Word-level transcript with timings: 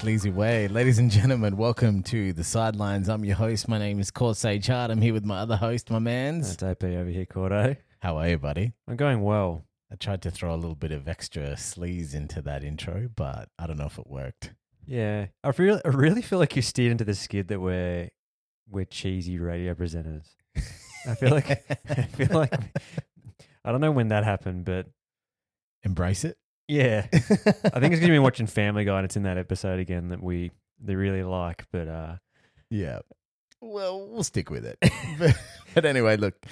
sleazy 0.00 0.30
way. 0.30 0.66
Ladies 0.66 0.98
and 0.98 1.10
gentlemen, 1.10 1.58
welcome 1.58 2.02
to 2.04 2.32
the 2.32 2.42
sidelines. 2.42 3.10
I'm 3.10 3.22
your 3.22 3.36
host. 3.36 3.68
My 3.68 3.78
name 3.78 4.00
is 4.00 4.10
Court 4.10 4.34
Sage 4.34 4.66
Hart. 4.66 4.90
I'm 4.90 5.02
here 5.02 5.12
with 5.12 5.26
my 5.26 5.40
other 5.40 5.56
host, 5.56 5.90
my 5.90 5.98
man's. 5.98 6.56
Uh, 6.62 6.68
AP 6.68 6.84
over 6.84 7.10
here, 7.10 7.26
Cordo. 7.26 7.76
How 7.98 8.16
are 8.16 8.30
you, 8.30 8.38
buddy? 8.38 8.72
I'm 8.88 8.96
going 8.96 9.20
well. 9.20 9.66
I 9.92 9.96
tried 9.96 10.22
to 10.22 10.30
throw 10.30 10.54
a 10.54 10.56
little 10.56 10.74
bit 10.74 10.90
of 10.90 11.06
extra 11.06 11.52
sleaze 11.52 12.14
into 12.14 12.40
that 12.40 12.64
intro, 12.64 13.10
but 13.14 13.50
I 13.58 13.66
don't 13.66 13.76
know 13.76 13.84
if 13.84 13.98
it 13.98 14.06
worked. 14.06 14.54
Yeah, 14.86 15.26
I 15.44 15.52
really, 15.58 15.82
I 15.84 15.88
really 15.88 16.22
feel 16.22 16.38
like 16.38 16.56
you 16.56 16.62
steered 16.62 16.92
into 16.92 17.04
the 17.04 17.14
skid 17.14 17.48
that 17.48 17.60
we're 17.60 18.08
we're 18.70 18.86
cheesy 18.86 19.38
radio 19.38 19.74
presenters. 19.74 20.28
I 21.06 21.14
feel 21.14 21.32
like 21.32 21.50
I 21.90 22.02
feel 22.04 22.38
like 22.38 22.54
I 23.66 23.70
don't 23.70 23.82
know 23.82 23.92
when 23.92 24.08
that 24.08 24.24
happened, 24.24 24.64
but 24.64 24.86
Embrace 25.82 26.24
it. 26.24 26.36
Yeah, 26.70 27.06
I 27.12 27.80
think 27.80 27.92
it's 27.92 28.00
gonna 28.00 28.12
be 28.12 28.20
watching 28.20 28.46
Family 28.46 28.84
Guy. 28.84 28.98
and 28.98 29.04
It's 29.04 29.16
in 29.16 29.24
that 29.24 29.36
episode 29.36 29.80
again 29.80 30.08
that 30.08 30.22
we 30.22 30.52
they 30.78 30.94
really 30.94 31.24
like, 31.24 31.64
but 31.72 31.88
uh, 31.88 32.16
Yeah. 32.70 33.00
Well, 33.60 34.06
we'll 34.08 34.22
stick 34.22 34.50
with 34.50 34.64
it. 34.64 34.78
but, 35.18 35.36
but 35.74 35.84
anyway, 35.84 36.16
look, 36.16 36.46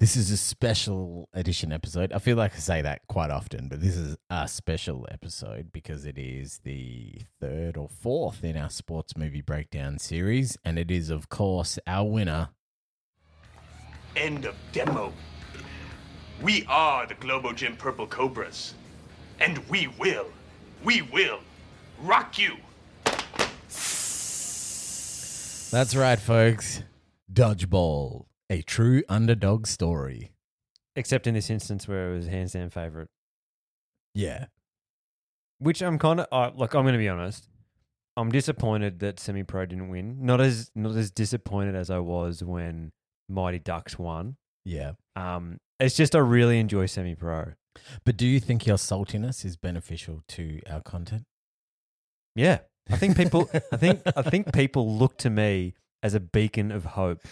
this 0.00 0.16
is 0.16 0.30
a 0.32 0.36
special 0.36 1.28
edition 1.32 1.72
episode. 1.72 2.12
I 2.12 2.18
feel 2.18 2.36
like 2.36 2.52
I 2.54 2.58
say 2.58 2.82
that 2.82 3.06
quite 3.08 3.30
often, 3.30 3.68
but 3.68 3.80
this 3.80 3.96
is 3.96 4.16
a 4.28 4.48
special 4.48 5.06
episode 5.10 5.72
because 5.72 6.04
it 6.04 6.18
is 6.18 6.60
the 6.64 7.22
third 7.40 7.76
or 7.76 7.88
fourth 7.88 8.42
in 8.42 8.56
our 8.56 8.68
sports 8.70 9.16
movie 9.16 9.40
breakdown 9.40 9.98
series. 9.98 10.58
And 10.64 10.78
it 10.80 10.90
is, 10.90 11.10
of 11.10 11.28
course, 11.28 11.78
our 11.86 12.06
winner. 12.06 12.48
End 14.16 14.44
of 14.46 14.56
demo. 14.72 15.12
We 16.42 16.66
are 16.68 17.06
the 17.06 17.14
Globo 17.14 17.52
Gym 17.52 17.76
Purple 17.76 18.08
Cobras. 18.08 18.74
And 19.40 19.58
we 19.68 19.88
will, 19.98 20.26
we 20.82 21.02
will 21.02 21.40
rock 22.02 22.38
you. 22.38 22.56
That's 25.70 25.96
right, 25.96 26.18
folks. 26.20 26.82
Dodgeball, 27.32 28.26
a 28.48 28.62
true 28.62 29.02
underdog 29.08 29.66
story. 29.66 30.30
except 30.96 31.26
in 31.26 31.34
this 31.34 31.50
instance 31.50 31.88
where 31.88 32.12
it 32.12 32.16
was 32.16 32.26
hands 32.28 32.52
down 32.52 32.70
favorite, 32.70 33.08
Yeah. 34.14 34.46
which 35.58 35.82
I'm 35.82 35.98
kind 35.98 36.20
of 36.20 36.26
uh, 36.30 36.52
like. 36.54 36.74
I'm 36.74 36.84
gonna 36.84 36.98
be 36.98 37.08
honest. 37.08 37.48
I'm 38.16 38.30
disappointed 38.30 39.00
that 39.00 39.18
Semi 39.18 39.42
Pro 39.42 39.66
didn't 39.66 39.88
win. 39.88 40.24
Not 40.24 40.40
as 40.40 40.70
not 40.76 40.94
as 40.94 41.10
disappointed 41.10 41.74
as 41.74 41.90
I 41.90 41.98
was 41.98 42.44
when 42.44 42.92
Mighty 43.28 43.58
Ducks 43.58 43.98
won. 43.98 44.36
Yeah. 44.64 44.92
Um, 45.16 45.58
it's 45.80 45.96
just 45.96 46.14
I 46.14 46.20
really 46.20 46.60
enjoy 46.60 46.86
Semi 46.86 47.16
Pro. 47.16 47.54
But 48.04 48.16
do 48.16 48.26
you 48.26 48.40
think 48.40 48.66
your 48.66 48.76
saltiness 48.76 49.44
is 49.44 49.56
beneficial 49.56 50.22
to 50.28 50.60
our 50.68 50.80
content? 50.80 51.24
Yeah, 52.34 52.60
I 52.90 52.96
think 52.96 53.16
people. 53.16 53.48
I 53.72 53.76
think 53.76 54.02
I 54.16 54.22
think 54.30 54.52
people 54.52 54.96
look 54.96 55.16
to 55.18 55.30
me 55.30 55.74
as 56.02 56.14
a 56.14 56.20
beacon 56.20 56.70
of 56.70 56.84
hope 56.84 57.22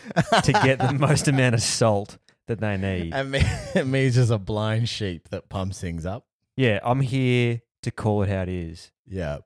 to 0.44 0.52
get 0.52 0.78
the 0.78 0.92
most 0.92 1.28
amount 1.28 1.54
of 1.54 1.62
salt 1.62 2.16
that 2.48 2.60
they 2.60 2.76
need. 2.76 3.12
And 3.12 3.30
me, 3.30 3.42
me 3.84 4.06
is 4.06 4.14
just 4.14 4.30
a 4.30 4.38
blind 4.38 4.88
sheep 4.88 5.28
that 5.28 5.48
pumps 5.48 5.80
things 5.80 6.06
up. 6.06 6.26
Yeah, 6.56 6.80
I'm 6.82 7.00
here 7.00 7.60
to 7.82 7.90
call 7.90 8.22
it 8.22 8.28
how 8.28 8.42
it 8.42 8.48
is. 8.48 8.90
Yeah. 9.06 9.38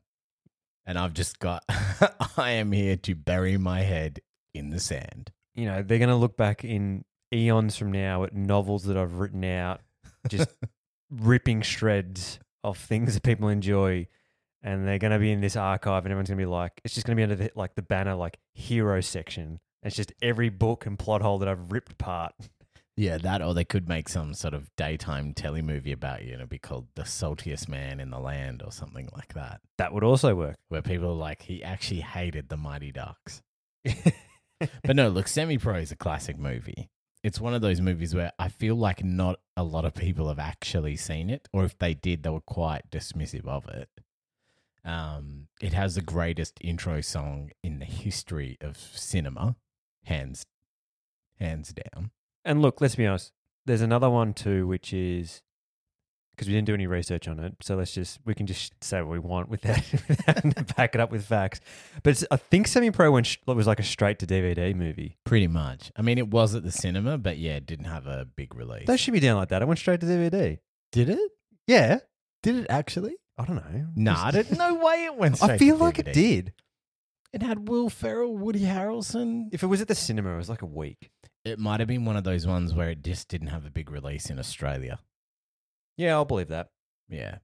And 0.87 0.99
I've 0.99 1.15
just 1.15 1.39
got, 1.41 1.65
I 2.37 2.53
am 2.53 2.73
here 2.73 2.97
to 2.99 3.15
bury 3.15 3.57
my 3.57 3.81
head 3.81 4.21
in 4.55 4.71
the 4.71 4.81
sand. 4.81 5.33
You 5.55 5.67
know, 5.67 5.83
they're 5.83 5.99
going 5.99 6.11
to 6.11 6.17
look 6.17 6.37
back 6.37 6.65
in 6.65 7.05
eons 7.33 7.77
from 7.77 7.91
now 7.91 8.25
at 8.25 8.35
novels 8.35 8.85
that 8.85 8.97
I've 8.97 9.15
written 9.15 9.45
out, 9.45 9.81
just 10.29 10.49
ripping 11.11 11.63
shreds 11.63 12.39
of 12.65 12.79
things 12.79 13.15
that 13.15 13.23
people 13.23 13.49
enjoy. 13.49 14.07
And 14.63 14.87
they're 14.89 14.99
going 14.99 15.13
to 15.13 15.19
be 15.21 15.31
in 15.31 15.41
this 15.41 15.55
archive, 15.55 16.05
and 16.05 16.11
everyone's 16.13 16.29
going 16.29 16.39
to 16.39 16.43
be 16.43 16.51
like, 16.51 16.81
it's 16.85 16.95
just 16.95 17.07
going 17.07 17.17
to 17.17 17.21
be 17.21 17.23
under 17.23 17.37
the, 17.37 17.53
like 17.55 17.77
the 17.77 17.83
banner, 17.83 18.15
like 18.17 18.39
hero 18.55 19.01
section. 19.01 19.61
It's 19.85 19.95
just 19.95 20.13
every 20.21 20.49
book 20.49 20.87
and 20.87 20.99
plot 20.99 21.23
hole 21.23 21.39
that 21.39 21.49
I've 21.49 21.71
ripped 21.71 21.93
apart. 21.93 22.33
Yeah, 22.97 23.19
that, 23.19 23.43
or 23.43 23.55
they 23.55 23.65
could 23.65 23.89
make 23.89 24.09
some 24.09 24.33
sort 24.35 24.55
of 24.55 24.69
daytime 24.75 25.35
telly 25.35 25.63
movie 25.63 25.93
about 25.93 26.23
you 26.23 26.29
and 26.33 26.37
it'd 26.41 26.49
be 26.49 26.59
called 26.59 26.87
The 26.97 27.03
Saltiest 27.03 27.69
Man 27.69 28.01
in 28.01 28.09
the 28.11 28.19
Land 28.19 28.63
or 28.65 28.73
something 28.73 29.09
like 29.15 29.35
that, 29.35 29.61
That 29.77 29.93
would 29.93 30.03
also 30.03 30.35
work. 30.35 30.57
where 30.71 30.81
people 30.83 31.11
are 31.11 31.15
like, 31.15 31.43
he 31.43 31.63
actually 31.63 32.01
hated 32.01 32.49
the 32.49 32.57
Mighty 32.57 32.91
Ducks. 32.93 33.43
But 34.59 34.97
no, 34.97 35.09
look, 35.09 35.29
Semi 35.29 35.59
Pro 35.59 35.75
is 35.77 35.93
a 35.93 35.97
classic 35.97 36.39
movie. 36.39 36.89
It's 37.27 37.41
one 37.41 37.55
of 37.55 37.61
those 37.61 37.81
movies 37.81 38.15
where 38.15 38.31
I 38.39 38.49
feel 38.49 38.77
like 38.77 39.03
not 39.03 39.41
a 39.57 39.65
lot 39.65 39.85
of 39.85 39.97
people 39.97 40.29
have 40.29 40.39
actually 40.39 40.95
seen 40.95 41.29
it, 41.29 41.49
or 41.53 41.65
if 41.65 41.77
they 41.77 41.93
did, 41.93 42.23
they 42.23 42.31
were 42.31 42.41
quite 42.41 42.89
dismissive 42.89 43.49
of 43.49 43.67
it. 43.67 43.89
Um, 44.85 45.49
it 45.61 45.73
has 45.73 45.97
the 45.97 46.03
greatest 46.03 46.57
intro 46.61 47.01
song 47.01 47.51
in 47.65 47.81
the 47.81 47.85
history 47.85 48.57
of 48.61 48.77
cinema, 48.77 49.57
hands, 50.05 50.47
hands 51.41 51.75
down. 51.75 52.13
And 52.45 52.63
look, 52.63 52.81
let's 52.81 52.95
be 52.95 53.09
honest. 53.09 53.33
There's 53.65 53.81
another 53.81 54.09
one 54.09 54.33
too, 54.33 54.69
which 54.69 54.93
is 54.93 55.43
because 56.37 56.49
we 56.49 56.55
didn't 56.55 56.67
do 56.67 56.75
any 56.75 56.87
research 56.87 57.27
on 57.29 57.39
it. 57.41 57.55
So 57.63 57.77
let's 57.77 57.93
just 57.93 58.19
we 58.27 58.35
can 58.35 58.47
just 58.47 58.73
say 58.85 59.01
what 59.01 59.11
we 59.11 59.19
want 59.19 59.49
without 59.49 59.79
having 60.27 60.53
to 60.53 60.65
back 60.77 60.95
it 60.95 61.01
up 61.01 61.11
with 61.11 61.25
facts. 61.25 61.61
But 62.03 62.11
it's, 62.11 62.25
I 62.31 62.37
think 62.37 62.67
Semi 62.69 62.91
Pro 62.91 63.11
went 63.11 63.27
sh- 63.27 63.39
was 63.47 63.67
like 63.67 63.81
a 63.81 63.85
straight 63.85 64.19
to 64.21 64.27
DVD 64.27 64.75
movie. 64.75 65.17
Pretty 65.25 65.47
much. 65.49 65.91
I 65.97 66.03
mean, 66.03 66.19
it 66.19 66.29
was 66.29 66.55
at 66.55 66.63
the 66.63 66.71
cinema, 66.73 67.19
but 67.19 67.39
yeah, 67.39 67.53
it 67.57 67.67
didn't 67.67 67.87
have 67.87 68.07
a 68.07 68.25
big 68.37 68.55
release. 68.55 68.87
That 68.87 69.01
should 69.01 69.15
be 69.15 69.21
down 69.21 69.37
like 69.37 69.49
that. 69.49 69.63
It 69.63 69.67
went 69.69 69.79
straight 69.81 70.01
to 70.01 70.07
DVD. 70.07 70.59
did 70.93 71.09
it? 71.11 71.31
Yeah, 71.67 71.99
Did 72.43 72.57
it 72.57 72.67
actually? 72.71 73.17
I 73.39 73.45
don't 73.45 73.57
know. 73.57 73.87
Nah, 73.97 74.31
Just- 74.31 74.53
no 74.53 74.75
way 74.77 75.05
it 75.05 75.17
went. 75.17 75.37
Straight 75.39 75.51
I 75.51 75.59
feel 75.59 75.77
like 75.77 75.97
DVD. 75.97 76.09
it 76.09 76.13
did. 76.15 76.53
It 77.33 77.43
had 77.43 77.69
Will 77.69 77.91
Ferrell, 77.91 78.35
Woody 78.37 78.61
Harrelson, 78.61 79.49
If 79.53 79.63
it 79.63 79.67
was 79.67 79.81
at 79.83 79.89
the 79.89 79.95
cinema, 79.95 80.33
it 80.33 80.37
was 80.39 80.49
like 80.49 80.63
a 80.63 80.67
week. 80.67 81.11
It 81.45 81.59
might 81.59 81.81
have 81.81 81.89
been 81.89 82.05
one 82.05 82.17
of 82.17 82.25
those 82.25 82.47
ones 82.47 82.73
where 82.73 82.89
it 82.91 83.03
just 83.05 83.29
didn't 83.29 83.49
have 83.49 83.67
a 83.67 83.71
big 83.71 83.91
release 83.91 84.31
in 84.31 84.39
Australia. 84.39 85.01
Yeah, 85.97 86.15
I'll 86.15 86.25
believe 86.25 86.49
that. 86.49 86.71
Yeah. 87.09 87.39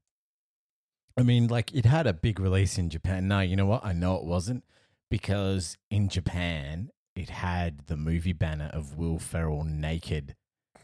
I 1.19 1.23
mean, 1.23 1.49
like, 1.49 1.75
it 1.75 1.85
had 1.85 2.07
a 2.07 2.13
big 2.13 2.41
release 2.41 2.79
in 2.79 2.89
Japan. 2.89 3.29
No, 3.29 3.41
you 3.41 3.57
know 3.57 3.67
what? 3.67 3.85
I 3.85 3.93
know 3.93 4.17
it 4.17 4.25
wasn't 4.25 4.65
because 5.11 5.77
in 5.91 6.09
Japan, 6.09 6.91
it 7.15 7.29
had 7.29 7.87
the 7.87 7.97
movie 7.97 8.33
banner 8.33 8.71
of 8.73 8.97
Will 8.97 9.19
Ferrell 9.19 9.65
naked 9.65 10.35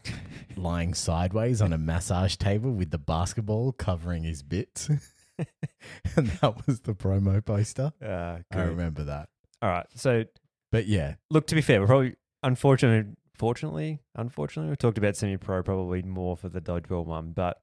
lying 0.55 0.93
sideways 0.93 1.61
on 1.61 1.73
a 1.73 1.77
massage 1.77 2.35
table 2.35 2.71
with 2.71 2.91
the 2.91 2.99
basketball 2.99 3.71
covering 3.71 4.23
his 4.23 4.43
bits. 4.43 4.87
and 6.15 6.27
that 6.27 6.67
was 6.67 6.81
the 6.81 6.93
promo 6.93 7.43
poster. 7.43 7.91
Uh, 8.03 8.39
I 8.51 8.61
remember 8.61 9.03
that. 9.05 9.29
All 9.61 9.69
right. 9.69 9.87
So 9.95 10.25
But 10.71 10.87
yeah, 10.87 11.15
look, 11.31 11.47
to 11.47 11.55
be 11.55 11.61
fair, 11.61 11.81
we're 11.81 11.87
probably 11.87 12.15
unfortunately, 12.43 13.13
fortunately, 13.39 14.01
unfortunately, 14.15 14.69
we 14.69 14.75
talked 14.75 14.97
about 14.97 15.15
semi 15.15 15.37
pro 15.37 15.63
probably 15.63 16.01
more 16.03 16.37
for 16.37 16.49
the 16.49 16.61
dodgeball 16.61 17.05
one. 17.05 17.31
But 17.31 17.59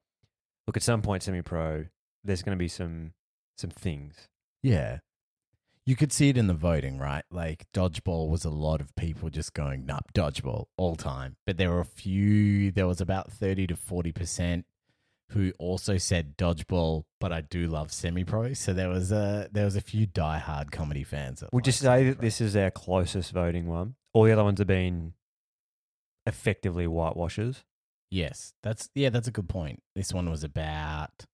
look, 0.65 0.75
at 0.75 0.83
some 0.83 1.01
point, 1.01 1.23
semi 1.23 1.41
pro, 1.41 1.85
there's 2.23 2.41
going 2.43 2.57
to 2.57 2.61
be 2.61 2.67
some 2.67 3.13
some 3.57 3.69
things. 3.69 4.27
Yeah. 4.63 4.99
You 5.85 5.95
could 5.95 6.11
see 6.11 6.27
it 6.27 6.37
in 6.37 6.47
the 6.47 6.53
voting, 6.53 6.97
right? 6.97 7.23
Like 7.31 7.65
dodgeball 7.73 8.27
was 8.29 8.43
a 8.43 8.49
lot 8.49 8.81
of 8.81 8.93
people 8.97 9.29
just 9.29 9.53
going, 9.53 9.85
nah, 9.85 9.99
dodgeball 10.13 10.65
all 10.75 10.97
time. 10.97 11.37
But 11.45 11.55
there 11.55 11.69
were 11.71 11.79
a 11.79 11.85
few, 11.85 12.71
there 12.71 12.87
was 12.87 12.99
about 12.99 13.31
30 13.31 13.67
to 13.67 13.75
40% 13.75 14.65
who 15.31 15.53
also 15.57 15.97
said 15.97 16.35
dodgeball, 16.37 17.03
but 17.21 17.31
I 17.31 17.39
do 17.41 17.67
love 17.67 17.93
semi 17.93 18.25
pro. 18.25 18.53
So 18.53 18.73
there 18.73 18.89
was 18.89 19.11
a 19.11 19.47
there 19.51 19.65
was 19.65 19.75
a 19.75 19.81
few 19.81 20.07
diehard 20.07 20.71
comedy 20.71 21.03
fans. 21.03 21.39
That 21.39 21.53
Would 21.53 21.65
you 21.67 21.73
say 21.73 21.85
that 21.85 21.97
semi-pro. 21.99 22.21
this 22.21 22.41
is 22.41 22.55
our 22.55 22.71
closest 22.71 23.31
voting 23.31 23.67
one? 23.67 23.95
All 24.13 24.23
the 24.23 24.31
other 24.33 24.43
ones 24.43 24.59
have 24.59 24.67
been 24.67 25.13
effectively 26.27 26.85
whitewashes. 26.85 27.63
Yes. 28.11 28.53
That's 28.61 28.89
yeah, 28.93 29.09
that's 29.09 29.27
a 29.27 29.31
good 29.31 29.49
point. 29.49 29.81
This 29.95 30.13
one 30.13 30.29
was 30.29 30.43
about 30.43 31.25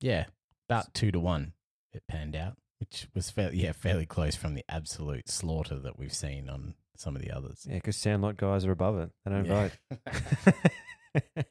yeah, 0.00 0.24
about 0.68 0.92
two 0.94 1.10
to 1.12 1.20
one 1.20 1.52
it 1.92 2.02
panned 2.08 2.34
out, 2.34 2.56
which 2.80 3.06
was 3.14 3.30
fairly 3.30 3.58
yeah, 3.62 3.72
fairly 3.72 4.06
close 4.06 4.34
from 4.34 4.54
the 4.54 4.64
absolute 4.68 5.28
slaughter 5.28 5.78
that 5.78 5.98
we've 5.98 6.12
seen 6.12 6.48
on 6.50 6.74
some 6.96 7.14
of 7.16 7.22
the 7.22 7.30
others. 7.30 7.66
Yeah, 7.68 7.76
because 7.76 7.96
Soundlot 7.96 8.36
guys 8.36 8.64
are 8.66 8.72
above 8.72 8.98
it. 8.98 9.10
They 9.24 9.30
don't 9.30 9.44
Yeah. 9.46 9.68
vote. 9.68 11.34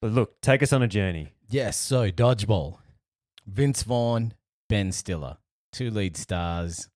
but 0.00 0.12
look, 0.12 0.40
take 0.42 0.62
us 0.62 0.72
on 0.72 0.82
a 0.82 0.88
journey. 0.88 1.32
yes, 1.48 1.76
so 1.78 2.10
dodgeball. 2.10 2.78
Vince 3.46 3.82
Vaughn, 3.82 4.34
Ben 4.68 4.92
Stiller, 4.92 5.38
two 5.72 5.90
lead 5.90 6.16
stars, 6.16 6.88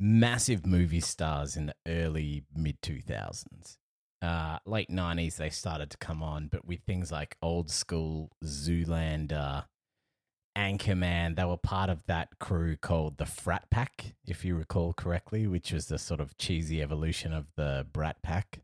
massive 0.00 0.66
movie 0.66 1.00
stars 1.00 1.56
in 1.56 1.66
the 1.66 1.74
early 1.86 2.44
mid 2.54 2.80
two 2.82 3.00
thousands. 3.00 3.78
Uh, 4.20 4.58
late 4.66 4.90
nineties 4.90 5.36
they 5.36 5.50
started 5.50 5.90
to 5.90 5.96
come 5.98 6.22
on, 6.22 6.48
but 6.48 6.64
with 6.64 6.80
things 6.86 7.12
like 7.12 7.36
old 7.40 7.70
school 7.70 8.30
Zoolander, 8.44 9.64
Anchorman, 10.56 11.36
they 11.36 11.44
were 11.44 11.56
part 11.56 11.88
of 11.88 12.04
that 12.06 12.28
crew 12.40 12.76
called 12.76 13.18
the 13.18 13.26
Frat 13.26 13.70
Pack, 13.70 14.14
if 14.26 14.44
you 14.44 14.56
recall 14.56 14.92
correctly, 14.92 15.46
which 15.46 15.72
was 15.72 15.86
the 15.86 15.98
sort 15.98 16.20
of 16.20 16.36
cheesy 16.36 16.82
evolution 16.82 17.32
of 17.32 17.46
the 17.56 17.86
Brat 17.92 18.20
Pack. 18.22 18.60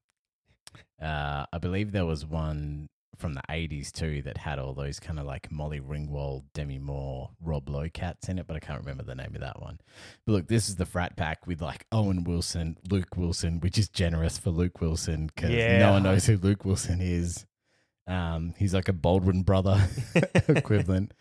Uh, 1.00 1.46
I 1.52 1.58
believe 1.58 1.92
there 1.92 2.06
was 2.06 2.26
one 2.26 2.88
from 3.18 3.34
the 3.34 3.42
80s 3.50 3.92
too 3.92 4.22
that 4.22 4.36
had 4.38 4.58
all 4.58 4.74
those 4.74 4.98
kind 5.00 5.18
of 5.18 5.26
like 5.26 5.50
Molly 5.52 5.80
Ringwald, 5.80 6.44
Demi 6.54 6.78
Moore, 6.78 7.30
Rob 7.40 7.68
Lowe 7.68 7.88
cats 7.92 8.28
in 8.28 8.38
it, 8.38 8.46
but 8.46 8.56
I 8.56 8.60
can't 8.60 8.80
remember 8.80 9.02
the 9.02 9.14
name 9.14 9.34
of 9.34 9.40
that 9.40 9.60
one. 9.60 9.78
But 10.26 10.32
look, 10.32 10.48
this 10.48 10.68
is 10.68 10.76
the 10.76 10.86
frat 10.86 11.16
pack 11.16 11.46
with 11.46 11.60
like 11.62 11.86
Owen 11.92 12.24
Wilson, 12.24 12.76
Luke 12.90 13.16
Wilson, 13.16 13.60
which 13.60 13.78
is 13.78 13.88
generous 13.88 14.38
for 14.38 14.50
Luke 14.50 14.80
Wilson 14.80 15.26
because 15.28 15.50
Yeah. 15.50 15.78
no 15.78 15.92
one 15.92 16.02
knows 16.02 16.26
who 16.26 16.36
Luke 16.36 16.64
Wilson 16.64 17.00
is. 17.00 17.46
Um, 18.06 18.54
he's 18.58 18.74
like 18.74 18.88
a 18.88 18.92
Baldwin 18.92 19.42
brother 19.42 19.80
equivalent. 20.48 21.12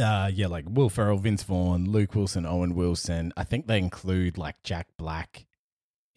Uh, 0.00 0.30
yeah, 0.32 0.46
like 0.46 0.64
Will 0.68 0.88
Ferrell, 0.88 1.18
Vince 1.18 1.42
Vaughn, 1.42 1.90
Luke 1.90 2.14
Wilson, 2.14 2.46
Owen 2.46 2.74
Wilson. 2.74 3.32
I 3.36 3.44
think 3.44 3.66
they 3.66 3.78
include 3.78 4.38
like 4.38 4.62
Jack 4.62 4.88
Black 4.96 5.46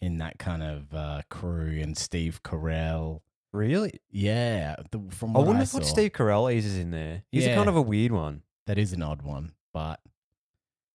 in 0.00 0.18
that 0.18 0.38
kind 0.38 0.62
of 0.62 0.94
uh, 0.94 1.22
crew 1.30 1.78
and 1.80 1.96
Steve 1.96 2.42
Carell. 2.42 3.20
Really? 3.56 4.00
Yeah, 4.10 4.76
the, 4.90 5.00
from 5.10 5.30
I 5.34 5.38
what 5.38 5.46
wouldn't 5.48 5.62
I 5.68 5.70
put 5.70 5.84
saw, 5.86 5.92
Steve 5.94 6.12
Carell 6.12 6.52
eases 6.52 6.76
in 6.78 6.90
there. 6.90 7.22
He's 7.32 7.46
a 7.46 7.48
Yeah. 7.50 7.56
kind 7.56 7.68
of 7.68 7.76
a 7.76 7.82
weird 7.82 8.12
one. 8.12 8.42
that 8.66 8.78
is 8.78 8.92
an 8.92 9.02
odd 9.02 9.22
one, 9.22 9.52
but 9.72 10.00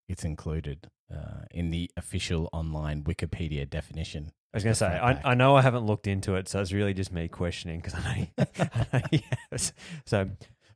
it's 0.09 0.23
included 0.25 0.89
uh, 1.13 1.45
in 1.51 1.69
the 1.71 1.89
official 1.97 2.49
online 2.53 3.03
Wikipedia 3.03 3.69
definition. 3.69 4.31
I 4.53 4.57
was 4.57 4.63
going 4.65 4.73
to 4.73 4.77
say, 4.77 4.87
I. 4.87 5.31
I 5.31 5.33
know 5.35 5.55
I 5.55 5.61
haven't 5.61 5.85
looked 5.85 6.05
into 6.07 6.35
it, 6.35 6.49
so 6.49 6.59
it's 6.59 6.73
really 6.73 6.93
just 6.93 7.11
me 7.13 7.27
questioning 7.29 7.79
because 7.79 7.93
I 7.95 8.29
know, 8.37 8.45
I 8.59 8.87
know 8.99 9.01
he 9.11 9.23
has. 9.49 9.71
So 10.05 10.29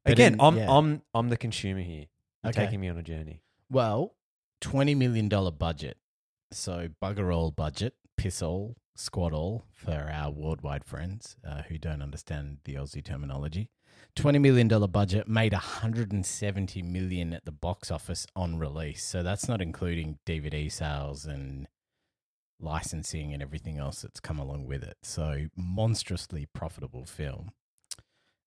But 0.06 0.14
again, 0.14 0.34
in- 0.36 0.42
I'm 0.42 0.58
yeah. 0.58 0.72
I'm 0.72 1.02
I'm 1.14 1.28
the 1.30 1.38
consumer 1.38 1.82
here. 1.82 2.06
You're 2.44 2.52
Okay. 2.52 2.64
taking 2.66 2.80
me 2.80 2.88
on 2.90 2.98
a 2.98 3.04
journey. 3.04 3.42
Well, 3.70 4.16
twenty 4.62 4.96
million 4.96 5.28
dollar 5.28 5.52
budget. 5.52 5.98
So 6.54 6.88
bugger 7.04 7.36
all 7.36 7.52
budget, 7.52 7.96
piss 8.18 8.42
all, 8.42 8.76
squat 8.96 9.34
all 9.34 9.66
for 9.74 10.10
our 10.12 10.32
worldwide 10.32 10.86
friends 10.86 11.36
uh, 11.48 11.64
who 11.64 11.78
don't 11.78 12.02
understand 12.02 12.58
the 12.64 12.76
Aussie 12.76 13.04
terminology. 13.04 13.70
Twenty 14.16 14.40
million 14.40 14.68
dollar 14.68 14.88
budget 14.88 15.28
made 15.28 15.54
hundred 15.54 16.12
and 16.12 16.26
seventy 16.26 16.82
million 16.82 17.34
at 17.34 17.46
the 17.46 17.52
box 17.52 17.92
office 17.92 18.26
on 18.36 18.58
release. 18.58 19.04
So 19.04 19.24
that's 19.24 19.48
not 19.48 19.62
including 19.62 20.20
DVD 20.26 20.72
sales 20.72 21.26
and 21.26 21.68
licensing 22.60 23.34
and 23.34 23.42
everything 23.42 23.78
else 23.78 24.02
that's 24.02 24.20
come 24.20 24.40
along 24.40 24.66
with 24.66 24.84
it. 24.84 24.98
So 25.04 25.48
monstrously 25.56 26.48
profitable 26.54 27.06
film. 27.06 27.52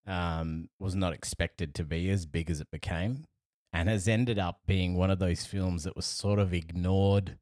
Um, 0.07 0.71
was 0.79 0.95
not 0.95 1.13
expected 1.13 1.75
to 1.75 1.85
be 1.85 2.09
as 2.09 2.25
big 2.25 2.49
as 2.51 2.63
it 2.63 2.71
became 2.71 3.27
and 3.73 3.89
has 3.91 4.09
ended 4.09 4.39
up 4.39 4.61
being 4.67 4.97
one 4.97 5.11
of 5.11 5.19
those 5.19 5.45
films 5.45 5.85
that 5.85 5.97
was 5.97 6.07
sort 6.07 6.39
of 6.39 6.55
ignored 6.55 7.37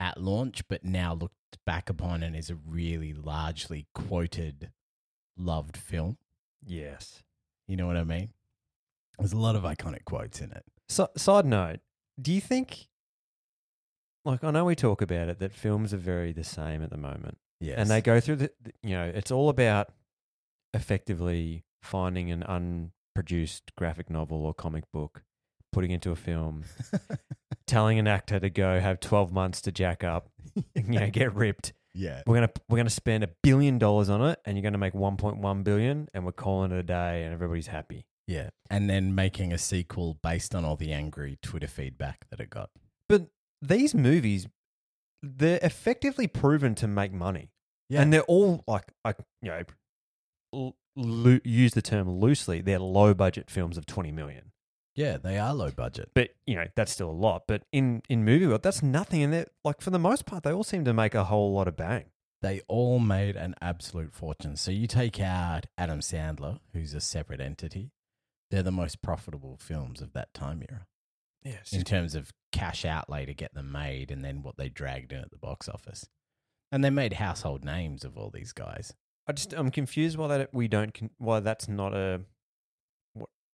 at 0.00 0.20
launch, 0.20 0.62
but 0.68 0.84
now 0.84 1.14
looked 1.14 1.34
back 1.66 1.88
upon 1.90 2.22
and 2.22 2.36
is 2.36 2.50
a 2.50 2.54
really 2.56 3.12
largely 3.12 3.86
quoted, 3.94 4.70
loved 5.36 5.76
film. 5.76 6.18
Yes. 6.64 7.22
You 7.66 7.76
know 7.76 7.86
what 7.86 7.96
I 7.96 8.04
mean? 8.04 8.30
There's 9.18 9.32
a 9.32 9.38
lot 9.38 9.56
of 9.56 9.62
iconic 9.62 10.04
quotes 10.04 10.40
in 10.40 10.52
it. 10.52 10.64
So, 10.88 11.08
side 11.16 11.44
note: 11.44 11.80
Do 12.20 12.32
you 12.32 12.40
think, 12.40 12.86
like, 14.24 14.44
I 14.44 14.50
know 14.50 14.64
we 14.64 14.74
talk 14.76 15.02
about 15.02 15.28
it 15.28 15.38
that 15.40 15.52
films 15.52 15.92
are 15.92 15.98
very 15.98 16.32
the 16.32 16.44
same 16.44 16.82
at 16.82 16.90
the 16.90 16.96
moment, 16.96 17.38
Yes. 17.60 17.78
and 17.78 17.90
they 17.90 18.00
go 18.00 18.20
through 18.20 18.36
the, 18.36 18.52
the- 18.62 18.72
you 18.82 18.90
know, 18.96 19.04
it's 19.12 19.30
all 19.30 19.48
about 19.48 19.90
effectively 20.74 21.64
finding 21.82 22.30
an 22.30 22.42
unproduced 22.44 23.74
graphic 23.76 24.10
novel 24.10 24.44
or 24.46 24.54
comic 24.54 24.84
book, 24.92 25.22
putting 25.72 25.90
into 25.90 26.10
a 26.10 26.16
film, 26.16 26.64
telling 27.66 27.98
an 27.98 28.06
actor 28.06 28.38
to 28.40 28.50
go 28.50 28.80
have 28.80 29.00
twelve 29.00 29.32
months 29.32 29.60
to 29.62 29.72
jack 29.72 30.04
up, 30.04 30.28
you 30.74 30.82
know, 30.86 31.10
get 31.10 31.34
ripped. 31.34 31.72
yeah. 31.94 32.22
We're 32.26 32.36
gonna 32.36 32.50
we're 32.68 32.78
gonna 32.78 32.90
spend 32.90 33.24
a 33.24 33.28
billion 33.42 33.78
dollars 33.78 34.08
on 34.08 34.24
it, 34.24 34.38
and 34.44 34.56
you're 34.56 34.62
gonna 34.62 34.78
make 34.78 34.94
one 34.94 35.16
point 35.16 35.38
one 35.38 35.62
billion, 35.62 36.08
and 36.14 36.24
we're 36.24 36.32
calling 36.32 36.72
it 36.72 36.78
a 36.78 36.82
day, 36.82 37.24
and 37.24 37.32
everybody's 37.34 37.66
happy. 37.68 38.06
Yeah. 38.26 38.50
And 38.68 38.90
then 38.90 39.14
making 39.14 39.52
a 39.54 39.58
sequel 39.58 40.18
based 40.22 40.54
on 40.54 40.64
all 40.64 40.76
the 40.76 40.92
angry 40.92 41.38
Twitter 41.42 41.66
feedback 41.66 42.26
that 42.30 42.40
it 42.40 42.50
got. 42.50 42.68
But 43.08 43.28
these 43.62 43.94
movies, 43.94 44.46
they're 45.22 45.58
effectively 45.62 46.26
proven 46.26 46.74
to 46.76 46.86
make 46.86 47.10
money, 47.12 47.50
Yeah. 47.88 48.02
and 48.02 48.12
they're 48.12 48.22
all 48.22 48.64
like, 48.66 48.92
I 49.04 49.14
you 49.40 49.50
know, 49.50 49.62
l- 50.54 50.76
loo- 50.94 51.40
use 51.42 51.72
the 51.72 51.80
term 51.80 52.08
loosely. 52.10 52.60
They're 52.60 52.78
low 52.78 53.14
budget 53.14 53.50
films 53.50 53.78
of 53.78 53.86
twenty 53.86 54.12
million, 54.12 54.47
yeah, 54.98 55.16
they 55.16 55.38
are 55.38 55.54
low 55.54 55.70
budget. 55.70 56.10
but 56.12 56.30
you 56.44 56.56
know 56.56 56.66
that's 56.74 56.90
still 56.90 57.10
a 57.10 57.12
lot. 57.12 57.44
But 57.46 57.62
in 57.70 58.02
in 58.08 58.24
movie 58.24 58.48
world, 58.48 58.64
that's 58.64 58.82
nothing, 58.82 59.22
and 59.22 59.32
they're 59.32 59.46
like 59.64 59.80
for 59.80 59.90
the 59.90 59.98
most 59.98 60.26
part, 60.26 60.42
they 60.42 60.52
all 60.52 60.64
seem 60.64 60.84
to 60.86 60.92
make 60.92 61.14
a 61.14 61.24
whole 61.24 61.52
lot 61.52 61.68
of 61.68 61.76
bang. 61.76 62.06
They 62.42 62.62
all 62.66 62.98
made 62.98 63.36
an 63.36 63.54
absolute 63.60 64.12
fortune. 64.12 64.56
So 64.56 64.72
you 64.72 64.88
take 64.88 65.20
out 65.20 65.66
Adam 65.76 66.00
Sandler, 66.00 66.58
who's 66.72 66.94
a 66.94 67.00
separate 67.00 67.40
entity. 67.40 67.92
They're 68.50 68.64
the 68.64 68.72
most 68.72 69.00
profitable 69.00 69.56
films 69.60 70.00
of 70.00 70.14
that 70.14 70.34
time 70.34 70.64
era. 70.68 70.86
Yes, 71.44 71.72
in 71.72 71.84
terms 71.84 72.16
of 72.16 72.32
cash 72.50 72.84
outlay 72.84 73.24
to 73.24 73.34
get 73.34 73.54
them 73.54 73.70
made 73.70 74.10
and 74.10 74.24
then 74.24 74.42
what 74.42 74.56
they 74.56 74.68
dragged 74.68 75.12
in 75.12 75.20
at 75.20 75.30
the 75.30 75.38
box 75.38 75.68
office. 75.68 76.08
And 76.72 76.82
they 76.82 76.90
made 76.90 77.14
household 77.14 77.64
names 77.64 78.04
of 78.04 78.16
all 78.16 78.30
these 78.34 78.52
guys. 78.52 78.94
I 79.28 79.32
just 79.32 79.52
I'm 79.52 79.70
confused 79.70 80.18
why 80.18 80.26
that 80.26 80.52
we 80.52 80.66
don't 80.66 81.12
why 81.18 81.38
that's 81.38 81.68
not 81.68 81.94
a 81.94 82.22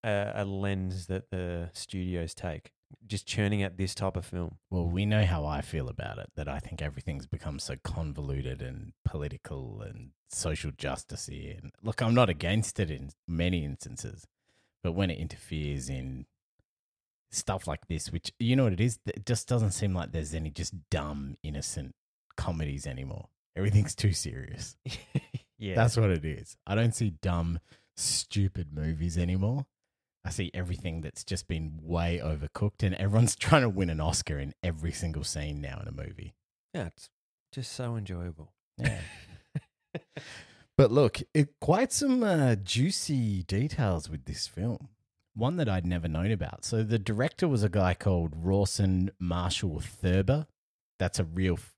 a, 0.05 0.33
a 0.37 0.45
lens 0.45 1.07
that 1.07 1.31
the 1.31 1.71
studios 1.73 2.35
take. 2.35 2.71
Just 3.07 3.27
churning 3.27 3.63
out 3.63 3.77
this 3.77 3.95
type 3.95 4.17
of 4.17 4.25
film. 4.25 4.59
Well, 4.71 4.87
we 4.87 5.05
know 5.05 5.25
how 5.25 5.45
I 5.45 5.63
feel 5.63 5.89
about 5.89 6.19
it, 6.19 6.31
that 6.37 6.49
I 6.49 6.59
think 6.61 6.81
everything's 6.81 7.27
become 7.27 7.59
so 7.59 7.75
convoluted 7.83 8.63
and 8.63 8.93
political 9.05 9.83
and 9.83 10.11
social 10.31 10.71
justice 10.77 11.29
and 11.29 11.73
look, 11.83 12.03
I'm 12.03 12.15
not 12.15 12.29
against 12.29 12.79
it 12.81 12.91
in 12.91 13.11
many 13.27 13.65
instances, 13.65 14.27
but 14.83 14.93
when 14.93 15.11
it 15.11 15.19
interferes 15.19 15.89
in 15.89 16.27
stuff 17.31 17.67
like 17.67 17.87
this, 17.89 18.13
which 18.13 18.33
you 18.39 18.57
know 18.57 18.65
what 18.65 18.73
it 18.73 18.81
is, 18.81 18.99
it 19.07 19.27
just 19.27 19.49
doesn't 19.49 19.73
seem 19.73 19.95
like 19.95 20.13
there's 20.13 20.35
any 20.35 20.51
just 20.51 20.75
dumb, 20.91 21.37
innocent 21.43 21.95
comedies 22.37 22.87
anymore. 22.87 23.29
Everything's 23.57 23.95
too 23.95 24.13
serious. 24.13 24.77
yeah, 25.59 25.75
That's 25.75 25.97
what 25.97 26.11
it 26.11 26.25
is. 26.25 26.57
I 26.67 26.75
don't 26.75 26.95
see 26.95 27.11
dumb, 27.11 27.61
stupid 27.97 28.73
movies 28.73 29.17
anymore. 29.19 29.67
I 30.25 30.31
see 30.31 30.51
everything 30.55 31.03
that's 31.03 31.23
just 31.23 31.47
been 31.49 31.79
way 31.83 32.21
overcooked, 32.23 32.83
and 32.83 32.95
everyone's 32.95 33.37
trying 33.37 33.63
to 33.63 33.69
win 33.69 33.91
an 33.91 34.01
Oscar 34.01 34.39
in 34.39 34.55
every 34.63 34.93
single 34.93 35.25
scene 35.25 35.61
now 35.61 35.79
in 35.83 35.89
a 35.89 35.93
movie. 35.93 36.35
yeah, 36.73 36.87
it's 36.87 37.11
just 37.53 37.73
so 37.73 37.97
enjoyable. 37.97 38.53
Yeah. 38.79 39.01
but 40.77 40.91
look, 40.91 41.21
it, 41.35 41.51
quite 41.61 41.93
some 41.93 42.23
uh, 42.23 42.57
juicy 42.57 43.43
details 43.45 44.09
with 44.11 44.25
this 44.25 44.47
film. 44.47 44.89
One 45.37 45.57
that 45.57 45.69
I'd 45.69 45.87
never 45.87 46.09
known 46.09 46.31
about. 46.31 46.65
So 46.65 46.83
the 46.83 46.99
director 46.99 47.49
was 47.49 47.63
a 47.63 47.69
guy 47.69 47.95
called 47.95 48.33
Rawson 48.37 49.11
Marshall 49.19 49.81
Thurber. 49.81 50.47
That's 50.99 51.19
a 51.19 51.25
real 51.25 51.55
f- 51.55 51.75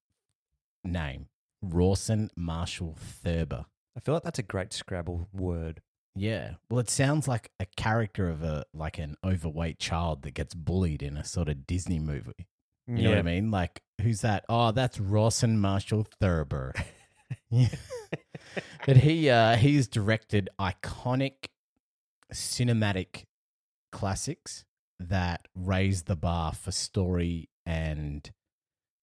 name. 0.84 1.28
Rawson 1.62 2.30
Marshall 2.36 2.94
Thurber. 2.98 3.64
I 3.96 4.00
feel 4.00 4.14
like 4.14 4.24
that's 4.24 4.38
a 4.38 4.42
great 4.42 4.74
Scrabble 4.74 5.28
word. 5.32 5.80
Yeah. 6.16 6.52
Well, 6.70 6.80
it 6.80 6.90
sounds 6.90 7.28
like 7.28 7.50
a 7.60 7.66
character 7.76 8.28
of 8.28 8.42
a 8.42 8.64
like 8.72 8.98
an 8.98 9.16
overweight 9.22 9.78
child 9.78 10.22
that 10.22 10.32
gets 10.32 10.54
bullied 10.54 11.02
in 11.02 11.16
a 11.16 11.24
sort 11.24 11.48
of 11.48 11.66
Disney 11.66 11.98
movie. 11.98 12.48
You 12.88 13.02
know 13.02 13.10
what 13.10 13.18
I 13.18 13.22
mean? 13.22 13.50
Like, 13.50 13.82
who's 14.00 14.20
that? 14.20 14.44
Oh, 14.48 14.70
that's 14.70 15.00
Rawson 15.00 15.60
Marshall 15.60 16.06
Thurber. 16.20 16.72
yeah. 17.50 17.68
but 18.86 18.98
he 18.98 19.28
uh 19.28 19.56
he's 19.56 19.88
directed 19.88 20.48
iconic 20.58 21.48
cinematic 22.32 23.24
classics 23.92 24.64
that 24.98 25.46
raise 25.54 26.04
the 26.04 26.16
bar 26.16 26.52
for 26.52 26.70
story 26.70 27.50
and 27.66 28.30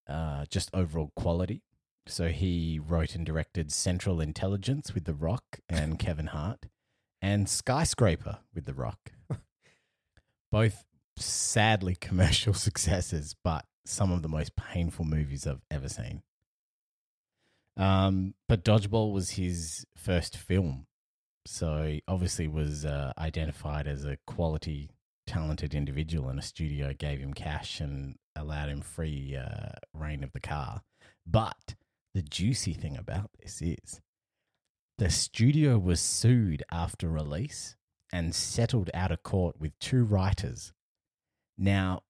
uh 0.07 0.45
just 0.49 0.69
overall 0.73 1.11
quality. 1.15 1.61
So 2.07 2.29
he 2.29 2.79
wrote 2.79 3.15
and 3.15 3.25
directed 3.25 3.71
Central 3.71 4.19
Intelligence 4.19 4.93
with 4.93 5.05
The 5.05 5.13
Rock 5.13 5.59
and 5.69 5.99
Kevin 5.99 6.27
Hart 6.27 6.65
and 7.23 7.47
Skyscraper 7.47 8.39
with 8.53 8.65
The 8.65 8.73
Rock. 8.73 9.13
Both 10.51 10.83
sadly 11.17 11.95
commercial 11.95 12.53
successes, 12.53 13.33
but 13.43 13.65
some 13.85 14.11
of 14.11 14.21
the 14.21 14.27
most 14.27 14.55
painful 14.57 15.05
movies 15.05 15.47
I've 15.47 15.61
ever 15.71 15.87
seen. 15.87 16.21
Um, 17.77 18.35
but 18.47 18.63
Dodgeball 18.63 19.13
was 19.13 19.31
his 19.31 19.85
first 19.97 20.37
film, 20.37 20.85
so 21.47 21.83
he 21.83 22.03
obviously 22.07 22.47
was 22.47 22.85
uh, 22.85 23.13
identified 23.17 23.87
as 23.87 24.03
a 24.03 24.17
quality, 24.27 24.91
talented 25.25 25.73
individual, 25.73 26.29
and 26.29 26.37
a 26.37 26.43
studio 26.43 26.93
gave 26.93 27.19
him 27.19 27.33
cash 27.33 27.79
and 27.79 28.17
allowed 28.35 28.69
him 28.69 28.81
free 28.81 29.37
uh, 29.37 29.71
rein 29.93 30.23
of 30.23 30.33
the 30.33 30.39
car. 30.41 30.81
But 31.25 31.75
the 32.13 32.21
juicy 32.21 32.73
thing 32.73 32.97
about 32.97 33.31
this 33.41 33.61
is 33.61 34.01
the 34.97 35.09
studio 35.09 35.77
was 35.77 35.99
sued 35.99 36.63
after 36.71 37.09
release 37.09 37.75
and 38.11 38.35
settled 38.35 38.89
out 38.93 39.11
of 39.11 39.23
court 39.23 39.59
with 39.59 39.77
two 39.79 40.03
writers. 40.03 40.71
Now, 41.57 42.01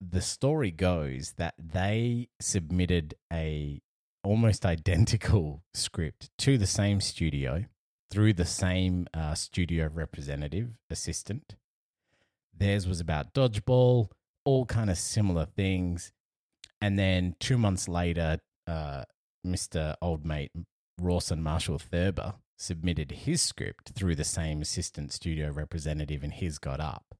the 0.00 0.20
story 0.20 0.70
goes 0.70 1.34
that 1.38 1.54
they 1.58 2.28
submitted 2.40 3.14
a 3.32 3.80
almost 4.24 4.66
identical 4.76 5.62
script 5.74 6.30
to 6.38 6.58
the 6.58 6.66
same 6.66 7.00
studio. 7.00 7.64
through 8.10 8.34
the 8.34 8.44
same 8.44 9.06
uh, 9.14 9.34
studio 9.34 9.88
representative 9.90 10.68
assistant. 10.90 11.54
Theirs 12.54 12.86
was 12.86 13.00
about 13.00 13.32
dodgeball, 13.32 14.10
all 14.44 14.66
kind 14.66 14.90
of 14.90 14.98
similar 14.98 15.46
things. 15.46 16.12
And 16.82 16.98
then 16.98 17.36
two 17.40 17.56
months 17.56 17.88
later, 17.88 18.38
uh, 18.66 19.04
Mr. 19.46 19.94
Old 20.02 20.26
Mate 20.26 20.52
Rawson 21.00 21.42
Marshall 21.42 21.78
Thurber 21.78 22.34
submitted 22.56 23.10
his 23.12 23.42
script 23.42 23.90
through 23.94 24.14
the 24.14 24.24
same 24.24 24.62
assistant 24.62 25.12
studio 25.12 25.50
representative, 25.50 26.22
and 26.22 26.32
his 26.32 26.58
got 26.58 26.80
up. 26.80 27.14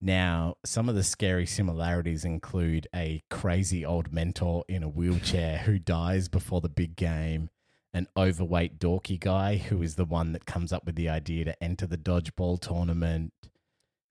Now, 0.00 0.56
some 0.64 0.88
of 0.88 0.96
the 0.96 1.04
scary 1.04 1.46
similarities 1.46 2.24
include 2.24 2.88
a 2.94 3.22
crazy 3.30 3.84
old 3.84 4.12
mentor 4.12 4.64
in 4.68 4.82
a 4.82 4.88
wheelchair 4.88 5.58
who 5.58 5.78
dies 5.78 6.28
before 6.28 6.60
the 6.60 6.68
big 6.68 6.96
game, 6.96 7.50
an 7.94 8.08
overweight 8.16 8.80
dorky 8.80 9.20
guy 9.20 9.58
who 9.58 9.80
is 9.80 9.94
the 9.94 10.04
one 10.04 10.32
that 10.32 10.44
comes 10.46 10.72
up 10.72 10.84
with 10.86 10.96
the 10.96 11.08
idea 11.08 11.44
to 11.44 11.62
enter 11.62 11.86
the 11.86 11.98
dodgeball 11.98 12.58
tournament, 12.58 13.32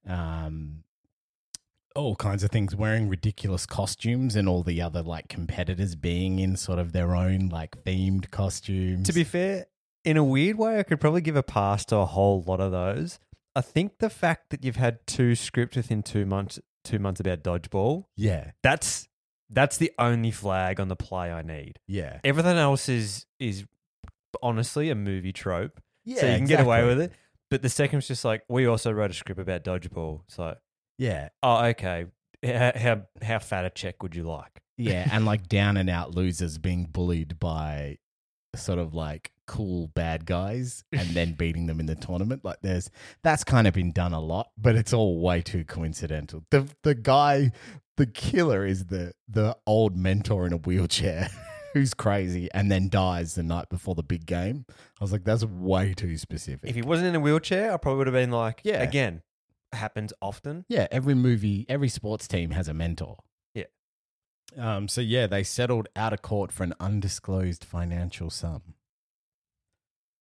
um, 0.08 0.84
all 1.94 2.16
kinds 2.16 2.42
of 2.42 2.50
things, 2.50 2.74
wearing 2.74 3.08
ridiculous 3.08 3.66
costumes, 3.66 4.36
and 4.36 4.48
all 4.48 4.62
the 4.62 4.80
other 4.80 5.02
like 5.02 5.28
competitors 5.28 5.94
being 5.94 6.38
in 6.38 6.56
sort 6.56 6.78
of 6.78 6.92
their 6.92 7.14
own 7.14 7.48
like 7.48 7.82
themed 7.84 8.30
costumes. 8.30 9.06
To 9.06 9.12
be 9.12 9.24
fair, 9.24 9.66
in 10.04 10.16
a 10.16 10.24
weird 10.24 10.58
way, 10.58 10.78
I 10.78 10.82
could 10.82 11.00
probably 11.00 11.20
give 11.20 11.36
a 11.36 11.42
pass 11.42 11.84
to 11.86 11.96
a 11.96 12.06
whole 12.06 12.42
lot 12.46 12.60
of 12.60 12.72
those. 12.72 13.18
I 13.54 13.60
think 13.60 13.98
the 13.98 14.10
fact 14.10 14.50
that 14.50 14.64
you've 14.64 14.76
had 14.76 15.06
two 15.06 15.34
scripts 15.34 15.76
within 15.76 16.02
two 16.02 16.24
months, 16.24 16.58
two 16.84 16.98
months 16.98 17.20
about 17.20 17.42
dodgeball, 17.42 18.04
yeah, 18.16 18.52
that's 18.62 19.08
that's 19.50 19.76
the 19.76 19.92
only 19.98 20.30
flag 20.30 20.80
on 20.80 20.88
the 20.88 20.96
play 20.96 21.30
I 21.30 21.42
need. 21.42 21.78
yeah, 21.86 22.20
Everything 22.24 22.56
else 22.56 22.88
is 22.88 23.26
is 23.38 23.66
honestly 24.42 24.88
a 24.88 24.94
movie 24.94 25.32
trope, 25.32 25.80
yeah. 26.04 26.20
so 26.20 26.26
you 26.26 26.36
can 26.36 26.46
get 26.46 26.60
away 26.60 26.84
with 26.86 27.00
it. 27.00 27.12
But 27.50 27.60
the 27.60 27.68
second 27.68 27.98
was 27.98 28.08
just 28.08 28.24
like 28.24 28.42
we 28.48 28.64
also 28.66 28.90
wrote 28.90 29.10
a 29.10 29.14
script 29.14 29.38
about 29.38 29.62
dodgeball. 29.62 30.22
It's 30.26 30.38
like, 30.38 30.56
Yeah, 30.98 31.28
oh, 31.42 31.64
okay. 31.66 32.06
How 32.44 32.72
how, 32.74 33.02
how 33.22 33.38
fat 33.38 33.64
a 33.64 33.70
check 33.70 34.02
would 34.02 34.14
you 34.16 34.24
like? 34.24 34.60
Yeah, 34.76 35.08
and 35.12 35.24
like 35.24 35.48
down 35.48 35.76
and 35.76 35.88
out 35.90 36.14
losers 36.14 36.58
being 36.58 36.84
bullied 36.84 37.38
by 37.38 37.98
sort 38.54 38.78
of 38.78 38.94
like 38.94 39.32
cool 39.46 39.88
bad 39.88 40.26
guys 40.26 40.84
and 40.92 41.08
then 41.10 41.32
beating 41.38 41.66
them 41.66 41.80
in 41.80 41.86
the 41.86 41.94
tournament. 41.94 42.44
Like 42.44 42.58
there's 42.62 42.90
that's 43.22 43.44
kind 43.44 43.66
of 43.66 43.74
been 43.74 43.92
done 43.92 44.12
a 44.12 44.20
lot, 44.20 44.50
but 44.58 44.74
it's 44.76 44.92
all 44.92 45.20
way 45.20 45.40
too 45.40 45.64
coincidental. 45.64 46.44
The 46.50 46.68
the 46.82 46.94
guy 46.94 47.52
the 47.96 48.06
killer 48.06 48.66
is 48.66 48.86
the 48.86 49.12
the 49.28 49.56
old 49.66 49.96
mentor 49.96 50.46
in 50.46 50.52
a 50.52 50.56
wheelchair 50.56 51.28
who's 51.74 51.94
crazy 51.94 52.48
and 52.52 52.70
then 52.70 52.88
dies 52.88 53.34
the 53.34 53.42
night 53.42 53.68
before 53.68 53.94
the 53.94 54.02
big 54.02 54.26
game. 54.26 54.66
I 54.68 55.04
was 55.04 55.12
like, 55.12 55.24
that's 55.24 55.44
way 55.44 55.94
too 55.94 56.16
specific. 56.18 56.68
If 56.68 56.76
he 56.76 56.82
wasn't 56.82 57.08
in 57.08 57.14
a 57.14 57.20
wheelchair, 57.20 57.72
I 57.72 57.76
probably 57.76 57.98
would 57.98 58.06
have 58.08 58.14
been 58.14 58.30
like, 58.30 58.60
Yeah. 58.64 58.82
again, 58.82 59.22
happens 59.74 60.12
often. 60.20 60.64
Yeah, 60.68 60.86
every 60.90 61.14
movie, 61.14 61.66
every 61.68 61.88
sports 61.88 62.26
team 62.28 62.50
has 62.50 62.68
a 62.68 62.74
mentor. 62.74 63.18
Yeah. 63.54 63.64
Um. 64.58 64.88
So 64.88 65.00
yeah, 65.00 65.26
they 65.26 65.42
settled 65.42 65.88
out 65.96 66.12
of 66.12 66.22
court 66.22 66.52
for 66.52 66.64
an 66.64 66.74
undisclosed 66.80 67.64
financial 67.64 68.30
sum, 68.30 68.74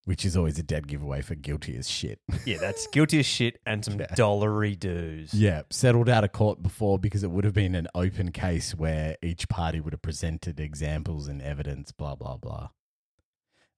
which 0.06 0.26
is 0.26 0.36
always 0.36 0.58
a 0.58 0.64
dead 0.64 0.88
giveaway 0.88 1.22
for 1.22 1.36
guilty 1.36 1.76
as 1.78 1.90
shit. 1.90 2.20
Yeah, 2.46 2.58
that's 2.58 2.88
guilty 2.88 3.20
as 3.20 3.26
shit 3.26 3.60
and 3.66 3.84
some 3.86 4.02
dollary 4.16 4.76
dues. 4.76 5.34
yeah, 5.34 5.64
settled 5.70 6.10
out 6.10 6.24
of 6.24 6.32
court 6.32 6.64
before 6.64 6.98
because 6.98 7.24
it 7.24 7.32
would 7.32 7.44
have 7.44 7.54
been 7.54 7.76
an 7.76 7.88
open 7.94 8.32
case 8.32 8.74
where 8.74 9.18
each 9.22 9.48
party 9.50 9.80
would 9.80 9.94
have 9.94 10.02
presented 10.02 10.60
examples 10.60 11.28
and 11.28 11.42
evidence. 11.42 11.92
Blah 11.92 12.16
blah 12.16 12.38
blah. 12.38 12.70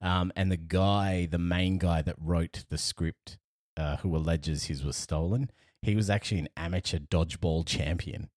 Um. 0.02 0.32
And 0.36 0.52
the 0.52 0.58
guy, 0.58 1.26
the 1.26 1.38
main 1.40 1.78
guy 1.78 2.02
that 2.02 2.16
wrote 2.20 2.66
the 2.70 2.78
script, 2.78 3.38
uh, 3.78 3.98
who 3.98 4.16
alleges 4.16 4.66
his 4.66 4.84
was 4.84 4.96
stolen, 4.96 5.50
he 5.82 5.96
was 5.96 6.10
actually 6.10 6.40
an 6.40 6.50
amateur 6.56 7.00
dodgeball 7.00 7.66
champion. 7.66 8.30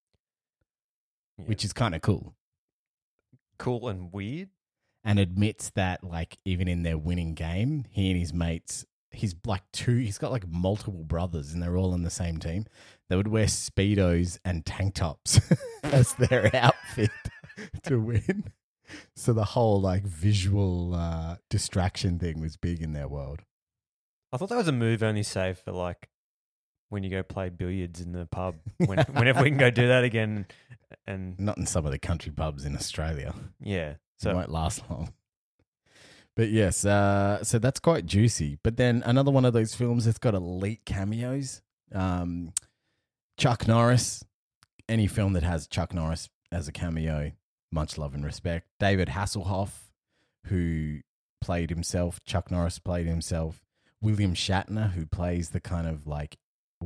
Yeah. 1.38 1.44
which 1.46 1.64
is 1.64 1.72
kind 1.72 1.94
of 1.94 2.00
cool. 2.00 2.34
cool 3.58 3.88
and 3.88 4.12
weird. 4.12 4.48
And 5.04 5.20
admits 5.20 5.70
that, 5.70 6.02
like, 6.02 6.38
even 6.44 6.66
in 6.66 6.82
their 6.82 6.98
winning 6.98 7.34
game, 7.34 7.84
he 7.90 8.10
and 8.10 8.18
his 8.18 8.34
mates, 8.34 8.84
he's 9.12 9.36
like 9.46 9.62
two, 9.72 9.98
he's 9.98 10.18
got 10.18 10.32
like 10.32 10.48
multiple 10.48 11.04
brothers 11.04 11.52
and 11.52 11.62
they're 11.62 11.76
all 11.76 11.94
in 11.94 12.02
the 12.02 12.10
same 12.10 12.38
team. 12.38 12.66
They 13.08 13.14
would 13.14 13.28
wear 13.28 13.46
Speedos 13.46 14.38
and 14.44 14.66
tank 14.66 14.94
tops 14.94 15.40
as 15.84 16.14
their 16.14 16.50
outfit 16.56 17.10
to 17.84 18.00
win. 18.00 18.52
So 19.14 19.32
the 19.32 19.44
whole 19.44 19.80
like 19.80 20.02
visual 20.02 20.94
uh, 20.94 21.36
distraction 21.50 22.18
thing 22.18 22.40
was 22.40 22.56
big 22.56 22.82
in 22.82 22.92
their 22.92 23.06
world. 23.08 23.42
I 24.32 24.36
thought 24.36 24.48
that 24.48 24.56
was 24.56 24.68
a 24.68 24.72
move 24.72 25.02
only 25.02 25.22
safe 25.22 25.58
for 25.64 25.72
like 25.72 26.08
when 26.88 27.02
you 27.02 27.10
go 27.10 27.22
play 27.22 27.48
billiards 27.48 28.00
in 28.00 28.12
the 28.12 28.26
pub. 28.26 28.56
When, 28.86 28.98
whenever 29.12 29.42
we 29.42 29.50
can 29.50 29.58
go 29.58 29.70
do 29.70 29.88
that 29.88 30.04
again, 30.04 30.46
and 31.06 31.38
Not 31.40 31.58
in 31.58 31.66
some 31.66 31.86
of 31.86 31.92
the 31.92 31.98
country 31.98 32.32
pubs 32.32 32.64
in 32.64 32.76
Australia. 32.76 33.34
yeah, 33.60 33.94
So 34.18 34.30
it 34.30 34.32
so 34.32 34.34
won't 34.36 34.50
last 34.50 34.82
long. 34.90 35.12
But 36.36 36.50
yes, 36.50 36.84
uh, 36.84 37.42
so 37.42 37.58
that's 37.58 37.80
quite 37.80 38.04
juicy. 38.04 38.58
But 38.62 38.76
then 38.76 39.02
another 39.06 39.30
one 39.30 39.46
of 39.46 39.54
those 39.54 39.74
films 39.74 40.04
that's 40.04 40.18
got 40.18 40.34
elite 40.34 40.84
cameos. 40.84 41.62
Um, 41.92 42.52
Chuck 43.38 43.66
Norris. 43.66 44.22
Any 44.88 45.06
film 45.06 45.32
that 45.32 45.42
has 45.42 45.66
Chuck 45.66 45.92
Norris 45.94 46.28
as 46.52 46.68
a 46.68 46.72
cameo, 46.72 47.32
much 47.72 47.98
love 47.98 48.14
and 48.14 48.24
respect. 48.24 48.68
David 48.78 49.08
Hasselhoff, 49.08 49.70
who 50.46 51.00
played 51.40 51.70
himself. 51.70 52.22
Chuck 52.24 52.50
Norris 52.52 52.78
played 52.78 53.06
himself. 53.06 53.65
William 54.02 54.34
Shatner, 54.34 54.92
who 54.92 55.06
plays 55.06 55.50
the 55.50 55.60
kind 55.60 55.86
of 55.86 56.06
like 56.06 56.36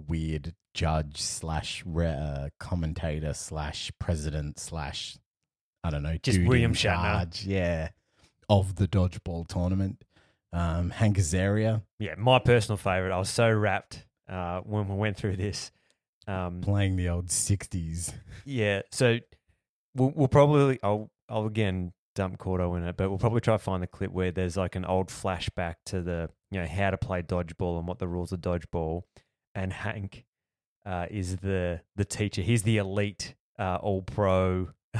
weird 0.06 0.54
judge 0.74 1.20
slash 1.20 1.84
uh, 1.86 2.48
commentator 2.58 3.34
slash 3.34 3.90
president 3.98 4.58
slash 4.58 5.16
I 5.82 5.90
don't 5.90 6.02
know, 6.02 6.16
Just 6.22 6.40
William 6.42 6.74
Shatner. 6.74 7.46
yeah, 7.46 7.88
of 8.48 8.76
the 8.76 8.86
dodgeball 8.86 9.48
tournament. 9.48 10.04
Um, 10.52 10.90
Hank 10.90 11.16
Azaria 11.16 11.82
yeah, 12.00 12.16
my 12.18 12.40
personal 12.40 12.76
favorite. 12.76 13.14
I 13.14 13.18
was 13.18 13.30
so 13.30 13.50
wrapped 13.52 14.04
uh, 14.28 14.60
when 14.60 14.88
we 14.88 14.96
went 14.96 15.16
through 15.16 15.36
this. 15.36 15.70
Um, 16.26 16.60
playing 16.60 16.96
the 16.96 17.08
old 17.08 17.28
'60s. 17.28 18.12
yeah, 18.44 18.82
so 18.90 19.18
we'll, 19.94 20.10
we'll 20.10 20.28
probably 20.28 20.78
I'll 20.82 21.10
I'll 21.28 21.46
again 21.46 21.92
dump 22.14 22.38
Cordo 22.38 22.76
in 22.76 22.84
it, 22.84 22.96
but 22.96 23.08
we'll 23.08 23.18
probably 23.18 23.40
try 23.40 23.54
to 23.54 23.58
find 23.58 23.82
the 23.82 23.86
clip 23.86 24.10
where 24.12 24.30
there's 24.30 24.56
like 24.56 24.76
an 24.76 24.84
old 24.84 25.08
flashback 25.08 25.76
to 25.86 26.02
the 26.02 26.30
you 26.50 26.60
know 26.60 26.66
how 26.66 26.90
to 26.90 26.98
play 26.98 27.22
dodgeball 27.22 27.78
and 27.78 27.86
what 27.86 27.98
the 27.98 28.08
rules 28.08 28.32
of 28.32 28.40
dodgeball, 28.40 29.02
and 29.54 29.72
Hank 29.72 30.24
uh, 30.84 31.06
is 31.10 31.38
the 31.38 31.80
the 31.96 32.04
teacher. 32.04 32.42
He's 32.42 32.62
the 32.62 32.78
elite 32.78 33.34
uh, 33.58 33.78
all 33.80 34.02
pro 34.02 34.70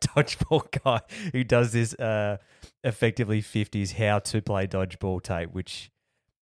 dodgeball 0.00 0.82
guy 0.84 1.00
who 1.32 1.44
does 1.44 1.72
this 1.72 1.94
uh, 1.94 2.36
effectively 2.84 3.42
50s 3.42 3.94
how 3.94 4.18
to 4.20 4.42
play 4.42 4.66
dodgeball 4.66 5.22
tape, 5.22 5.50
which 5.52 5.90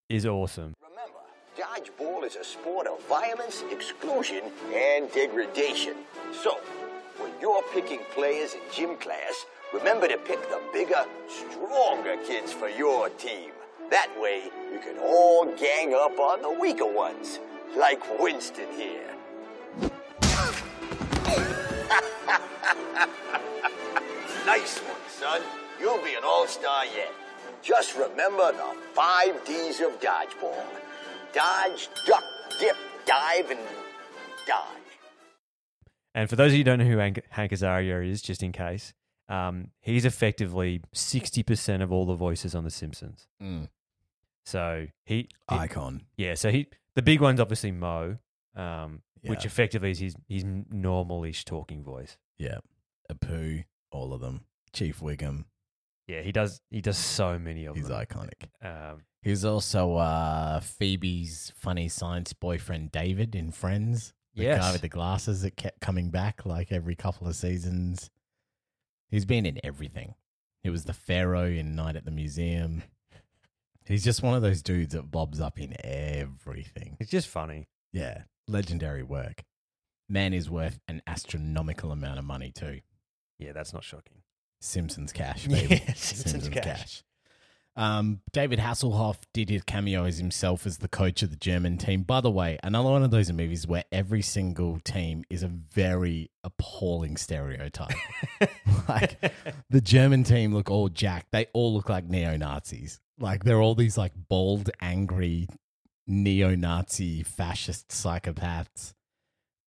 is 0.09 0.27
awesome. 0.27 0.75
Remember, 0.83 1.21
dodgeball 1.57 2.25
is 2.25 2.37
a 2.37 2.45
sport 2.45 2.87
of 2.87 3.03
violence, 3.09 3.65
exclusion, 3.71 4.43
and 4.75 5.11
degradation. 5.13 5.95
So, 6.33 6.59
when 7.19 7.33
you're 7.41 7.63
picking 7.73 8.01
players 8.15 8.55
in 8.55 8.61
gym 8.75 8.97
class, 8.97 9.47
remember 9.73 10.09
to 10.09 10.17
pick 10.19 10.41
the 10.49 10.61
bigger, 10.73 11.05
stronger 11.29 12.17
kids 12.27 12.53
for 12.53 12.69
your 12.69 13.09
team. 13.11 13.51
That 13.91 14.09
way, 14.21 14.51
you 14.73 14.79
can 14.81 14.99
all 14.99 15.47
gang 15.57 15.95
up 15.95 16.19
on 16.19 16.43
the 16.43 16.51
weaker 16.51 16.87
ones, 16.87 17.41
like 17.77 18.03
Winston 18.21 18.67
here. 18.77 19.15
nice 24.47 24.79
one, 24.79 24.97
son. 25.09 25.41
You'll 25.81 26.03
be 26.05 26.15
an 26.15 26.25
all-star 26.25 26.87
yet. 26.87 27.13
Just 27.63 27.97
remember 27.97 28.53
the 28.53 28.77
five 28.95 29.45
D's 29.45 29.81
of 29.81 30.01
dodgeball. 30.01 30.65
Dodge, 31.33 31.89
duck, 32.07 32.25
dip, 32.59 32.77
dive, 33.07 33.51
and 33.51 33.61
dodge. 34.47 34.67
And 36.15 36.29
for 36.29 36.37
those 36.37 36.49
of 36.49 36.53
you 36.53 36.59
who 36.59 36.65
don't 36.65 36.79
know 36.81 36.85
who 36.85 36.99
Hank, 36.99 37.23
Hank 37.31 37.53
Azaria 37.53 38.09
is, 38.09 38.23
just 38.23 38.43
in 38.43 38.53
case, 38.53 38.95
um, 39.31 39.69
he's 39.81 40.05
effectively 40.05 40.83
60% 40.95 41.83
of 41.83 41.91
all 41.93 42.05
the 42.05 42.15
voices 42.15 42.55
on 42.55 42.65
The 42.65 42.71
Simpsons. 42.71 43.29
So 44.45 44.87
he, 45.05 45.15
he- 45.17 45.29
Icon. 45.49 46.03
yeah, 46.17 46.35
so 46.35 46.51
he, 46.51 46.67
the 46.95 47.03
big 47.03 47.21
one's 47.21 47.41
obviously 47.41 47.71
Moe, 47.73 48.17
um, 48.57 49.03
which 49.23 49.45
effectively 49.45 49.91
is 49.93 49.99
his, 49.99 50.17
his 50.29 50.45
normal-ish 50.45 51.45
talking 51.45 51.83
voice. 51.85 52.17
Yeah, 52.39 52.59
Apu, 53.13 53.65
all 53.93 54.13
of 54.13 54.21
them. 54.21 54.45
Chief 54.73 55.01
Wiggum, 55.01 55.45
Yeah, 56.07 56.23
he 56.23 56.33
does, 56.33 56.61
he 56.71 56.81
does 56.81 56.97
so 56.99 57.39
many 57.39 57.67
of 57.67 57.77
he's 57.77 57.89
them. 57.89 57.99
He's 57.99 58.07
iconic. 58.07 58.49
Um, 58.93 59.03
He's 59.23 59.45
also 59.45 59.97
uh, 59.97 60.61
Phoebe's 60.61 61.53
funny 61.55 61.89
science 61.91 62.33
boyfriend 62.33 62.91
David 62.91 63.35
in 63.35 63.51
Friends. 63.53 64.15
The 64.35 64.45
guy 64.61 64.73
with 64.73 64.81
the 64.81 64.89
glasses 64.89 65.43
that 65.43 65.57
kept 65.57 65.81
coming 65.81 66.09
back 66.11 66.47
like 66.47 66.73
every 66.73 66.95
couple 66.95 67.29
of 67.29 67.37
seasons. 67.37 68.09
He's 69.11 69.25
been 69.25 69.47
in 69.47 69.59
everything. 69.65 70.15
He 70.63 70.71
was 70.71 70.85
the 70.85 70.93
Pharaoh 70.93 71.47
in 71.47 71.75
Night 71.75 71.97
at 71.97 72.05
the 72.05 72.11
Museum. 72.11 72.83
He's 73.87 74.05
just 74.05 74.23
one 74.23 74.35
of 74.35 74.43
those 74.43 74.63
dudes 74.63 74.95
that 74.95 75.11
bobs 75.11 75.41
up 75.41 75.59
in 75.59 75.75
everything. 75.83 76.97
It's 77.01 77.11
just 77.11 77.29
funny. 77.29 77.67
Yeah, 77.93 78.23
legendary 78.47 79.03
work. 79.03 79.43
Man 80.09 80.33
is 80.33 80.49
worth 80.51 80.79
an 80.87 81.03
astronomical 81.07 81.91
amount 81.91 82.19
of 82.19 82.25
money 82.25 82.53
too. 82.55 82.81
Yeah, 83.39 83.53
that's 83.53 83.73
not 83.73 83.83
shocking. 83.83 84.23
Simpsons 84.61 85.13
cash, 85.13 85.47
baby. 85.49 85.83
Yeah, 85.87 85.93
Simpsons 85.95 86.49
cash. 86.49 87.03
Um, 87.81 88.21
David 88.35 88.59
Hasselhoff 88.59 89.17
did 89.33 89.49
his 89.49 89.63
cameo 89.63 90.05
as 90.05 90.19
himself 90.19 90.67
as 90.67 90.77
the 90.79 90.89
coach 90.89 91.23
of 91.23 91.31
the 91.31 91.37
German 91.37 91.79
team. 91.79 92.03
By 92.03 92.21
the 92.21 92.31
way, 92.31 92.59
another 92.63 92.91
one 92.91 93.03
of 93.03 93.11
those 93.11 93.33
movies 93.33 93.67
where 93.67 93.85
every 93.91 94.21
single 94.21 94.81
team 94.81 95.25
is 95.31 95.43
a 95.43 95.49
very 95.49 96.31
appalling 96.45 97.17
stereotype. 97.17 97.97
like 98.89 99.33
the 99.71 99.81
German 99.81 100.25
team 100.25 100.53
look 100.53 100.71
all 100.71 100.91
jacked. 100.91 101.29
They 101.33 101.47
all 101.55 101.73
look 101.73 101.89
like 101.89 102.05
neo 102.05 102.37
Nazis. 102.37 103.01
Like 103.19 103.45
they're 103.45 103.63
all 103.63 103.75
these 103.75 103.97
like 103.97 104.13
bald, 104.29 104.69
angry, 104.83 105.49
neo 106.07 106.55
Nazi 106.55 107.23
fascist 107.23 107.89
psychopaths. 107.89 108.93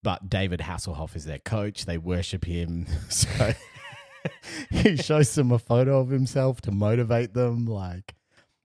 But 0.04 0.30
David 0.30 0.60
Hasselhoff 0.60 1.16
is 1.16 1.26
their 1.26 1.40
coach. 1.40 1.86
They 1.86 1.98
worship 1.98 2.46
him. 2.46 2.86
So 3.10 3.54
he 4.70 4.98
shows 4.98 5.34
them 5.36 5.52
a 5.52 5.60
photo 5.60 6.00
of 6.00 6.10
himself 6.10 6.62
to 6.62 6.72
motivate 6.72 7.34
them. 7.34 7.66
Like 7.66 8.16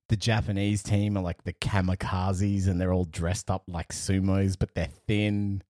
the 0.08 0.16
Japanese 0.16 0.82
team 0.82 1.16
are 1.16 1.22
like 1.22 1.44
the 1.44 1.52
kamikazes 1.52 2.68
and 2.68 2.80
they're 2.80 2.92
all 2.92 3.04
dressed 3.04 3.50
up 3.50 3.64
like 3.68 3.88
sumos, 3.92 4.56
but 4.58 4.74
they're 4.74 4.90
thin. 5.06 5.62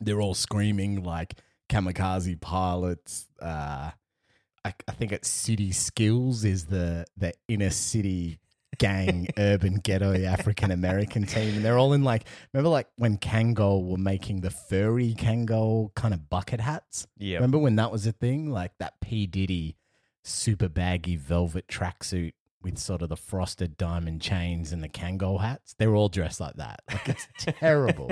They're 0.00 0.20
all 0.20 0.34
screaming 0.34 1.02
like 1.02 1.34
kamikaze 1.68 2.40
pilots. 2.40 3.28
Uh, 3.40 3.90
I, 4.64 4.74
I 4.88 4.92
think 4.92 5.12
it's 5.12 5.28
City 5.28 5.72
Skills 5.72 6.44
is 6.44 6.66
the 6.66 7.06
the 7.16 7.32
inner 7.48 7.70
city 7.70 8.40
gang 8.78 9.28
urban 9.36 9.76
ghetto 9.76 10.14
African 10.24 10.70
American 10.70 11.24
team. 11.26 11.56
And 11.56 11.64
they're 11.64 11.78
all 11.78 11.92
in 11.92 12.04
like 12.04 12.24
remember 12.52 12.70
like 12.70 12.88
when 12.96 13.18
Kangol 13.18 13.84
were 13.84 13.96
making 13.98 14.40
the 14.40 14.50
furry 14.50 15.14
Kangol 15.14 15.94
kind 15.94 16.14
of 16.14 16.28
bucket 16.28 16.60
hats? 16.60 17.06
Yeah. 17.18 17.36
Remember 17.36 17.58
when 17.58 17.76
that 17.76 17.92
was 17.92 18.06
a 18.06 18.12
thing? 18.12 18.50
Like 18.50 18.72
that 18.78 19.00
P. 19.00 19.26
Diddy 19.26 19.76
super 20.24 20.68
baggy 20.68 21.16
velvet 21.16 21.68
tracksuit 21.68 22.32
with 22.62 22.78
sort 22.78 23.00
of 23.00 23.08
the 23.08 23.16
frosted 23.16 23.76
diamond 23.76 24.20
chains 24.20 24.72
and 24.72 24.82
the 24.82 24.88
Kangol 24.88 25.40
hats. 25.40 25.74
They're 25.78 25.94
all 25.94 26.08
dressed 26.08 26.40
like 26.40 26.56
that. 26.56 26.80
Like 26.90 27.08
it's 27.08 27.28
terrible. 27.58 28.10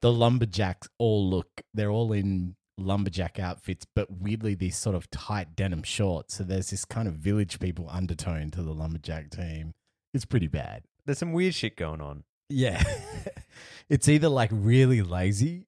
the 0.00 0.12
lumberjacks 0.12 0.88
all 0.98 1.28
look 1.30 1.62
they're 1.72 1.90
all 1.90 2.12
in 2.12 2.56
lumberjack 2.78 3.38
outfits, 3.38 3.86
but 3.94 4.10
weirdly 4.10 4.54
these 4.54 4.76
sort 4.76 4.96
of 4.96 5.10
tight 5.10 5.56
denim 5.56 5.82
shorts. 5.82 6.36
So 6.36 6.44
there's 6.44 6.70
this 6.70 6.84
kind 6.84 7.08
of 7.08 7.14
village 7.14 7.58
people 7.58 7.88
undertone 7.90 8.50
to 8.52 8.62
the 8.62 8.72
lumberjack 8.72 9.30
team. 9.30 9.74
It's 10.16 10.24
pretty 10.24 10.46
bad. 10.46 10.82
There's 11.04 11.18
some 11.18 11.34
weird 11.34 11.54
shit 11.54 11.76
going 11.76 12.00
on. 12.00 12.24
Yeah. 12.48 12.82
it's 13.90 14.08
either 14.08 14.30
like 14.30 14.48
really 14.50 15.02
lazy 15.02 15.66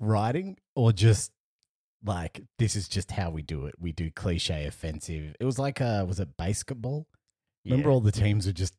writing 0.00 0.56
or 0.74 0.92
just 0.92 1.30
like 2.02 2.42
this 2.58 2.74
is 2.74 2.88
just 2.88 3.10
how 3.10 3.28
we 3.28 3.42
do 3.42 3.66
it. 3.66 3.74
We 3.78 3.92
do 3.92 4.10
cliche 4.10 4.64
offensive. 4.64 5.36
It 5.38 5.44
was 5.44 5.58
like 5.58 5.82
uh 5.82 6.06
was 6.08 6.20
it 6.20 6.38
basketball? 6.38 7.06
Remember 7.66 7.90
all 7.90 8.00
the 8.00 8.10
teams 8.10 8.46
were 8.46 8.52
just 8.52 8.74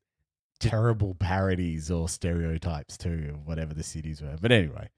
terrible 0.59 1.13
parodies 1.13 1.91
or 1.91 2.09
stereotypes 2.09 2.97
too 2.97 3.33
of 3.35 3.45
whatever 3.45 3.75
the 3.75 3.83
cities 3.83 4.19
were. 4.19 4.35
But 4.41 4.51
anyway, 4.51 4.89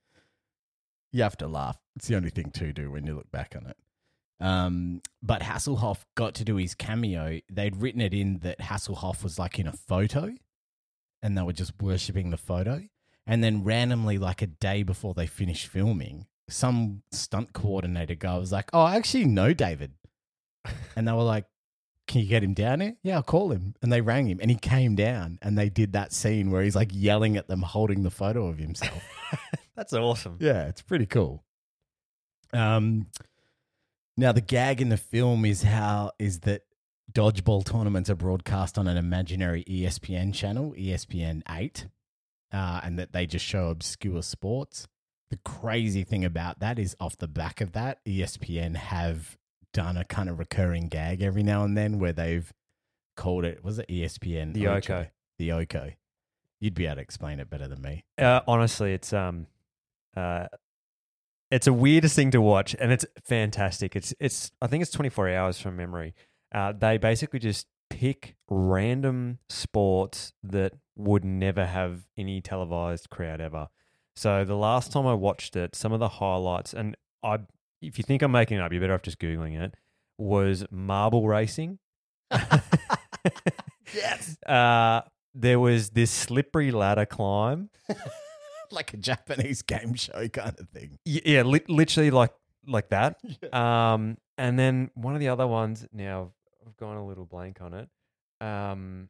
you 1.12 1.24
have 1.24 1.38
to 1.38 1.48
laugh. 1.48 1.78
It's 1.98 2.08
the 2.08 2.16
only 2.16 2.30
thing 2.30 2.52
to 2.52 2.72
do 2.72 2.90
when 2.90 3.06
you 3.06 3.16
look 3.16 3.30
back 3.32 3.54
on 3.54 3.68
it. 3.68 3.76
Um, 4.40 5.02
but 5.24 5.42
Hasselhoff 5.42 6.00
got 6.16 6.36
to 6.36 6.44
do 6.44 6.58
his 6.58 6.76
cameo. 6.76 7.40
They'd 7.50 7.78
written 7.78 8.02
it 8.02 8.14
in 8.14 8.40
that 8.40 8.60
Hasselhoff 8.60 9.24
was 9.24 9.40
like 9.40 9.60
in 9.60 9.68
a 9.68 9.72
photo 9.72 10.34
and 11.22 11.38
they 11.38 11.42
were 11.42 11.54
just 11.54 11.74
worshipping 11.82 12.30
the 12.30 12.38
photo. 12.38 12.82
And 13.26 13.44
then 13.44 13.64
randomly, 13.64 14.18
like 14.18 14.42
a 14.42 14.48
day 14.48 14.84
before 14.84 15.14
they 15.14 15.26
finished 15.26 15.68
filming, 15.68 16.28
some 16.48 17.02
stunt 17.12 17.54
coordinator 17.54 18.14
guy 18.14 18.38
was 18.38 18.52
like, 18.52 18.70
Oh, 18.74 18.82
I 18.82 18.98
actually 18.98 19.26
know 19.26 19.54
David. 19.54 19.94
And 20.96 21.08
they 21.08 21.12
were 21.12 21.24
like, 21.24 21.46
Can 22.08 22.22
you 22.22 22.28
get 22.28 22.44
him 22.44 22.54
down 22.54 22.82
here? 22.82 22.96
Yeah, 23.02 23.16
I'll 23.16 23.24
call 23.24 23.52
him. 23.52 23.74
And 23.82 23.92
they 23.92 24.02
rang 24.02 24.28
him 24.28 24.40
and 24.42 24.52
he 24.52 24.58
came 24.58 24.96
down 24.96 25.40
and 25.42 25.58
they 25.58 25.70
did 25.70 25.94
that 25.94 26.14
scene 26.14 26.52
where 26.52 26.62
he's 26.62 26.76
like 26.76 26.92
yelling 26.92 27.38
at 27.38 27.48
them, 27.48 27.62
holding 27.64 28.04
the 28.04 28.12
photo 28.12 28.48
of 28.48 28.60
himself. 28.60 29.02
That's 29.76 29.94
awesome. 29.94 30.38
Yeah, 30.40 30.68
it's 30.68 30.82
pretty 30.82 31.06
cool. 31.08 31.44
Um, 32.54 33.08
now 34.18 34.32
the 34.32 34.42
gag 34.42 34.82
in 34.82 34.90
the 34.90 34.98
film 34.98 35.46
is 35.46 35.64
how 35.64 36.12
is 36.20 36.42
that 36.42 36.64
dodgeball 37.12 37.66
tournaments 37.66 38.10
are 38.10 38.16
broadcast 38.16 38.78
on 38.78 38.88
an 38.88 38.98
imaginary 38.98 39.64
ESPN 39.66 40.34
channel, 40.34 40.74
ESPN 40.78 41.42
eight, 41.50 41.88
uh, 42.52 42.82
and 42.84 42.98
that 43.00 43.14
they 43.14 43.26
just 43.26 43.46
show 43.46 43.68
obscure 43.70 44.22
sports. 44.22 44.88
The 45.30 45.38
crazy 45.44 46.04
thing 46.04 46.24
about 46.24 46.60
that 46.60 46.78
is, 46.78 46.96
off 47.00 47.18
the 47.18 47.28
back 47.28 47.60
of 47.62 47.72
that, 47.74 48.04
ESPN 48.06 48.76
have 48.76 49.38
done 49.74 49.98
a 49.98 50.06
kind 50.06 50.30
of 50.30 50.40
recurring 50.40 50.88
gag 50.88 51.22
every 51.22 51.44
now 51.44 51.64
and 51.64 51.76
then 51.78 52.00
where 52.00 52.14
they've 52.14 52.54
called 53.18 53.44
it 53.44 53.64
was 53.64 53.80
it 53.80 53.88
ESPN 53.88 54.54
The 54.54 54.68
Ocho? 54.68 54.94
Oko. 54.94 55.08
the 55.38 55.52
Oko. 55.52 55.92
You'd 56.60 56.74
be 56.74 56.86
able 56.86 56.96
to 56.96 57.02
explain 57.02 57.40
it 57.40 57.50
better 57.50 57.68
than 57.68 57.82
me. 57.82 58.06
Uh, 58.18 58.42
honestly, 58.48 58.94
it's 58.94 59.12
um, 59.12 59.48
uh, 60.16 60.48
it's 61.52 61.68
a 61.68 61.74
weirdest 61.74 62.16
thing 62.16 62.32
to 62.32 62.42
watch, 62.42 62.76
and 62.80 62.92
it's 62.92 63.06
fantastic. 63.24 63.96
It's 63.96 64.14
it's 64.20 64.52
I 64.62 64.68
think 64.68 64.82
it's 64.82 64.92
24 64.92 65.30
hours 65.30 65.60
from 65.60 65.76
memory. 65.76 66.14
Uh, 66.54 66.74
they 66.74 66.98
basically 66.98 67.40
just 67.40 67.68
pick 67.90 68.36
random 68.50 69.40
sports 69.50 70.34
that 70.44 70.74
would 70.96 71.26
never 71.26 71.66
have 71.66 72.08
any 72.18 72.42
televised 72.42 73.10
crowd 73.10 73.42
ever. 73.42 73.68
So 74.16 74.46
the 74.46 74.56
last 74.56 74.92
time 74.92 75.06
I 75.06 75.14
watched 75.14 75.56
it, 75.56 75.76
some 75.76 75.92
of 75.92 76.00
the 76.00 76.08
highlights, 76.08 76.74
and 76.74 76.96
I, 77.22 77.40
if 77.82 77.98
you 77.98 78.04
think 78.04 78.22
I'm 78.22 78.32
making 78.32 78.58
it 78.58 78.62
up, 78.62 78.72
you're 78.72 78.82
better 78.82 78.94
off 78.94 79.02
just 79.02 79.20
googling 79.20 79.60
it. 79.60 79.76
Was 80.18 80.66
marble 80.72 81.28
racing. 81.28 81.80
Yes. 83.94 84.38
Uh, 84.48 85.02
there 85.34 85.60
was 85.60 85.90
this 85.90 86.12
slippery 86.12 86.72
ladder 86.72 87.06
climb. 87.06 87.70
like 88.72 88.94
a 88.94 88.98
Japanese 88.98 89.62
game 89.62 89.94
show 89.96 90.28
kind 90.30 90.56
of 90.60 90.70
thing. 90.70 90.98
Yeah, 91.06 91.44
li- 91.44 91.62
literally 91.68 92.12
like 92.12 92.34
like 92.68 92.90
that. 92.90 93.20
Um, 93.54 94.18
and 94.38 94.60
then 94.60 94.92
one 94.96 95.14
of 95.14 95.20
the 95.22 95.30
other 95.30 95.48
ones. 95.48 95.86
Now 95.94 96.32
I've 96.66 96.76
gone 96.78 96.98
a 96.98 97.06
little 97.06 97.26
blank 97.26 97.62
on 97.62 97.74
it. 97.74 97.88
Um, 98.46 99.10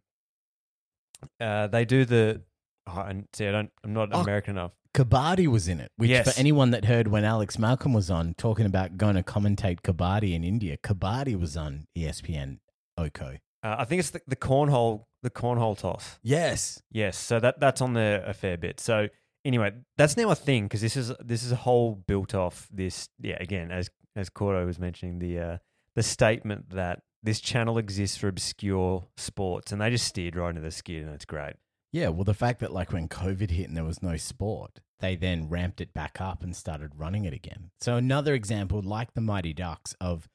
uh, 1.40 1.68
they 1.68 1.86
do 1.86 2.06
the. 2.06 2.42
Oh, 2.88 3.00
and 3.02 3.28
see, 3.34 3.48
I 3.48 3.52
don't. 3.52 3.72
I'm 3.84 3.94
not 3.94 4.10
Oh, 4.12 4.22
American 4.22 4.58
enough. 4.58 4.72
Kabaddi 4.94 5.48
was 5.48 5.68
in 5.68 5.80
it, 5.82 5.92
which 5.98 6.10
Yes. 6.10 6.32
for 6.34 6.40
anyone 6.40 6.72
that 6.72 6.86
heard 6.86 7.08
when 7.10 7.26
Alex 7.26 7.60
Malcolm 7.60 7.92
was 7.94 8.10
on 8.10 8.34
talking 8.36 8.66
about 8.66 8.98
going 8.98 9.16
to 9.16 9.24
commentate 9.24 9.82
Kabaddi 9.82 10.34
in 10.34 10.44
India, 10.44 10.78
Kabaddi 10.78 11.38
was 11.38 11.58
on 11.58 11.88
ESPN 11.98 12.60
Oko. 12.98 13.38
Uh, 13.62 13.76
I 13.80 13.86
think 13.86 14.00
it's 14.00 14.12
the, 14.12 14.22
the 14.28 14.36
cornhole. 14.38 15.06
The 15.24 15.32
cornhole 15.32 15.76
toss. 15.78 16.20
Yes. 16.22 16.82
Yes, 16.92 17.18
so 17.18 17.40
that 17.40 17.60
that's 17.60 17.82
on 17.82 17.94
there 17.94 18.24
a 18.26 18.34
fair 18.34 18.58
bit. 18.58 18.80
So 18.80 19.08
anyway, 19.46 19.72
that's 19.98 20.18
now 20.18 20.30
a 20.32 20.36
thing 20.36 20.64
because 20.66 20.82
this 20.82 20.98
is 20.98 21.14
this 21.24 21.44
is 21.44 21.52
a 21.52 21.58
whole 21.58 21.96
built 21.96 22.36
off 22.36 22.68
this. 22.72 23.08
Yeah, 23.22 23.38
again, 23.40 23.72
as 23.72 23.90
as 24.16 24.30
Cordo 24.30 24.66
was 24.66 24.80
mentioning, 24.80 25.20
the 25.20 25.40
uh, 25.40 25.58
the 25.96 26.04
statement 26.04 26.72
that 26.72 27.04
this 27.24 27.40
channel 27.40 27.78
exists 27.78 28.18
for 28.18 28.28
obscure 28.28 29.08
sports, 29.18 29.72
and 29.72 29.80
they 29.80 29.90
just 29.90 30.08
steered 30.08 30.36
right 30.36 30.50
into 30.50 30.62
the 30.62 30.72
skid, 30.72 31.04
and 31.04 31.14
it's 31.14 31.26
great. 31.26 31.54
Yeah, 31.92 32.10
well, 32.10 32.26
the 32.26 32.34
fact 32.34 32.60
that 32.60 32.74
like 32.74 32.92
when 32.92 33.08
COVID 33.08 33.52
hit 33.52 33.68
and 33.68 33.78
there 33.78 33.86
was 33.86 34.04
no 34.04 34.18
sport, 34.18 34.82
they 35.00 35.16
then 35.16 35.48
ramped 35.48 35.80
it 35.80 35.94
back 35.94 36.20
up 36.20 36.44
and 36.44 36.56
started 36.56 36.92
running 36.98 37.26
it 37.26 37.34
again. 37.34 37.72
So 37.80 37.96
another 37.96 38.34
example, 38.34 38.82
like 38.82 39.14
the 39.14 39.22
Mighty 39.22 39.54
Ducks, 39.54 39.96
of 40.02 40.28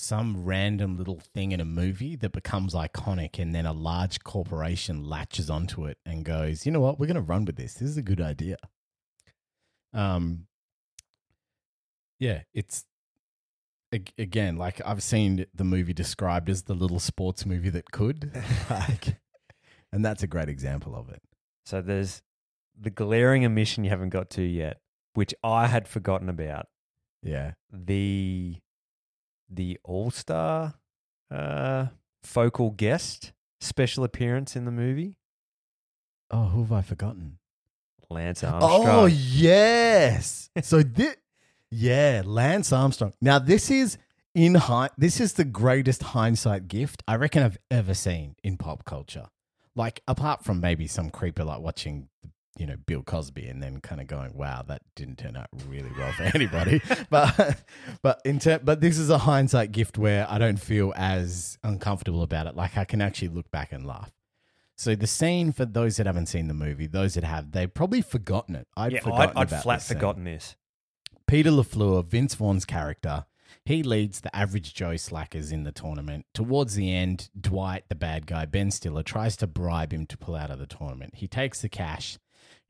some 0.00 0.44
random 0.44 0.96
little 0.96 1.20
thing 1.20 1.52
in 1.52 1.60
a 1.60 1.64
movie 1.64 2.16
that 2.16 2.32
becomes 2.32 2.74
iconic, 2.74 3.38
and 3.38 3.54
then 3.54 3.66
a 3.66 3.72
large 3.72 4.22
corporation 4.24 5.04
latches 5.04 5.50
onto 5.50 5.86
it 5.86 5.98
and 6.04 6.24
goes, 6.24 6.66
"You 6.66 6.72
know 6.72 6.80
what? 6.80 6.98
We're 6.98 7.06
going 7.06 7.14
to 7.16 7.20
run 7.20 7.44
with 7.44 7.56
this. 7.56 7.74
This 7.74 7.90
is 7.90 7.96
a 7.96 8.02
good 8.02 8.20
idea." 8.20 8.56
Um, 9.92 10.46
yeah, 12.18 12.42
it's 12.54 12.84
again 14.18 14.56
like 14.56 14.80
I've 14.84 15.02
seen 15.02 15.46
the 15.52 15.64
movie 15.64 15.92
described 15.92 16.48
as 16.48 16.62
the 16.62 16.74
little 16.74 17.00
sports 17.00 17.44
movie 17.44 17.70
that 17.70 17.90
could, 17.90 18.32
like, 18.70 19.18
and 19.92 20.04
that's 20.04 20.22
a 20.22 20.28
great 20.28 20.48
example 20.48 20.94
of 20.94 21.08
it. 21.08 21.22
So 21.64 21.82
there's 21.82 22.22
the 22.78 22.90
glaring 22.90 23.44
omission 23.44 23.84
you 23.84 23.90
haven't 23.90 24.08
got 24.10 24.30
to 24.30 24.42
yet, 24.42 24.80
which 25.14 25.34
I 25.42 25.66
had 25.66 25.86
forgotten 25.86 26.28
about. 26.28 26.66
Yeah. 27.22 27.52
The 27.72 28.56
the 29.50 29.78
All 29.84 30.10
Star 30.10 30.74
uh, 31.30 31.86
focal 32.22 32.70
guest 32.70 33.32
special 33.60 34.04
appearance 34.04 34.56
in 34.56 34.64
the 34.64 34.70
movie, 34.70 35.16
Oh, 36.30 36.44
who 36.44 36.60
have 36.62 36.72
I 36.72 36.82
forgotten? 36.82 37.38
Lance 38.08 38.42
Armstrong. 38.44 38.86
Oh 38.86 39.06
yes. 39.06 40.50
so 40.62 40.82
this, 40.82 41.16
yeah, 41.70 42.22
Lance 42.24 42.72
Armstrong. 42.72 43.12
Now 43.20 43.38
this 43.38 43.70
is 43.70 43.98
in 44.34 44.54
hi- 44.56 44.90
This 44.96 45.20
is 45.20 45.32
the 45.34 45.44
greatest 45.44 46.02
hindsight 46.02 46.68
gift 46.68 47.02
I 47.08 47.16
reckon 47.16 47.42
I've 47.42 47.58
ever 47.70 47.94
seen 47.94 48.36
in 48.44 48.56
pop 48.56 48.84
culture. 48.84 49.26
like 49.76 50.02
apart 50.08 50.44
from 50.44 50.60
maybe 50.60 50.86
some 50.86 51.10
creeper 51.10 51.44
like 51.44 51.60
watching 51.60 52.08
you 52.58 52.66
know 52.66 52.76
Bill 52.86 53.02
Cosby 53.02 53.46
and 53.46 53.62
then 53.62 53.80
kind 53.80 54.00
of 54.00 54.06
going, 54.06 54.36
"Wow, 54.36 54.62
that 54.68 54.82
didn't 54.94 55.16
turn 55.16 55.36
out 55.36 55.48
really 55.68 55.90
well 55.96 56.12
for 56.12 56.22
anybody." 56.34 56.80
but 57.10 57.62
but 58.02 58.20
in 58.24 58.38
ter- 58.38 58.58
but 58.58 58.80
this 58.80 58.98
is 58.98 59.10
a 59.10 59.18
hindsight 59.18 59.72
gift 59.72 59.98
where 59.98 60.26
I 60.28 60.38
don't 60.38 60.60
feel 60.60 60.92
as 60.96 61.58
uncomfortable 61.62 62.22
about 62.22 62.46
it. 62.46 62.56
Like 62.56 62.76
I 62.76 62.84
can 62.84 63.00
actually 63.00 63.28
look 63.28 63.50
back 63.50 63.72
and 63.72 63.86
laugh. 63.86 64.12
So 64.76 64.94
the 64.94 65.06
scene 65.06 65.52
for 65.52 65.66
those 65.66 65.98
that 65.98 66.06
haven't 66.06 66.26
seen 66.26 66.48
the 66.48 66.54
movie, 66.54 66.86
those 66.86 67.12
that 67.14 67.24
have, 67.24 67.52
they've 67.52 67.72
probably 67.72 68.00
forgotten 68.00 68.56
it. 68.56 68.66
I'd 68.76 68.92
yeah, 68.92 69.00
forgotten 69.00 69.36
I'd, 69.36 69.42
I'd 69.42 69.48
about 69.48 69.62
flat 69.62 69.76
this 69.80 69.86
scene. 69.86 69.96
forgotten 69.98 70.24
this. 70.24 70.56
Peter 71.26 71.50
LaFleur, 71.50 72.04
Vince 72.06 72.34
Vaughn's 72.34 72.64
character, 72.64 73.26
he 73.64 73.82
leads 73.82 74.22
the 74.22 74.34
average 74.34 74.72
Joe 74.74 74.96
slackers 74.96 75.52
in 75.52 75.64
the 75.64 75.70
tournament. 75.72 76.24
Towards 76.32 76.74
the 76.76 76.92
end, 76.94 77.28
Dwight, 77.38 77.84
the 77.90 77.94
bad 77.94 78.26
guy, 78.26 78.46
Ben 78.46 78.70
Stiller, 78.70 79.02
tries 79.02 79.36
to 79.36 79.46
bribe 79.46 79.92
him 79.92 80.06
to 80.06 80.16
pull 80.16 80.34
out 80.34 80.50
of 80.50 80.58
the 80.58 80.66
tournament. 80.66 81.16
He 81.16 81.28
takes 81.28 81.60
the 81.60 81.68
cash. 81.68 82.18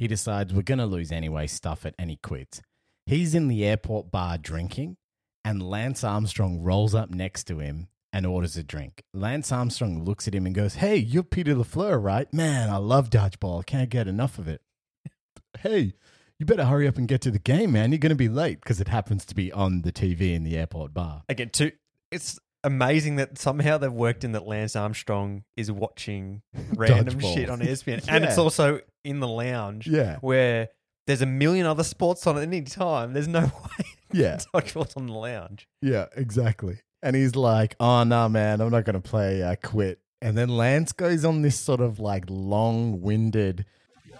He 0.01 0.09
decides 0.09 0.55
we're 0.55 0.63
going 0.63 0.79
to 0.79 0.87
lose 0.87 1.13
anyway, 1.13 1.47
stuff 1.47 1.85
it, 1.85 1.95
and 1.99 2.09
he 2.09 2.17
quits. 2.17 2.63
He's 3.05 3.35
in 3.35 3.49
the 3.49 3.67
airport 3.67 4.11
bar 4.11 4.39
drinking, 4.39 4.97
and 5.45 5.63
Lance 5.63 6.03
Armstrong 6.03 6.63
rolls 6.63 6.95
up 6.95 7.11
next 7.11 7.45
to 7.49 7.59
him 7.59 7.89
and 8.11 8.25
orders 8.25 8.57
a 8.57 8.63
drink. 8.63 9.03
Lance 9.13 9.53
Armstrong 9.53 10.03
looks 10.03 10.27
at 10.27 10.35
him 10.35 10.47
and 10.47 10.55
goes, 10.55 10.77
Hey, 10.77 10.97
you're 10.97 11.23
Peter 11.23 11.55
LaFleur, 11.55 12.03
right? 12.03 12.33
Man, 12.33 12.71
I 12.71 12.79
love 12.79 13.11
dodgeball. 13.11 13.67
Can't 13.67 13.91
get 13.91 14.09
enough 14.09 14.39
of 14.39 14.49
it. 14.49 14.63
hey, 15.59 15.93
you 16.39 16.47
better 16.47 16.65
hurry 16.65 16.89
up 16.89 16.97
and 16.97 17.07
get 17.07 17.21
to 17.21 17.31
the 17.31 17.39
game, 17.39 17.73
man. 17.73 17.93
You're 17.93 17.99
going 17.99 18.09
to 18.09 18.17
be 18.17 18.31
late 18.31 18.63
because 18.63 18.81
it 18.81 18.89
happens 18.89 19.27
to 19.27 19.35
be 19.35 19.53
on 19.53 19.83
the 19.83 19.93
TV 19.93 20.35
in 20.35 20.45
the 20.45 20.57
airport 20.57 20.95
bar. 20.95 21.25
Again, 21.29 21.51
two. 21.51 21.73
It's 22.11 22.39
amazing 22.65 23.17
that 23.17 23.37
somehow 23.37 23.77
they've 23.77 23.93
worked 23.93 24.25
in 24.25 24.33
that 24.33 24.47
Lance 24.47 24.77
Armstrong 24.77 25.45
is 25.59 25.71
watching 25.71 26.41
random 26.75 27.21
Dodgeball. 27.21 27.35
shit 27.35 27.51
on 27.51 27.61
ESPN, 27.61 28.07
and 28.09 28.25
it's 28.25 28.39
also 28.39 28.81
in 29.05 29.21
the 29.21 29.29
lounge. 29.29 29.87
Yeah. 29.87 30.17
where 30.21 30.69
there's 31.07 31.23
a 31.23 31.27
million 31.27 31.67
other 31.67 31.83
sports 31.85 32.27
on 32.27 32.37
at 32.37 32.43
any 32.43 32.63
time. 32.63 33.13
There's 33.13 33.27
no 33.29 33.41
way. 33.79 33.87
Yeah. 34.13 34.39
dodgeball's 34.55 34.97
on 34.97 35.07
the 35.07 35.13
lounge. 35.15 35.69
Yeah, 35.83 36.07
exactly. 36.17 36.81
And 37.03 37.17
he's 37.17 37.35
like, 37.35 37.77
"Oh 37.81 38.05
no, 38.05 38.29
man, 38.29 38.61
I'm 38.61 38.71
not 38.71 38.85
going 38.85 39.01
to 39.01 39.09
play. 39.09 39.43
I 39.45 39.55
quit." 39.57 40.01
And 40.21 40.37
then 40.37 40.51
Lance 40.51 40.93
goes 40.93 41.25
on 41.25 41.41
this 41.43 41.59
sort 41.59 41.81
of 41.81 41.99
like 41.99 42.25
long-winded. 42.29 43.65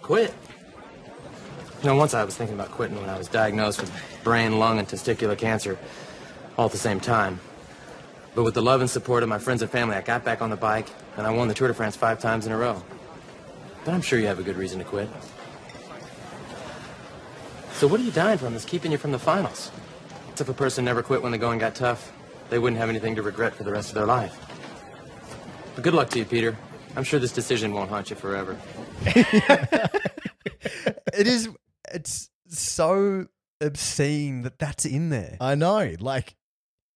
Quit? 0.01 0.33
You 1.83 1.87
know, 1.89 1.95
once 1.95 2.13
I 2.13 2.23
was 2.23 2.35
thinking 2.35 2.55
about 2.55 2.71
quitting 2.71 2.99
when 2.99 3.09
I 3.09 3.17
was 3.17 3.27
diagnosed 3.27 3.81
with 3.81 3.91
brain, 4.23 4.57
lung, 4.59 4.79
and 4.79 4.87
testicular 4.87 5.37
cancer 5.37 5.77
all 6.57 6.65
at 6.65 6.71
the 6.71 6.77
same 6.77 6.99
time. 6.99 7.39
But 8.33 8.43
with 8.43 8.53
the 8.53 8.61
love 8.61 8.81
and 8.81 8.89
support 8.89 9.23
of 9.23 9.29
my 9.29 9.39
friends 9.39 9.61
and 9.61 9.69
family, 9.69 9.95
I 9.95 10.01
got 10.01 10.23
back 10.23 10.41
on 10.41 10.49
the 10.49 10.55
bike 10.55 10.87
and 11.17 11.27
I 11.27 11.31
won 11.31 11.47
the 11.47 11.53
Tour 11.53 11.67
de 11.67 11.73
France 11.73 11.95
five 11.95 12.19
times 12.19 12.45
in 12.45 12.51
a 12.51 12.57
row. 12.57 12.81
But 13.83 13.93
I'm 13.93 14.01
sure 14.01 14.19
you 14.19 14.27
have 14.27 14.39
a 14.39 14.43
good 14.43 14.57
reason 14.57 14.79
to 14.79 14.85
quit. 14.85 15.09
So 17.73 17.87
what 17.87 17.99
are 17.99 18.03
you 18.03 18.11
dying 18.11 18.37
from 18.37 18.53
that's 18.53 18.65
keeping 18.65 18.91
you 18.91 18.97
from 18.97 19.11
the 19.11 19.19
finals? 19.19 19.71
If 20.39 20.49
a 20.49 20.53
person 20.53 20.85
never 20.85 21.03
quit 21.03 21.21
when 21.21 21.31
the 21.31 21.37
going 21.37 21.59
got 21.59 21.75
tough, 21.75 22.11
they 22.49 22.57
wouldn't 22.57 22.79
have 22.79 22.89
anything 22.89 23.15
to 23.15 23.21
regret 23.21 23.53
for 23.53 23.63
the 23.63 23.71
rest 23.71 23.89
of 23.89 23.95
their 23.95 24.05
life. 24.07 24.39
But 25.75 25.83
good 25.83 25.93
luck 25.93 26.09
to 26.11 26.19
you, 26.19 26.25
Peter. 26.25 26.57
I'm 26.95 27.03
sure 27.03 27.19
this 27.19 27.31
decision 27.31 27.73
won't 27.73 27.89
haunt 27.89 28.09
you 28.09 28.15
forever. 28.15 28.57
It 31.13 31.27
is. 31.27 31.49
It's 31.93 32.29
so 32.47 33.27
obscene 33.59 34.43
that 34.43 34.59
that's 34.59 34.85
in 34.85 35.09
there. 35.09 35.37
I 35.39 35.55
know, 35.55 35.95
like, 35.99 36.35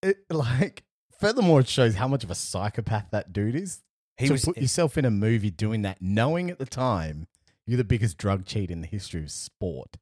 it, 0.02 0.18
like. 0.30 0.84
Furthermore, 1.20 1.62
it 1.62 1.70
shows 1.70 1.96
how 1.96 2.08
much 2.08 2.24
of 2.24 2.32
a 2.32 2.36
psychopath 2.36 3.08
that 3.12 3.32
dude 3.32 3.56
is. 3.56 3.82
He 4.18 4.28
to 4.28 4.34
was- 4.34 4.46
put 4.46 4.58
yourself 4.58 4.98
in 4.98 5.06
a 5.06 5.12
movie 5.12 5.52
doing 5.52 5.82
that, 5.84 6.02
knowing 6.02 6.50
at 6.50 6.60
the 6.60 6.66
time 6.66 7.28
you're 7.66 7.78
the 7.78 7.84
biggest 7.84 8.18
drug 8.18 8.46
cheat 8.46 8.70
in 8.72 8.82
the 8.82 8.88
history 8.88 9.24
of 9.24 9.32
sport. 9.32 9.98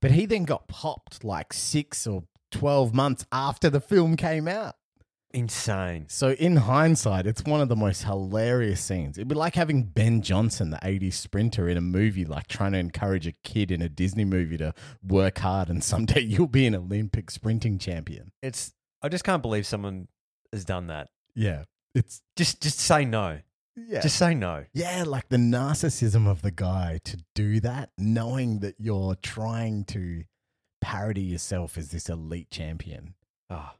But 0.00 0.12
he 0.12 0.26
then 0.26 0.44
got 0.44 0.68
popped 0.68 1.24
like 1.24 1.52
six 1.52 2.06
or 2.06 2.24
twelve 2.50 2.94
months 2.94 3.26
after 3.32 3.68
the 3.68 3.80
film 3.80 4.16
came 4.16 4.46
out. 4.46 4.76
Insane. 5.34 6.04
So 6.08 6.32
in 6.32 6.56
hindsight, 6.56 7.26
it's 7.26 7.42
one 7.44 7.62
of 7.62 7.70
the 7.70 7.76
most 7.76 8.04
hilarious 8.04 8.82
scenes. 8.82 9.16
It'd 9.16 9.28
be 9.28 9.34
like 9.34 9.54
having 9.54 9.84
Ben 9.84 10.20
Johnson, 10.20 10.68
the 10.70 10.76
80s 10.82 11.14
sprinter, 11.14 11.68
in 11.70 11.78
a 11.78 11.80
movie, 11.80 12.26
like 12.26 12.48
trying 12.48 12.72
to 12.72 12.78
encourage 12.78 13.26
a 13.26 13.32
kid 13.42 13.70
in 13.70 13.80
a 13.80 13.88
Disney 13.88 14.26
movie 14.26 14.58
to 14.58 14.74
work 15.02 15.38
hard 15.38 15.70
and 15.70 15.82
someday 15.82 16.20
you'll 16.20 16.48
be 16.48 16.66
an 16.66 16.74
Olympic 16.74 17.30
sprinting 17.30 17.78
champion. 17.78 18.32
It's. 18.42 18.74
I 19.00 19.08
just 19.08 19.24
can't 19.24 19.40
believe 19.42 19.66
someone 19.66 20.08
has 20.52 20.64
done 20.66 20.88
that. 20.88 21.08
Yeah. 21.34 21.64
It's 21.94 22.22
Just, 22.36 22.62
just 22.62 22.78
say 22.78 23.04
no. 23.04 23.40
yeah. 23.76 24.00
Just 24.00 24.16
say 24.16 24.34
no. 24.34 24.64
yeah, 24.72 25.04
like 25.06 25.28
the 25.28 25.36
narcissism 25.36 26.26
of 26.28 26.42
the 26.42 26.50
guy 26.50 27.00
to 27.04 27.18
do 27.34 27.60
that, 27.60 27.90
knowing 27.98 28.60
that 28.60 28.76
you're 28.78 29.14
trying 29.16 29.84
to 29.86 30.24
parody 30.80 31.22
yourself 31.22 31.76
as 31.78 31.90
this 31.90 32.08
elite 32.08 32.50
champion. 32.50 33.14
Oh, 33.50 33.70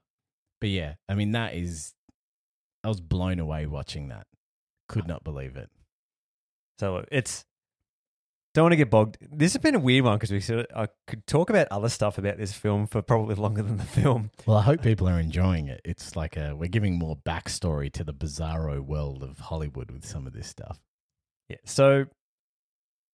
But 0.61 0.71
yeah, 0.71 0.95
I 1.09 1.15
mean 1.15 1.33
that 1.33 1.55
is 1.55 1.95
I 2.85 2.89
was 2.89 3.01
blown 3.01 3.39
away 3.39 3.67
watching 3.67 4.09
that. 4.09 4.27
Could 4.89 5.05
ah. 5.05 5.09
not 5.09 5.25
believe 5.25 5.57
it. 5.57 5.71
so 6.79 7.05
it's. 7.11 7.45
Don't 8.55 8.65
want 8.65 8.73
to 8.73 8.77
get 8.77 8.91
bogged. 8.91 9.17
This 9.21 9.55
has 9.55 9.63
been 9.63 9.75
a 9.75 9.79
weird 9.79 10.05
one 10.05 10.17
because 10.17 10.31
we 10.31 10.41
sort 10.41 10.67
of, 10.67 10.77
I 10.77 10.89
could 11.07 11.27
talk 11.27 11.49
about 11.49 11.69
other 11.71 11.89
stuff 11.89 12.19
about 12.19 12.37
this 12.37 12.53
film 12.53 12.87
for 12.87 13.01
probably 13.01 13.35
longer 13.35 13.63
than 13.63 13.79
the 13.79 13.85
film. 13.85 14.31
Well, 14.45 14.59
I 14.59 14.63
hope 14.63 14.83
people 14.83 15.09
are 15.09 15.19
enjoying 15.19 15.69
it. 15.69 15.81
It's 15.87 16.17
like 16.17 16.37
a, 16.37 16.55
we're 16.55 16.69
giving 16.69 16.99
more 16.99 17.17
backstory 17.17 17.91
to 17.93 18.05
the 18.05 18.13
bizarro 18.13 18.81
world 18.81 19.23
of 19.23 19.39
Hollywood 19.39 19.91
with 19.91 20.05
some 20.05 20.27
of 20.27 20.35
this 20.35 20.49
stuff. 20.49 20.81
Yeah. 21.49 21.57
So 21.65 22.05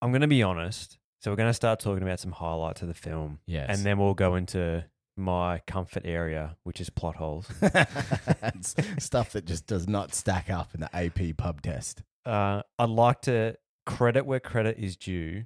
I'm 0.03 0.11
going 0.11 0.23
to 0.23 0.27
be 0.27 0.43
honest. 0.43 0.99
So 1.21 1.31
we're 1.31 1.37
going 1.37 1.51
to 1.51 1.55
start 1.55 1.79
talking 1.79 2.03
about 2.03 2.19
some 2.19 2.33
highlights 2.33 2.83
of 2.83 2.89
the 2.89 2.95
film. 2.95 3.39
Yes. 3.47 3.67
And 3.71 3.87
then 3.87 3.99
we'll 3.99 4.15
go 4.15 4.35
into 4.35 4.85
my 5.17 5.61
comfort 5.67 6.03
area, 6.05 6.57
which 6.65 6.81
is 6.81 6.91
plot 6.91 7.17
holes. 7.17 7.47
Stuff 8.99 9.33
that 9.33 9.45
just 9.45 9.67
does 9.67 9.89
not 9.89 10.15
stack 10.15 10.51
up 10.51 10.75
in 10.75 10.81
the 10.81 10.97
AP 10.97 11.37
pub 11.37 11.63
test. 11.63 12.03
uh, 12.27 12.63
I'd 12.79 12.89
like 12.89 13.23
to 13.23 13.57
credit 13.97 14.27
where 14.27 14.41
credit 14.41 14.77
is 14.79 14.97
due. 14.97 15.45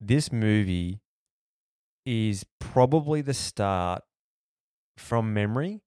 This 0.00 0.30
movie 0.32 1.00
is 2.06 2.44
probably 2.58 3.20
the 3.22 3.34
start 3.34 4.02
from 4.96 5.32
memory 5.34 5.82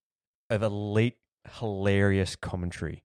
of 0.50 0.62
elite, 0.64 1.18
hilarious 1.60 2.36
commentary. 2.36 3.04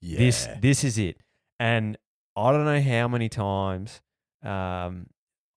Yeah. 0.00 0.18
This 0.18 0.48
this 0.60 0.84
is 0.84 0.98
it. 0.98 1.18
And 1.58 1.96
I 2.36 2.52
don't 2.52 2.64
know 2.64 2.80
how 2.82 3.08
many 3.08 3.28
times 3.28 4.00
um, 4.42 5.06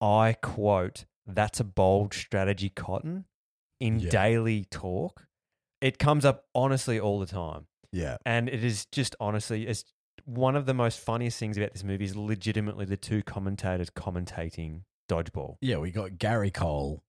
I 0.02 0.36
quote 0.42 1.06
that's 1.28 1.60
a 1.60 1.64
bold 1.64 2.14
strategy 2.14 2.70
cotton 2.70 3.26
in 3.80 4.00
Yeah. 4.00 4.10
daily 4.10 4.66
talk. 4.66 5.28
It 5.82 6.00
comes 6.00 6.26
up 6.26 6.46
honestly 6.56 7.00
all 7.00 7.20
the 7.20 7.26
time. 7.28 7.68
yeah. 7.92 8.18
And 8.26 8.50
it 8.50 8.64
is 8.64 8.86
just 8.92 9.16
honestly 9.20 9.68
it's 9.68 9.84
one 10.30 10.56
of 10.56 10.66
the 10.66 10.74
most 10.74 11.00
funniest 11.00 11.40
things 11.40 11.58
about 11.58 11.74
this 11.74 11.84
movie 11.84 12.06
is 12.06 12.16
legitimately 12.16 12.86
the 12.86 12.98
two 12.98 13.24
commentators 13.24 13.90
commentating 13.90 14.82
dodgeball. 15.10 15.56
Yeah, 15.62 15.78
we 15.78 15.90
got 15.90 16.20
Gary 16.20 16.52
Cole, 16.52 17.04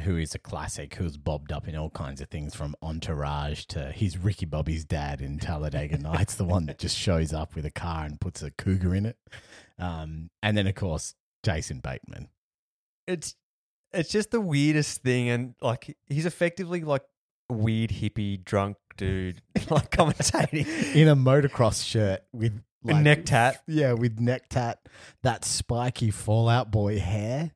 who 0.00 0.16
is 0.16 0.34
a 0.34 0.38
classic, 0.38 0.94
who's 0.94 1.18
bobbed 1.18 1.52
up 1.52 1.68
in 1.68 1.76
all 1.76 1.90
kinds 1.90 2.22
of 2.22 2.28
things 2.28 2.54
from 2.54 2.74
Entourage 2.80 3.66
to 3.66 3.92
he's 3.92 4.16
Ricky 4.16 4.46
Bobby's 4.46 4.84
dad 4.84 5.20
in 5.20 5.38
Talladega 5.38 5.98
Nights, 6.02 6.34
the 6.34 6.44
one 6.44 6.64
that 6.66 6.78
just 6.78 6.96
shows 6.96 7.34
up 7.34 7.54
with 7.54 7.66
a 7.66 7.70
car 7.70 8.06
and 8.06 8.18
puts 8.18 8.42
a 8.42 8.50
cougar 8.50 8.94
in 8.94 9.04
it. 9.04 9.18
Um, 9.78 10.30
and 10.42 10.56
then, 10.56 10.66
of 10.66 10.74
course, 10.74 11.14
Jason 11.42 11.80
Bateman. 11.80 12.28
It's 13.06 13.34
it's 13.92 14.10
just 14.10 14.30
the 14.30 14.40
weirdest 14.40 15.02
thing 15.02 15.28
and 15.28 15.54
like 15.60 15.94
he's 16.06 16.24
effectively 16.24 16.80
like 16.82 17.02
weird 17.50 17.90
hippie 17.90 18.42
drunk 18.42 18.76
dude 18.96 19.42
like 19.70 19.90
commentating. 19.90 20.94
in 20.94 21.08
a 21.08 21.16
motocross 21.16 21.84
shirt 21.84 22.22
with 22.32 22.60
A 22.86 23.00
neck 23.00 23.24
tat. 23.24 23.62
Yeah, 23.66 23.92
with 23.92 24.18
neck 24.18 24.48
tat, 24.48 24.80
that 25.22 25.44
spiky 25.44 26.10
Fall 26.10 26.48
Out 26.48 26.70
Boy 26.70 26.98
hair, 26.98 27.52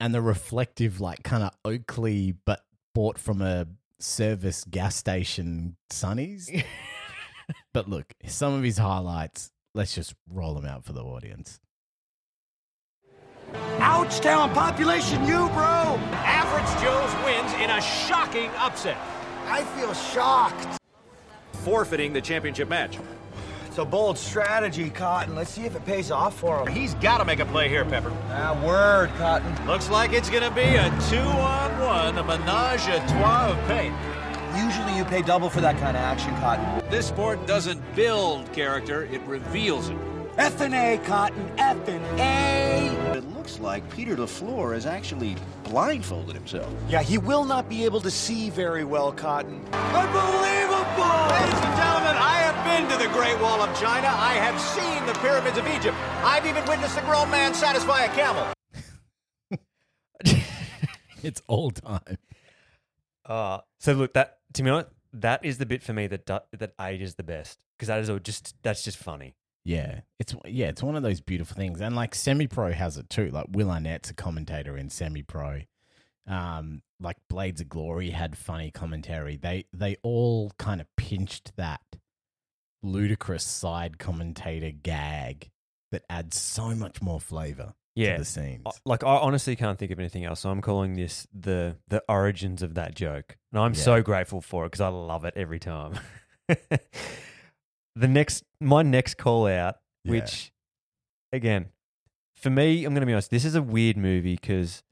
and 0.00 0.14
the 0.14 0.20
reflective, 0.20 1.00
like 1.00 1.22
kind 1.22 1.42
of 1.42 1.50
Oakley, 1.64 2.34
but 2.44 2.64
bought 2.94 3.18
from 3.18 3.42
a 3.42 3.66
service 3.98 4.64
gas 4.64 4.96
station 4.96 5.76
Sunnies. 5.90 6.64
but 7.72 7.88
look, 7.88 8.14
some 8.26 8.54
of 8.54 8.62
his 8.62 8.78
highlights. 8.78 9.50
Let's 9.74 9.94
just 9.94 10.14
roll 10.30 10.54
them 10.54 10.64
out 10.64 10.84
for 10.84 10.94
the 10.94 11.02
audience. 11.02 11.60
Ouchtown 13.78 14.52
population, 14.54 15.20
you, 15.26 15.48
bro! 15.50 15.98
Average 16.24 16.82
Joe's 16.82 17.24
wins 17.24 17.52
in 17.62 17.70
a 17.70 17.80
shocking 17.80 18.50
upset, 18.56 18.96
I 19.46 19.62
feel 19.64 19.94
shocked. 19.94 20.78
forfeiting 21.64 22.12
the 22.12 22.20
championship 22.20 22.68
match. 22.68 22.98
It's 23.66 23.78
a 23.78 23.84
bold 23.84 24.16
strategy, 24.16 24.88
Cotton. 24.88 25.34
Let's 25.34 25.50
see 25.50 25.64
if 25.64 25.74
it 25.74 25.84
pays 25.84 26.10
off 26.10 26.38
for 26.38 26.60
him. 26.60 26.74
He's 26.74 26.94
got 26.94 27.18
to 27.18 27.24
make 27.24 27.40
a 27.40 27.44
play 27.46 27.68
here, 27.68 27.84
Pepper. 27.84 28.12
Ah, 28.30 28.58
word, 28.64 29.10
Cotton. 29.18 29.66
Looks 29.66 29.90
like 29.90 30.12
it's 30.12 30.30
going 30.30 30.44
to 30.44 30.50
be 30.50 30.62
a 30.62 30.88
two-on-one, 31.10 32.18
a 32.18 32.24
menage 32.24 32.86
a 32.88 33.04
trois 33.08 33.50
of 33.50 33.58
pain. 33.66 33.92
Usually 34.56 34.96
you 34.96 35.04
pay 35.04 35.22
double 35.22 35.50
for 35.50 35.60
that 35.60 35.76
kind 35.78 35.96
of 35.96 36.02
action, 36.02 36.34
Cotton. 36.36 36.88
This 36.88 37.08
sport 37.08 37.46
doesn't 37.46 37.82
build 37.94 38.50
character, 38.52 39.04
it 39.04 39.20
reveals 39.22 39.90
it. 39.90 39.96
F 40.38 40.60
and 40.60 40.74
A, 40.74 40.98
Cotton. 41.04 41.50
F 41.58 41.88
and 41.88 42.04
A. 42.20 43.05
It 43.16 43.24
looks 43.34 43.58
like 43.58 43.88
Peter 43.90 44.14
LaFleur 44.14 44.74
has 44.74 44.84
actually 44.84 45.36
blindfolded 45.64 46.34
himself. 46.34 46.70
Yeah, 46.86 47.02
he 47.02 47.16
will 47.16 47.46
not 47.46 47.66
be 47.66 47.82
able 47.86 48.02
to 48.02 48.10
see 48.10 48.50
very 48.50 48.84
well, 48.84 49.10
Cotton. 49.10 49.64
Unbelievable! 49.72 51.24
Ladies 51.32 51.60
and 51.64 51.76
gentlemen, 51.80 52.14
I 52.14 52.42
have 52.44 52.62
been 52.66 52.90
to 52.90 53.02
the 53.02 53.10
Great 53.14 53.40
Wall 53.40 53.62
of 53.62 53.74
China. 53.80 54.08
I 54.08 54.34
have 54.34 54.60
seen 54.60 55.06
the 55.06 55.14
pyramids 55.20 55.56
of 55.56 55.66
Egypt. 55.66 55.96
I've 56.22 56.44
even 56.44 56.62
witnessed 56.66 56.98
a 56.98 57.00
grown 57.00 57.30
man 57.30 57.54
satisfy 57.54 58.04
a 58.04 58.08
camel. 58.10 58.52
It's 61.22 61.40
all 61.48 61.70
time. 61.70 62.18
Uh, 63.24 63.60
so 63.80 63.94
look, 63.94 64.12
that 64.12 64.40
to 64.52 64.62
be 64.62 64.68
honest, 64.68 64.90
that 65.14 65.42
is 65.42 65.56
the 65.56 65.64
bit 65.64 65.82
for 65.82 65.94
me 65.94 66.06
that 66.06 66.26
do, 66.26 66.38
that 66.52 66.74
ages 66.78 67.14
the 67.14 67.22
best 67.22 67.58
because 67.76 67.88
that 67.88 67.98
is 67.98 68.10
all 68.10 68.18
just 68.18 68.54
that's 68.62 68.84
just 68.84 68.98
funny. 68.98 69.34
Yeah, 69.68 70.02
it's 70.20 70.32
yeah, 70.44 70.68
it's 70.68 70.80
one 70.82 70.94
of 70.94 71.02
those 71.02 71.20
beautiful 71.20 71.56
things, 71.56 71.80
and 71.80 71.96
like 71.96 72.14
Semi 72.14 72.46
Pro 72.46 72.70
has 72.72 72.98
it 72.98 73.10
too. 73.10 73.30
Like 73.32 73.46
Will 73.50 73.68
Arnett's 73.68 74.10
a 74.10 74.14
commentator 74.14 74.76
in 74.76 74.90
Semi 74.90 75.22
Pro. 75.22 75.62
Um, 76.28 76.82
like 77.00 77.16
Blades 77.28 77.60
of 77.60 77.68
Glory 77.68 78.10
had 78.10 78.38
funny 78.38 78.70
commentary. 78.70 79.36
They 79.36 79.64
they 79.72 79.96
all 80.04 80.52
kind 80.56 80.80
of 80.80 80.86
pinched 80.96 81.56
that 81.56 81.80
ludicrous 82.82 83.44
side 83.44 83.98
commentator 83.98 84.70
gag 84.70 85.50
that 85.90 86.04
adds 86.08 86.40
so 86.40 86.74
much 86.74 87.02
more 87.02 87.20
flavor 87.20 87.74
Yeah. 87.96 88.12
to 88.12 88.18
the 88.20 88.24
scenes. 88.24 88.66
Like 88.84 89.02
I 89.02 89.16
honestly 89.16 89.56
can't 89.56 89.78
think 89.80 89.90
of 89.90 89.98
anything 89.98 90.24
else. 90.24 90.40
So 90.40 90.50
I'm 90.50 90.62
calling 90.62 90.94
this 90.94 91.26
the 91.34 91.76
the 91.88 92.04
origins 92.08 92.62
of 92.62 92.74
that 92.74 92.94
joke, 92.94 93.36
and 93.52 93.60
I'm 93.60 93.74
so 93.74 94.00
grateful 94.00 94.40
for 94.40 94.64
it 94.64 94.68
because 94.68 94.80
I 94.80 94.88
love 94.88 95.24
it 95.24 95.34
every 95.36 95.58
time. 95.58 95.98
the 97.96 98.06
next, 98.08 98.44
my 98.60 98.82
next 98.82 99.14
call 99.16 99.46
out, 99.48 99.76
Yeah. 100.04 100.12
which 100.12 100.52
again, 101.32 101.70
for 102.34 102.50
me, 102.50 102.84
I'm 102.84 102.92
going 102.92 103.00
to 103.00 103.06
be 103.06 103.12
honest. 103.12 103.30
This 103.30 103.44
is 103.44 103.54
a 103.54 103.62
weird 103.62 103.96
movie 103.96 104.36
because 104.36 104.82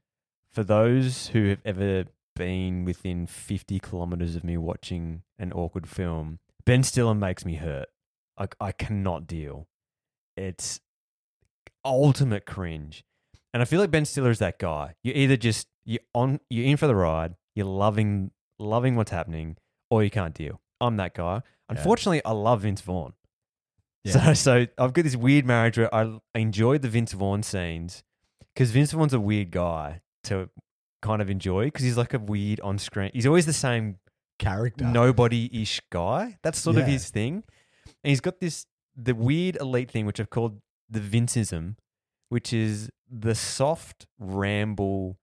for 0.51 0.63
those 0.63 1.27
who 1.27 1.49
have 1.49 1.61
ever 1.63 2.05
been 2.35 2.83
within 2.83 3.27
50 3.27 3.79
kilometers 3.79 4.35
of 4.35 4.43
me 4.43 4.57
watching 4.57 5.21
an 5.37 5.53
awkward 5.53 5.87
film, 5.87 6.39
Ben 6.65 6.83
Stiller 6.83 7.13
makes 7.15 7.45
me 7.45 7.55
hurt. 7.55 7.87
I, 8.37 8.47
I 8.59 8.71
cannot 8.71 9.27
deal. 9.27 9.67
It's 10.35 10.81
ultimate 11.83 12.45
cringe. 12.45 13.03
And 13.53 13.61
I 13.61 13.65
feel 13.65 13.79
like 13.79 13.91
Ben 13.91 14.05
Stiller 14.05 14.31
is 14.31 14.39
that 14.39 14.59
guy. 14.59 14.95
You 15.03 15.13
either 15.15 15.37
just 15.37 15.67
you 15.85 15.99
on 16.13 16.39
you're 16.49 16.65
in 16.65 16.77
for 16.77 16.87
the 16.87 16.95
ride, 16.95 17.35
you're 17.55 17.65
loving 17.67 18.31
loving 18.59 18.95
what's 18.95 19.11
happening, 19.11 19.55
or 19.89 20.03
you 20.03 20.09
can't 20.09 20.33
deal. 20.33 20.59
I'm 20.81 20.97
that 20.97 21.13
guy. 21.13 21.41
Unfortunately, 21.69 22.23
I 22.25 22.31
love 22.31 22.61
Vince 22.61 22.81
Vaughn. 22.81 23.13
Yeah. 24.03 24.11
So 24.13 24.33
so 24.33 24.67
I've 24.77 24.93
got 24.93 25.03
this 25.03 25.15
weird 25.15 25.45
marriage 25.45 25.77
where 25.77 25.93
I 25.93 26.19
enjoy 26.35 26.77
the 26.77 26.89
Vince 26.89 27.13
Vaughn 27.13 27.41
scenes 27.41 28.03
because 28.53 28.71
Vince 28.71 28.91
Vaughn's 28.91 29.13
a 29.13 29.19
weird 29.19 29.51
guy 29.51 30.01
to 30.25 30.49
kind 31.01 31.21
of 31.21 31.29
enjoy 31.29 31.65
because 31.65 31.83
he's 31.83 31.97
like 31.97 32.13
a 32.13 32.19
weird 32.19 32.59
on 32.61 32.77
screen. 32.77 33.11
He's 33.13 33.25
always 33.25 33.45
the 33.45 33.53
same 33.53 33.97
Character. 34.37 34.85
nobody 34.85 35.49
ish 35.61 35.81
guy. 35.91 36.37
That's 36.43 36.59
sort 36.59 36.77
of 36.77 36.85
his 36.85 37.09
thing. 37.09 37.43
And 38.03 38.09
he's 38.09 38.21
got 38.21 38.39
this 38.39 38.65
the 38.95 39.15
weird 39.15 39.55
elite 39.57 39.89
thing, 39.91 40.05
which 40.05 40.19
I've 40.19 40.29
called 40.29 40.61
the 40.89 40.99
Vinceism, 40.99 41.75
which 42.29 42.53
is 42.53 42.89
the 43.09 43.35
soft 43.35 44.07
ramble 44.19 45.17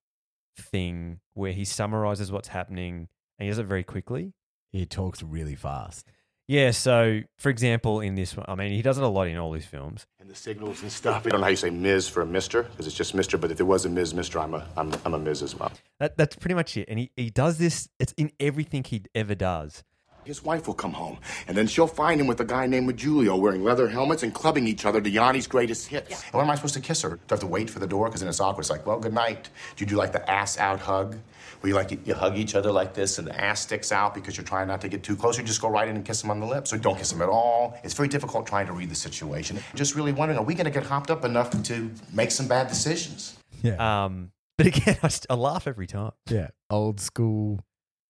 thing 0.56 1.20
where 1.34 1.52
he 1.52 1.64
summarizes 1.64 2.30
what's 2.30 2.48
happening 2.48 3.08
and 3.38 3.44
he 3.44 3.48
does 3.48 3.58
it 3.58 3.66
very 3.66 3.84
quickly. 3.84 4.32
He 4.72 4.86
talks 4.86 5.22
really 5.22 5.54
fast. 5.54 6.06
Yeah, 6.48 6.72
so 6.72 7.20
for 7.38 7.50
example, 7.50 8.00
in 8.00 8.14
this 8.14 8.36
one, 8.36 8.44
I 8.48 8.56
mean, 8.56 8.72
he 8.72 8.82
does 8.82 8.98
it 8.98 9.04
a 9.04 9.08
lot 9.08 9.28
in 9.28 9.36
all 9.36 9.52
his 9.52 9.64
films. 9.64 10.06
And 10.18 10.28
the 10.28 10.34
signals 10.34 10.82
and 10.82 10.90
stuff. 10.90 11.24
I 11.24 11.30
don't 11.30 11.40
know 11.40 11.44
how 11.44 11.50
you 11.50 11.56
say 11.56 11.70
Ms. 11.70 12.08
for 12.08 12.20
a 12.20 12.26
Mister, 12.26 12.64
because 12.64 12.86
it's 12.86 12.96
just 12.96 13.14
Mister. 13.14 13.38
But 13.38 13.52
if 13.52 13.58
there 13.58 13.66
was 13.66 13.84
a 13.84 13.88
Ms. 13.88 14.12
Mister, 14.12 14.40
I'm 14.40 14.54
a, 14.54 14.66
I'm, 14.76 14.92
I'm 15.04 15.14
a 15.14 15.18
Ms. 15.18 15.42
as 15.42 15.58
well. 15.58 15.70
That, 16.00 16.16
that's 16.16 16.34
pretty 16.36 16.54
much 16.54 16.76
it. 16.76 16.88
And 16.88 16.98
he, 16.98 17.10
he 17.16 17.30
does 17.30 17.58
this, 17.58 17.88
it's 18.00 18.12
in 18.16 18.32
everything 18.40 18.82
he 18.82 19.04
ever 19.14 19.34
does. 19.34 19.84
His 20.24 20.44
wife 20.44 20.68
will 20.68 20.74
come 20.74 20.92
home, 20.92 21.18
and 21.48 21.56
then 21.56 21.66
she'll 21.66 21.88
find 21.88 22.20
him 22.20 22.28
with 22.28 22.38
a 22.40 22.44
guy 22.44 22.66
named 22.66 23.00
Julio 23.00 23.36
wearing 23.36 23.64
leather 23.64 23.88
helmets 23.88 24.22
and 24.22 24.32
clubbing 24.32 24.68
each 24.68 24.84
other 24.84 25.00
to 25.00 25.10
Yanni's 25.10 25.48
greatest 25.48 25.88
hits. 25.88 26.22
And 26.24 26.34
when 26.34 26.44
am 26.44 26.50
I 26.50 26.54
supposed 26.54 26.74
to 26.74 26.80
kiss 26.80 27.02
her? 27.02 27.10
Do 27.10 27.16
I 27.30 27.32
have 27.32 27.40
to 27.40 27.46
wait 27.48 27.68
for 27.68 27.80
the 27.80 27.88
door? 27.88 28.06
Because 28.06 28.20
then 28.20 28.28
it's 28.28 28.38
awkward. 28.38 28.62
It's 28.62 28.70
like, 28.70 28.86
well, 28.86 29.00
good 29.00 29.14
night. 29.14 29.48
Do 29.74 29.84
you 29.84 29.88
do 29.88 29.96
like 29.96 30.12
the 30.12 30.28
ass 30.30 30.58
out 30.58 30.78
hug? 30.78 31.16
Where 31.62 31.68
you 31.68 31.74
like 31.74 31.90
you, 31.92 32.00
you 32.04 32.14
hug 32.14 32.36
each 32.36 32.54
other 32.54 32.72
like 32.72 32.92
this 32.92 33.18
and 33.18 33.26
the 33.28 33.40
ass 33.40 33.60
sticks 33.60 33.92
out 33.92 34.14
because 34.14 34.36
you're 34.36 34.44
trying 34.44 34.66
not 34.68 34.80
to 34.82 34.88
get 34.88 35.02
too 35.02 35.14
close. 35.16 35.38
You 35.38 35.44
just 35.44 35.62
go 35.62 35.68
right 35.68 35.88
in 35.88 35.94
and 35.96 36.04
kiss 36.04 36.20
them 36.20 36.30
on 36.30 36.40
the 36.40 36.46
lips. 36.46 36.72
Or 36.72 36.76
don't 36.78 36.98
kiss 36.98 37.10
them 37.12 37.22
at 37.22 37.28
all. 37.28 37.78
It's 37.84 37.94
very 37.94 38.08
difficult 38.08 38.46
trying 38.46 38.66
to 38.66 38.72
read 38.72 38.90
the 38.90 38.94
situation. 38.96 39.58
Just 39.74 39.94
really 39.94 40.12
wondering, 40.12 40.38
are 40.38 40.44
we 40.44 40.54
going 40.54 40.64
to 40.64 40.70
get 40.72 40.84
hopped 40.84 41.10
up 41.10 41.24
enough 41.24 41.50
to 41.62 41.90
make 42.12 42.30
some 42.32 42.48
bad 42.48 42.66
decisions? 42.68 43.38
Yeah. 43.62 44.04
Um, 44.04 44.32
but 44.58 44.66
again, 44.66 44.98
I, 45.02 45.08
st- 45.08 45.26
I 45.30 45.34
laugh 45.34 45.66
every 45.68 45.86
time. 45.86 46.10
Yeah, 46.28 46.48
old 46.68 47.00
school. 47.00 47.60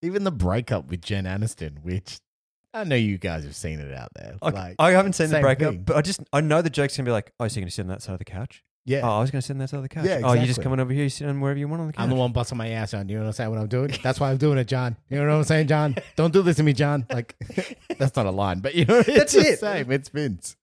Even 0.00 0.24
the 0.24 0.32
breakup 0.32 0.88
with 0.90 1.02
Jen 1.02 1.24
Aniston, 1.24 1.82
which 1.84 2.18
I 2.74 2.84
know 2.84 2.96
you 2.96 3.18
guys 3.18 3.44
have 3.44 3.54
seen 3.54 3.78
it 3.80 3.92
out 3.92 4.12
there. 4.14 4.36
I, 4.40 4.48
Like, 4.50 4.76
I 4.78 4.90
haven't 4.92 5.12
seen 5.12 5.28
the 5.28 5.40
breakup, 5.40 5.74
thing. 5.74 5.82
but 5.82 5.96
I 5.96 6.00
just 6.00 6.20
I 6.32 6.40
know 6.40 6.62
the 6.62 6.70
joke's 6.70 6.96
gonna 6.96 7.06
be 7.06 7.12
like, 7.12 7.32
oh, 7.38 7.46
so 7.48 7.60
you're 7.60 7.64
gonna 7.64 7.70
sit 7.70 7.82
on 7.82 7.88
that 7.88 8.00
side 8.02 8.14
of 8.14 8.18
the 8.18 8.24
couch? 8.24 8.64
Yeah. 8.84 9.00
Oh, 9.04 9.10
I 9.18 9.20
was 9.20 9.30
gonna 9.30 9.42
sit 9.42 9.52
on 9.52 9.58
that 9.58 9.70
side 9.70 9.76
of 9.76 9.82
the 9.84 9.88
couch. 9.88 10.04
Yeah, 10.06 10.20
Oh, 10.24 10.32
you're 10.32 10.38
just 10.46 10.58
exactly. 10.58 10.64
coming 10.64 10.80
over 10.80 10.92
here, 10.92 11.04
you 11.04 11.08
sit 11.08 11.28
on 11.28 11.40
wherever 11.40 11.58
you 11.58 11.68
want 11.68 11.80
on 11.82 11.86
the 11.86 11.92
couch. 11.92 12.02
I'm 12.02 12.08
the 12.08 12.16
one 12.16 12.32
busting 12.32 12.58
my 12.58 12.68
ass 12.70 12.94
on. 12.94 13.08
You 13.08 13.16
know 13.16 13.22
what 13.22 13.26
I'm 13.28 13.32
saying? 13.34 13.50
What 13.50 13.58
I'm 13.60 13.68
doing? 13.68 13.94
That's 14.02 14.18
why 14.18 14.30
I'm 14.30 14.38
doing 14.38 14.58
it, 14.58 14.66
John. 14.66 14.96
You 15.08 15.18
know 15.18 15.26
what 15.26 15.34
I'm 15.34 15.44
saying, 15.44 15.68
John? 15.68 15.94
Don't 16.16 16.32
do 16.32 16.42
this 16.42 16.56
to 16.56 16.62
me, 16.64 16.72
John. 16.72 17.06
Like, 17.10 17.36
that's 17.98 18.16
not 18.16 18.26
a 18.26 18.30
line, 18.32 18.58
but 18.60 18.74
you 18.74 18.84
know, 18.84 18.98
it's 18.98 19.06
That's 19.08 19.32
the 19.34 19.40
it. 19.40 19.58
same. 19.60 19.92
It's 19.92 20.08
Vince. 20.08 20.56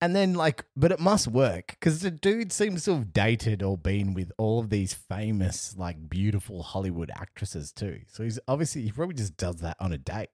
And 0.00 0.14
then, 0.14 0.34
like, 0.34 0.64
but 0.76 0.92
it 0.92 0.98
must 1.00 1.28
work 1.28 1.68
because 1.68 2.00
the 2.00 2.10
dude 2.10 2.52
seems 2.52 2.84
to 2.84 2.94
have 2.94 3.12
dated 3.12 3.62
or 3.62 3.78
been 3.78 4.12
with 4.12 4.32
all 4.36 4.58
of 4.58 4.68
these 4.68 4.92
famous, 4.92 5.74
like, 5.78 6.10
beautiful 6.10 6.62
Hollywood 6.62 7.10
actresses 7.14 7.72
too. 7.72 8.00
So 8.08 8.22
he's 8.24 8.38
obviously, 8.48 8.82
he 8.82 8.90
probably 8.92 9.14
just 9.14 9.36
does 9.38 9.56
that 9.60 9.76
on 9.80 9.92
a 9.92 9.98
date. 9.98 10.28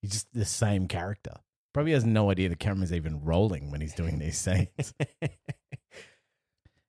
He's 0.00 0.12
just 0.12 0.32
the 0.32 0.44
same 0.46 0.86
character. 0.88 1.34
Probably 1.74 1.92
has 1.92 2.04
no 2.06 2.30
idea 2.30 2.48
the 2.48 2.56
camera's 2.56 2.92
even 2.92 3.22
rolling 3.22 3.70
when 3.70 3.80
he's 3.82 3.92
doing 3.94 4.18
these 4.18 4.38
scenes. 4.38 4.94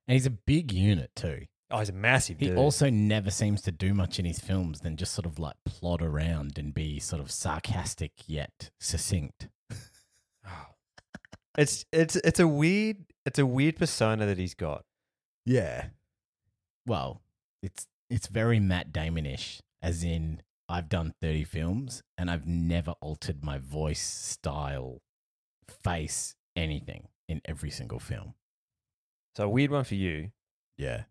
and 0.06 0.14
he's 0.14 0.26
a 0.26 0.30
big 0.30 0.72
unit 0.72 1.10
too. 1.16 1.46
Oh, 1.70 1.78
he's 1.78 1.88
a 1.88 1.92
massive 1.94 2.38
He 2.38 2.48
dude. 2.48 2.58
also 2.58 2.90
never 2.90 3.30
seems 3.30 3.62
to 3.62 3.72
do 3.72 3.94
much 3.94 4.18
in 4.18 4.24
his 4.24 4.38
films 4.38 4.80
than 4.80 4.96
just 4.96 5.14
sort 5.14 5.26
of 5.26 5.38
like 5.38 5.56
plod 5.64 6.02
around 6.02 6.58
and 6.58 6.72
be 6.74 7.00
sort 7.00 7.20
of 7.22 7.30
sarcastic 7.30 8.12
yet 8.26 8.70
succinct. 8.78 9.48
Oh. 10.46 10.66
it's 11.56 11.86
it's 11.92 12.16
it's 12.16 12.38
a 12.38 12.46
weird 12.46 12.98
it's 13.24 13.38
a 13.38 13.46
weird 13.46 13.76
persona 13.76 14.26
that 14.26 14.38
he's 14.38 14.54
got. 14.54 14.84
Yeah. 15.46 15.86
Well, 16.86 17.22
it's 17.62 17.86
it's 18.10 18.26
very 18.26 18.60
Matt 18.60 18.92
Damon-ish, 18.92 19.60
as 19.82 20.04
in 20.04 20.42
I've 20.68 20.88
done 20.90 21.14
30 21.22 21.44
films 21.44 22.02
and 22.18 22.30
I've 22.30 22.46
never 22.46 22.92
altered 23.00 23.42
my 23.42 23.58
voice, 23.58 24.02
style, 24.02 25.00
face, 25.82 26.34
anything 26.54 27.08
in 27.28 27.40
every 27.46 27.70
single 27.70 27.98
film. 27.98 28.34
So 29.36 29.44
a 29.44 29.48
weird 29.48 29.70
one 29.70 29.84
for 29.84 29.94
you 29.96 30.30
Yeah. 30.76 31.04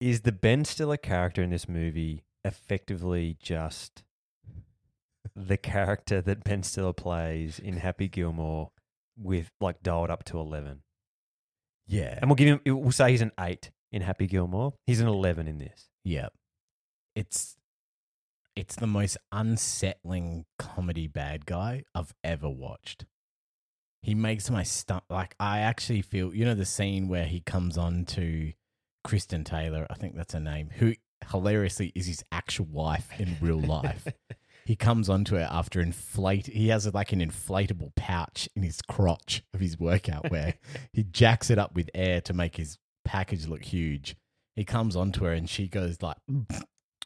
is 0.00 0.22
the 0.22 0.32
Ben 0.32 0.64
Stiller 0.64 0.96
character 0.96 1.42
in 1.42 1.50
this 1.50 1.68
movie 1.68 2.24
effectively 2.44 3.36
just 3.40 4.02
the 5.34 5.56
character 5.56 6.20
that 6.22 6.44
Ben 6.44 6.62
Stiller 6.62 6.92
plays 6.92 7.58
in 7.58 7.78
Happy 7.78 8.08
Gilmore 8.08 8.70
with 9.18 9.50
like 9.60 9.82
dialed 9.82 10.10
up 10.10 10.24
to 10.24 10.38
eleven. 10.38 10.82
Yeah. 11.86 12.18
And 12.20 12.28
we'll 12.30 12.36
give 12.36 12.60
him 12.64 12.78
we'll 12.80 12.92
say 12.92 13.10
he's 13.10 13.22
an 13.22 13.32
eight 13.40 13.70
in 13.92 14.02
Happy 14.02 14.26
Gilmore. 14.26 14.74
He's 14.86 15.00
an 15.00 15.08
eleven 15.08 15.48
in 15.48 15.58
this. 15.58 15.88
Yeah. 16.04 16.28
It's 17.14 17.56
it's 18.54 18.76
the 18.76 18.86
most 18.86 19.18
unsettling 19.32 20.46
comedy 20.58 21.06
bad 21.08 21.44
guy 21.46 21.82
I've 21.94 22.14
ever 22.24 22.48
watched. 22.48 23.04
He 24.06 24.14
makes 24.14 24.48
my 24.50 24.62
stomach 24.62 25.02
like 25.10 25.34
I 25.40 25.58
actually 25.58 26.00
feel 26.00 26.32
you 26.32 26.44
know 26.44 26.54
the 26.54 26.64
scene 26.64 27.08
where 27.08 27.24
he 27.24 27.40
comes 27.40 27.76
on 27.76 28.04
to 28.04 28.52
Kristen 29.02 29.42
Taylor, 29.42 29.84
I 29.90 29.94
think 29.94 30.14
that's 30.14 30.32
her 30.32 30.38
name, 30.38 30.70
who 30.76 30.94
hilariously 31.28 31.90
is 31.96 32.06
his 32.06 32.22
actual 32.30 32.66
wife 32.66 33.08
in 33.18 33.36
real 33.40 33.58
life. 33.58 34.06
he 34.64 34.76
comes 34.76 35.08
onto 35.08 35.34
her 35.34 35.48
after 35.50 35.80
inflate 35.80 36.46
he 36.46 36.68
has 36.68 36.86
like 36.94 37.12
an 37.12 37.18
inflatable 37.18 37.96
pouch 37.96 38.48
in 38.54 38.62
his 38.62 38.80
crotch 38.80 39.42
of 39.52 39.58
his 39.58 39.76
workout 39.76 40.30
wear. 40.30 40.54
he 40.92 41.02
jacks 41.02 41.50
it 41.50 41.58
up 41.58 41.74
with 41.74 41.90
air 41.92 42.20
to 42.20 42.32
make 42.32 42.58
his 42.58 42.78
package 43.04 43.48
look 43.48 43.64
huge. 43.64 44.14
He 44.54 44.64
comes 44.64 44.94
onto 44.94 45.24
her 45.24 45.32
and 45.32 45.50
she 45.50 45.66
goes 45.66 46.00
like 46.00 46.18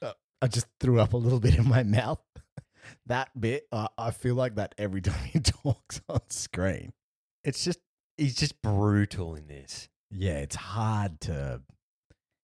"Uh, 0.03 0.13
I 0.43 0.49
just 0.49 0.67
threw 0.79 1.01
up 1.01 1.15
a 1.15 1.17
little 1.17 1.41
bit 1.41 1.55
in 1.57 1.67
my 1.67 1.83
mouth. 1.83 2.21
That 3.07 3.29
bit, 3.39 3.67
uh, 3.73 3.89
I 3.99 4.11
feel 4.11 4.35
like 4.35 4.57
that 4.57 4.75
every 4.79 5.01
time 5.01 5.25
he 5.33 5.41
talks 5.41 6.01
on 6.09 6.21
screen. 6.29 6.93
It's 7.45 7.65
just 7.65 7.81
he's 8.17 8.37
just 8.37 8.61
brutal 8.63 9.35
in 9.35 9.49
this. 9.49 9.89
Yeah, 10.11 10.39
it's 10.39 10.57
hard 10.57 11.21
to. 11.23 11.63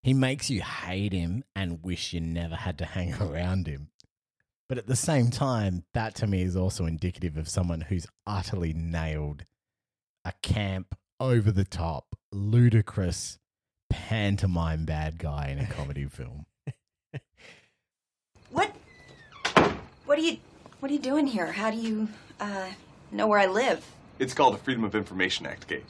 He 0.02 0.14
makes 0.14 0.50
you 0.50 0.62
hate 0.62 1.12
him 1.12 1.42
and 1.56 1.82
wish 1.82 2.12
you 2.12 2.20
never 2.20 2.54
had 2.54 2.78
to 2.78 2.84
hang 2.84 3.14
around 3.20 3.66
him. 3.66 3.88
But 4.68 4.78
at 4.78 4.86
the 4.86 4.96
same 4.96 5.30
time, 5.30 5.84
that 5.94 6.14
to 6.16 6.26
me 6.26 6.42
is 6.42 6.56
also 6.56 6.86
indicative 6.86 7.36
of 7.36 7.48
someone 7.48 7.82
who's 7.82 8.06
utterly 8.26 8.72
nailed 8.72 9.44
a 10.24 10.32
camp, 10.42 10.96
over 11.20 11.50
the 11.50 11.64
top, 11.64 12.14
ludicrous 12.32 13.38
pantomime 13.88 14.84
bad 14.84 15.18
guy 15.18 15.48
in 15.48 15.58
a 15.58 15.66
comedy 15.72 16.04
film. 16.04 16.46
What? 18.50 18.74
What 20.06 20.18
are 20.18 20.22
you? 20.22 20.38
What 20.80 20.90
are 20.90 20.94
you 20.94 21.00
doing 21.00 21.26
here? 21.26 21.52
How 21.52 21.70
do 21.70 21.76
you 21.76 22.08
uh, 22.40 22.68
know 23.12 23.26
where 23.26 23.38
I 23.38 23.46
live? 23.46 23.84
It's 24.18 24.34
called 24.34 24.54
the 24.54 24.58
Freedom 24.58 24.84
of 24.84 24.94
Information 24.94 25.46
Act, 25.46 25.66
Kate. 25.66 25.84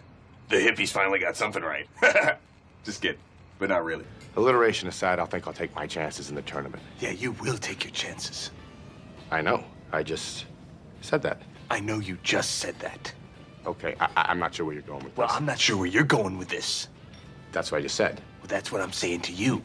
The 0.49 0.57
hippies 0.57 0.91
finally 0.91 1.19
got 1.19 1.37
something 1.37 1.63
right. 1.63 1.87
Just 2.85 3.03
kidding, 3.03 3.21
but 3.59 3.69
not 3.69 3.85
really. 3.85 4.05
Alliteration 4.37 4.89
aside, 4.89 5.19
I 5.19 5.25
think 5.27 5.47
I'll 5.47 5.53
take 5.53 5.75
my 5.75 5.87
chances 5.87 6.29
in 6.29 6.35
the 6.35 6.43
tournament. 6.43 6.83
Yeah, 7.01 7.11
you 7.11 7.33
will 7.33 7.59
take 7.59 7.85
your 7.85 7.93
chances. 7.93 8.51
I 9.31 9.41
know. 9.41 9.65
I 9.93 10.03
just 10.03 10.45
said 11.01 11.23
that. 11.23 11.41
I 11.71 11.81
know 11.81 11.99
you 11.99 12.19
just 12.23 12.57
said 12.57 12.79
that. 12.81 13.13
Okay, 13.67 13.97
I, 13.99 14.05
I- 14.17 14.27
I'm 14.29 14.39
not 14.39 14.55
sure 14.55 14.67
where 14.67 14.75
you're 14.75 14.83
going 14.83 15.03
with 15.05 15.17
Well, 15.17 15.27
this. 15.27 15.37
I'm 15.37 15.47
not 15.47 15.59
sure 15.59 15.77
where 15.77 15.87
you're 15.87 16.05
going 16.05 16.39
with 16.39 16.49
this. 16.49 16.89
That's 17.53 17.73
what 17.73 17.79
I 17.79 17.83
just 17.83 17.95
said. 17.97 18.21
Well, 18.41 18.47
that's 18.49 18.71
what 18.71 18.81
I'm 18.81 18.93
saying 18.93 19.23
to 19.23 19.33
you. 19.33 19.65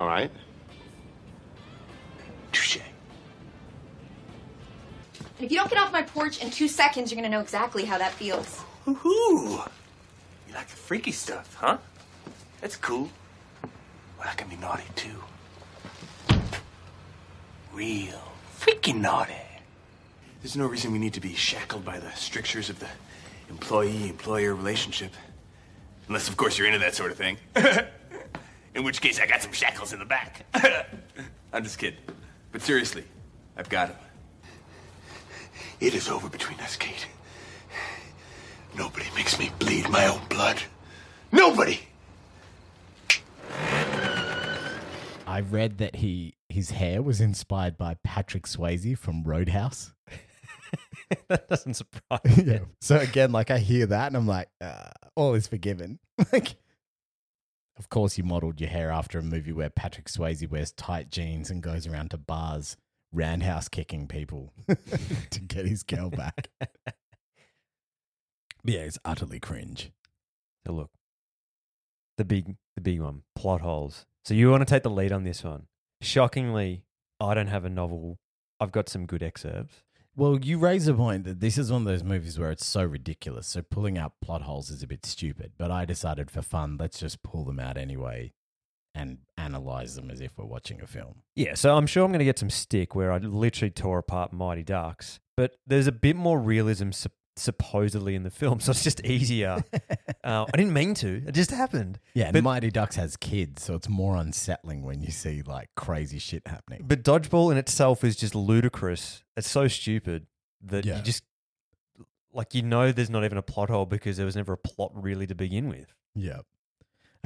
All 0.00 0.06
right? 0.06 0.30
Touche. 2.52 2.78
If 5.40 5.50
you 5.50 5.56
don't 5.56 5.70
get 5.70 5.78
off 5.78 5.90
my 5.90 6.02
porch 6.02 6.42
in 6.42 6.50
two 6.50 6.68
seconds, 6.68 7.10
you're 7.10 7.16
gonna 7.16 7.34
know 7.34 7.40
exactly 7.40 7.86
how 7.86 7.96
that 7.96 8.12
feels. 8.12 8.62
Woohoo! 8.86 9.66
You 10.46 10.54
like 10.54 10.68
the 10.68 10.76
freaky 10.76 11.12
stuff, 11.12 11.54
huh? 11.54 11.78
That's 12.60 12.76
cool. 12.76 13.10
Well, 13.62 14.28
I 14.30 14.34
can 14.34 14.48
be 14.50 14.56
naughty 14.56 14.84
too. 14.96 15.16
Real 17.72 18.20
freaking 18.58 19.00
naughty. 19.00 19.32
There's 20.42 20.56
no 20.56 20.66
reason 20.66 20.92
we 20.92 20.98
need 20.98 21.14
to 21.14 21.20
be 21.20 21.34
shackled 21.34 21.86
by 21.86 21.98
the 21.98 22.10
strictures 22.12 22.68
of 22.68 22.78
the 22.78 22.88
employee-employer 23.48 24.54
relationship. 24.54 25.12
Unless, 26.08 26.28
of 26.28 26.36
course, 26.36 26.58
you're 26.58 26.66
into 26.66 26.80
that 26.80 26.94
sort 26.94 27.12
of 27.12 27.16
thing. 27.16 27.38
in 28.74 28.84
which 28.84 29.00
case, 29.00 29.18
I 29.18 29.26
got 29.26 29.40
some 29.40 29.52
shackles 29.52 29.94
in 29.94 30.00
the 30.00 30.04
back. 30.04 30.44
I'm 31.52 31.64
just 31.64 31.78
kidding. 31.78 32.00
But 32.52 32.60
seriously, 32.60 33.04
I've 33.56 33.68
got 33.70 33.88
them. 33.88 34.09
It 35.80 35.94
is 35.94 36.08
over 36.08 36.28
between 36.28 36.60
us, 36.60 36.76
Kate. 36.76 37.06
Nobody 38.76 39.06
makes 39.16 39.38
me 39.38 39.50
bleed 39.58 39.88
my 39.88 40.06
own 40.06 40.20
blood. 40.28 40.62
Nobody! 41.32 41.80
I 45.26 45.40
read 45.40 45.78
that 45.78 45.96
he 45.96 46.34
his 46.48 46.70
hair 46.70 47.02
was 47.02 47.20
inspired 47.20 47.78
by 47.78 47.96
Patrick 48.02 48.44
Swayze 48.44 48.98
from 48.98 49.22
Roadhouse. 49.22 49.92
that 51.28 51.48
doesn't 51.48 51.74
surprise 51.74 52.20
me. 52.36 52.52
yeah. 52.54 52.58
So 52.80 52.98
again, 52.98 53.32
like 53.32 53.50
I 53.50 53.58
hear 53.58 53.86
that 53.86 54.08
and 54.08 54.16
I'm 54.16 54.26
like, 54.26 54.48
uh, 54.60 54.90
all 55.16 55.34
is 55.34 55.46
forgiven. 55.46 55.98
like, 56.32 56.56
of 57.78 57.88
course, 57.88 58.18
you 58.18 58.24
modeled 58.24 58.60
your 58.60 58.70
hair 58.70 58.90
after 58.90 59.18
a 59.18 59.22
movie 59.22 59.52
where 59.52 59.70
Patrick 59.70 60.06
Swayze 60.06 60.48
wears 60.50 60.72
tight 60.72 61.10
jeans 61.10 61.48
and 61.50 61.62
goes 61.62 61.86
around 61.86 62.10
to 62.10 62.18
bars, 62.18 62.76
roundhouse 63.12 63.68
kicking 63.68 64.06
people 64.06 64.52
to 65.30 65.40
get 65.40 65.66
his 65.66 65.82
girl 65.82 66.10
back. 66.10 66.48
But 66.58 66.72
yeah, 68.64 68.80
it's 68.80 68.98
utterly 69.04 69.40
cringe. 69.40 69.92
So 70.66 70.72
look, 70.72 70.90
the 72.18 72.24
big, 72.24 72.56
the 72.74 72.80
big 72.80 73.00
one, 73.00 73.22
plot 73.34 73.60
holes. 73.60 74.06
So 74.24 74.34
you 74.34 74.50
want 74.50 74.60
to 74.60 74.72
take 74.72 74.82
the 74.82 74.90
lead 74.90 75.12
on 75.12 75.24
this 75.24 75.42
one? 75.42 75.66
Shockingly, 76.02 76.84
I 77.18 77.34
don't 77.34 77.48
have 77.48 77.64
a 77.64 77.70
novel. 77.70 78.18
I've 78.58 78.72
got 78.72 78.88
some 78.88 79.06
good 79.06 79.22
excerpts. 79.22 79.82
Well, 80.16 80.38
you 80.38 80.58
raise 80.58 80.86
a 80.88 80.94
point 80.94 81.24
that 81.24 81.40
this 81.40 81.56
is 81.56 81.70
one 81.72 81.82
of 81.82 81.86
those 81.86 82.04
movies 82.04 82.38
where 82.38 82.50
it's 82.50 82.66
so 82.66 82.84
ridiculous. 82.84 83.46
So 83.46 83.62
pulling 83.62 83.96
out 83.96 84.12
plot 84.20 84.42
holes 84.42 84.68
is 84.68 84.82
a 84.82 84.86
bit 84.86 85.06
stupid. 85.06 85.52
But 85.56 85.70
I 85.70 85.84
decided 85.84 86.30
for 86.30 86.42
fun, 86.42 86.76
let's 86.78 86.98
just 86.98 87.22
pull 87.22 87.44
them 87.44 87.60
out 87.60 87.76
anyway 87.76 88.32
and 89.00 89.18
analyze 89.38 89.94
them 89.96 90.10
as 90.10 90.20
if 90.20 90.36
we're 90.36 90.44
watching 90.44 90.80
a 90.82 90.86
film. 90.86 91.22
Yeah, 91.34 91.54
so 91.54 91.74
I'm 91.76 91.86
sure 91.86 92.04
I'm 92.04 92.10
going 92.10 92.18
to 92.20 92.24
get 92.24 92.38
some 92.38 92.50
stick 92.50 92.94
where 92.94 93.10
I 93.12 93.18
literally 93.18 93.70
tore 93.70 93.98
apart 93.98 94.32
Mighty 94.32 94.62
Ducks, 94.62 95.20
but 95.36 95.56
there's 95.66 95.86
a 95.86 95.92
bit 95.92 96.16
more 96.16 96.38
realism 96.38 96.90
sup- 96.90 97.12
supposedly 97.36 98.14
in 98.14 98.22
the 98.22 98.30
film, 98.30 98.60
so 98.60 98.70
it's 98.72 98.84
just 98.84 99.04
easier. 99.04 99.62
uh, 100.24 100.44
I 100.52 100.56
didn't 100.56 100.74
mean 100.74 100.94
to; 100.94 101.22
it 101.26 101.32
just 101.32 101.50
happened. 101.50 101.98
Yeah, 102.14 102.30
but, 102.32 102.42
Mighty 102.44 102.70
Ducks 102.70 102.96
has 102.96 103.16
kids, 103.16 103.62
so 103.64 103.74
it's 103.74 103.88
more 103.88 104.16
unsettling 104.16 104.82
when 104.82 105.00
you 105.00 105.10
see 105.10 105.42
like 105.42 105.70
crazy 105.76 106.18
shit 106.18 106.46
happening. 106.46 106.84
but 106.86 107.02
dodgeball 107.02 107.50
in 107.50 107.56
itself 107.58 108.04
is 108.04 108.16
just 108.16 108.34
ludicrous. 108.34 109.22
It's 109.36 109.48
so 109.50 109.68
stupid 109.68 110.26
that 110.62 110.84
Yeah. 110.84 110.98
you 110.98 111.02
just 111.02 111.22
like 112.32 112.54
you 112.54 112.62
know 112.62 112.92
there's 112.92 113.10
not 113.10 113.24
even 113.24 113.38
a 113.38 113.42
plot 113.42 113.70
hole 113.70 113.86
because 113.86 114.16
there 114.18 114.26
was 114.26 114.36
never 114.36 114.52
a 114.52 114.58
plot 114.58 114.92
really 114.94 115.26
to 115.26 115.34
begin 115.34 115.68
with. 115.68 115.94
Yeah. 116.14 116.40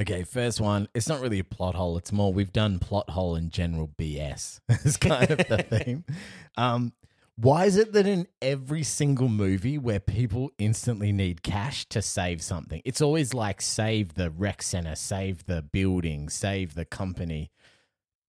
Okay, 0.00 0.24
first 0.24 0.60
one. 0.60 0.88
It's 0.92 1.08
not 1.08 1.20
really 1.20 1.38
a 1.38 1.44
plot 1.44 1.76
hole. 1.76 1.96
It's 1.96 2.12
more 2.12 2.32
we've 2.32 2.52
done 2.52 2.78
plot 2.80 3.10
hole 3.10 3.36
and 3.36 3.50
general 3.50 3.90
BS. 3.96 4.60
It's 4.68 4.96
kind 4.96 5.30
of 5.30 5.38
the 5.38 5.62
theme. 5.62 6.04
Um, 6.56 6.92
why 7.36 7.64
is 7.64 7.76
it 7.76 7.92
that 7.94 8.06
in 8.06 8.28
every 8.40 8.84
single 8.84 9.28
movie 9.28 9.76
where 9.76 9.98
people 9.98 10.52
instantly 10.56 11.10
need 11.10 11.42
cash 11.42 11.84
to 11.86 12.00
save 12.00 12.40
something, 12.40 12.80
it's 12.84 13.00
always 13.02 13.34
like 13.34 13.60
save 13.60 14.14
the 14.14 14.30
rec 14.30 14.62
center, 14.62 14.94
save 14.94 15.46
the 15.46 15.60
building, 15.60 16.28
save 16.28 16.74
the 16.74 16.84
company, 16.84 17.50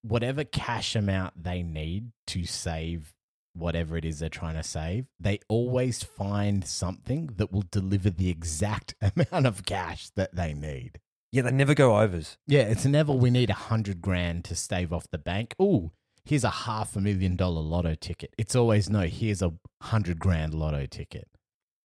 whatever 0.02 0.44
cash 0.44 0.96
amount 0.96 1.44
they 1.44 1.62
need 1.62 2.14
to 2.28 2.46
save 2.46 3.14
whatever 3.54 3.96
it 3.96 4.06
is 4.06 4.20
they're 4.20 4.30
trying 4.30 4.56
to 4.56 4.64
save, 4.64 5.06
they 5.20 5.40
always 5.48 6.04
find 6.04 6.66
something 6.66 7.30
that 7.38 7.52
will 7.52 7.64
deliver 7.72 8.10
the 8.10 8.30
exact 8.30 8.96
amount 9.02 9.46
of 9.46 9.66
cash 9.66 10.10
that 10.16 10.36
they 10.36 10.54
need. 10.54 11.00
Yeah, 11.36 11.42
they 11.42 11.52
never 11.52 11.74
go 11.74 12.00
overs. 12.00 12.38
Yeah, 12.48 12.62
it's 12.62 12.86
never 12.86 13.12
we 13.12 13.30
need 13.30 13.50
a 13.50 13.56
hundred 13.56 14.02
grand 14.02 14.46
to 14.46 14.56
stave 14.56 14.94
off 14.94 15.12
the 15.12 15.18
bank. 15.18 15.54
Ooh, 15.62 15.92
here's 16.24 16.46
a 16.46 16.50
half 16.50 16.96
a 16.96 17.02
million 17.02 17.36
dollar 17.36 17.60
lotto 17.60 17.94
ticket. 17.94 18.34
It's 18.38 18.56
always 18.56 18.90
no, 18.90 19.02
here's 19.02 19.42
a 19.42 19.52
hundred 19.82 20.18
grand 20.18 20.54
lotto 20.54 20.86
ticket. 20.86 21.28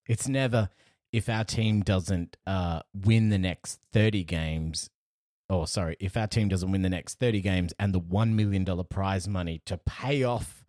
It's 0.07 0.29
never 0.29 0.69
if 1.13 1.29
our 1.29 1.43
team 1.43 1.81
doesn't 1.81 2.37
uh, 2.47 2.83
win 2.95 3.31
the 3.31 3.39
next 3.39 3.81
thirty 3.93 4.23
games. 4.23 4.89
Oh, 5.49 5.65
sorry, 5.65 5.97
if 5.99 6.17
our 6.17 6.29
team 6.29 6.47
doesn't 6.49 6.71
win 6.71 6.83
the 6.83 6.89
next 6.89 7.19
thirty 7.19 7.41
games 7.41 7.75
and 7.77 7.93
the 7.93 7.99
one 7.99 8.37
million 8.37 8.63
dollar 8.63 8.85
prize 8.85 9.27
money 9.27 9.63
to 9.67 9.79
pay 9.79 10.23
off 10.23 10.65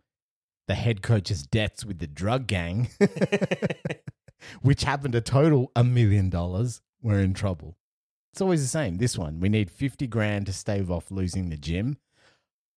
the 0.66 0.74
head 0.74 1.02
coach's 1.02 1.44
debts 1.44 1.84
with 1.84 2.00
the 2.00 2.08
drug 2.08 2.48
gang, 2.48 2.88
which 4.60 4.82
happened 4.82 5.12
to 5.12 5.20
total 5.20 5.70
a 5.76 5.84
million 5.84 6.30
dollars, 6.30 6.80
we're 7.00 7.20
in 7.20 7.32
trouble. 7.32 7.76
It's 8.32 8.40
always 8.40 8.62
the 8.62 8.68
same. 8.68 8.96
This 8.96 9.18
one, 9.18 9.40
we 9.40 9.48
need 9.48 9.70
50 9.70 10.06
grand 10.06 10.46
to 10.46 10.52
stave 10.52 10.90
off 10.90 11.10
losing 11.10 11.50
the 11.50 11.56
gym. 11.56 11.98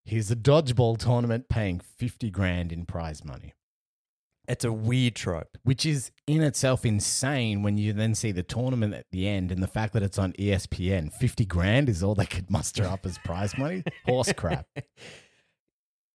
Here's 0.03 0.29
a 0.29 0.35
dodgeball 0.35 0.97
tournament 0.97 1.47
paying 1.49 1.79
50 1.79 2.29
grand 2.29 2.71
in 2.71 2.85
prize 2.85 3.23
money, 3.23 3.53
It's 4.47 4.63
a 4.65 4.71
weird 4.71 5.15
trope. 5.15 5.57
which 5.63 5.85
is 5.85 6.11
in 6.27 6.43
itself 6.43 6.85
insane 6.85 7.63
when 7.63 7.77
you 7.77 7.93
then 7.93 8.13
see 8.13 8.31
the 8.31 8.43
tournament 8.43 8.93
at 8.93 9.05
the 9.11 9.27
end 9.27 9.51
and 9.51 9.63
the 9.63 9.67
fact 9.67 9.93
that 9.93 10.03
it's 10.03 10.19
on 10.19 10.33
ESPN. 10.33 11.11
50 11.11 11.45
grand 11.45 11.89
is 11.89 12.03
all 12.03 12.13
they 12.15 12.25
could 12.27 12.51
muster 12.51 12.83
up 12.83 13.05
as 13.05 13.17
prize 13.19 13.57
money. 13.57 13.83
Horse 14.05 14.33
crap. 14.33 14.67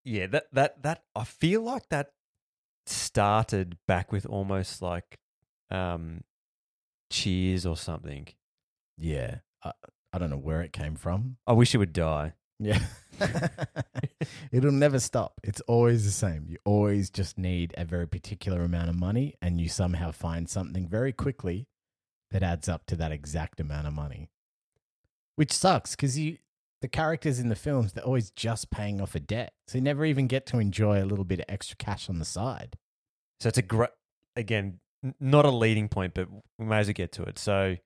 Yeah, 0.03 0.25
that 0.27 0.45
that 0.53 0.81
that 0.81 1.03
I 1.15 1.23
feel 1.25 1.61
like 1.61 1.89
that 1.89 2.13
started 2.87 3.77
back 3.87 4.11
with 4.11 4.25
almost 4.25 4.81
like 4.81 5.19
um 5.69 6.23
cheers 7.11 7.67
or 7.67 7.77
something. 7.77 8.27
Yeah. 8.97 9.39
I, 9.63 9.71
I 10.13 10.17
don't 10.17 10.29
know 10.29 10.37
where 10.37 10.61
it 10.61 10.73
came 10.73 10.95
from. 10.95 11.37
I 11.47 11.53
wish 11.53 11.73
it 11.73 11.77
would 11.77 11.93
die. 11.93 12.33
Yeah. 12.59 12.79
It'll 14.51 14.71
never 14.71 14.99
stop. 14.99 15.41
It's 15.43 15.61
always 15.61 16.05
the 16.05 16.11
same. 16.11 16.45
You 16.47 16.57
always 16.63 17.09
just 17.09 17.37
need 17.37 17.73
a 17.77 17.85
very 17.85 18.07
particular 18.07 18.61
amount 18.63 18.89
of 18.89 18.95
money 18.99 19.35
and 19.41 19.59
you 19.59 19.67
somehow 19.67 20.11
find 20.11 20.47
something 20.47 20.87
very 20.87 21.11
quickly 21.11 21.67
that 22.29 22.43
adds 22.43 22.69
up 22.69 22.85
to 22.87 22.95
that 22.97 23.11
exact 23.11 23.59
amount 23.59 23.87
of 23.87 23.93
money. 23.93 24.29
Which 25.35 25.51
sucks 25.51 25.95
because 25.95 26.19
you 26.19 26.37
the 26.81 26.87
characters 26.87 27.39
in 27.39 27.49
the 27.49 27.55
films 27.55 27.93
they're 27.93 28.03
always 28.03 28.31
just 28.31 28.69
paying 28.69 29.01
off 29.01 29.15
a 29.15 29.19
debt. 29.19 29.53
So 29.67 29.77
you 29.77 29.83
never 29.83 30.05
even 30.05 30.27
get 30.27 30.45
to 30.47 30.59
enjoy 30.59 31.01
a 31.01 31.05
little 31.05 31.25
bit 31.25 31.39
of 31.39 31.45
extra 31.49 31.77
cash 31.77 32.09
on 32.09 32.19
the 32.19 32.25
side. 32.25 32.77
So 33.39 33.49
it's 33.49 33.57
a 33.57 33.63
great 33.63 33.89
again, 34.35 34.79
n- 35.03 35.15
not 35.19 35.45
a 35.45 35.51
leading 35.51 35.89
point, 35.89 36.13
but 36.13 36.27
we 36.59 36.65
may 36.65 36.79
as 36.79 36.87
well 36.87 36.93
get 36.93 37.11
to 37.13 37.23
it. 37.23 37.39
So 37.39 37.77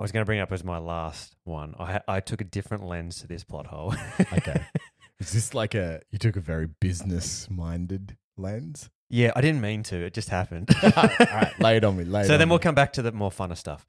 I 0.00 0.02
was 0.02 0.12
going 0.12 0.22
to 0.22 0.26
bring 0.26 0.40
up 0.40 0.50
as 0.50 0.64
my 0.64 0.78
last 0.78 1.36
one. 1.44 1.74
I 1.78 2.00
I 2.08 2.20
took 2.20 2.40
a 2.40 2.44
different 2.44 2.84
lens 2.84 3.20
to 3.20 3.26
this 3.26 3.44
plot 3.44 3.66
hole. 3.66 3.94
Okay. 4.32 4.64
Is 5.20 5.32
this 5.32 5.52
like 5.52 5.74
a 5.74 6.00
you 6.10 6.18
took 6.18 6.36
a 6.36 6.40
very 6.40 6.66
business 6.80 7.48
minded 7.50 8.16
lens? 8.38 8.88
yeah, 9.10 9.32
I 9.36 9.42
didn't 9.42 9.60
mean 9.60 9.82
to. 9.84 9.96
It 9.96 10.14
just 10.14 10.30
happened. 10.30 10.70
All 10.82 10.90
right, 10.94 11.52
lay 11.60 11.76
it 11.76 11.84
on 11.84 11.96
me. 11.98 12.04
Lay 12.04 12.22
it 12.22 12.26
so 12.26 12.38
then 12.38 12.48
we'll 12.48 12.58
me. 12.58 12.62
come 12.62 12.74
back 12.74 12.94
to 12.94 13.02
the 13.02 13.12
more 13.12 13.30
funner 13.30 13.56
stuff. 13.56 13.84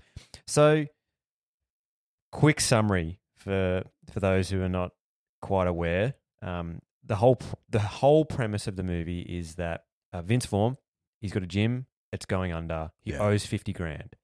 So, 0.47 0.85
quick 2.31 2.59
summary 2.59 3.19
for 3.37 3.83
for 4.11 4.19
those 4.19 4.49
who 4.49 4.61
are 4.61 4.69
not 4.69 4.91
quite 5.41 5.67
aware. 5.67 6.15
Um, 6.41 6.81
the 7.05 7.15
whole 7.15 7.39
the 7.69 7.79
whole 7.79 8.25
premise 8.25 8.67
of 8.67 8.75
the 8.75 8.83
movie 8.83 9.21
is 9.21 9.55
that 9.55 9.85
uh, 10.11 10.21
Vince 10.21 10.45
Vaughn 10.47 10.75
he's 11.21 11.31
got 11.31 11.43
a 11.43 11.47
gym 11.47 11.85
it's 12.11 12.25
going 12.25 12.51
under. 12.51 12.91
He 13.03 13.11
Yeah. 13.11 13.19
owes 13.19 13.45
50 13.45 13.71
grand. 13.71 14.15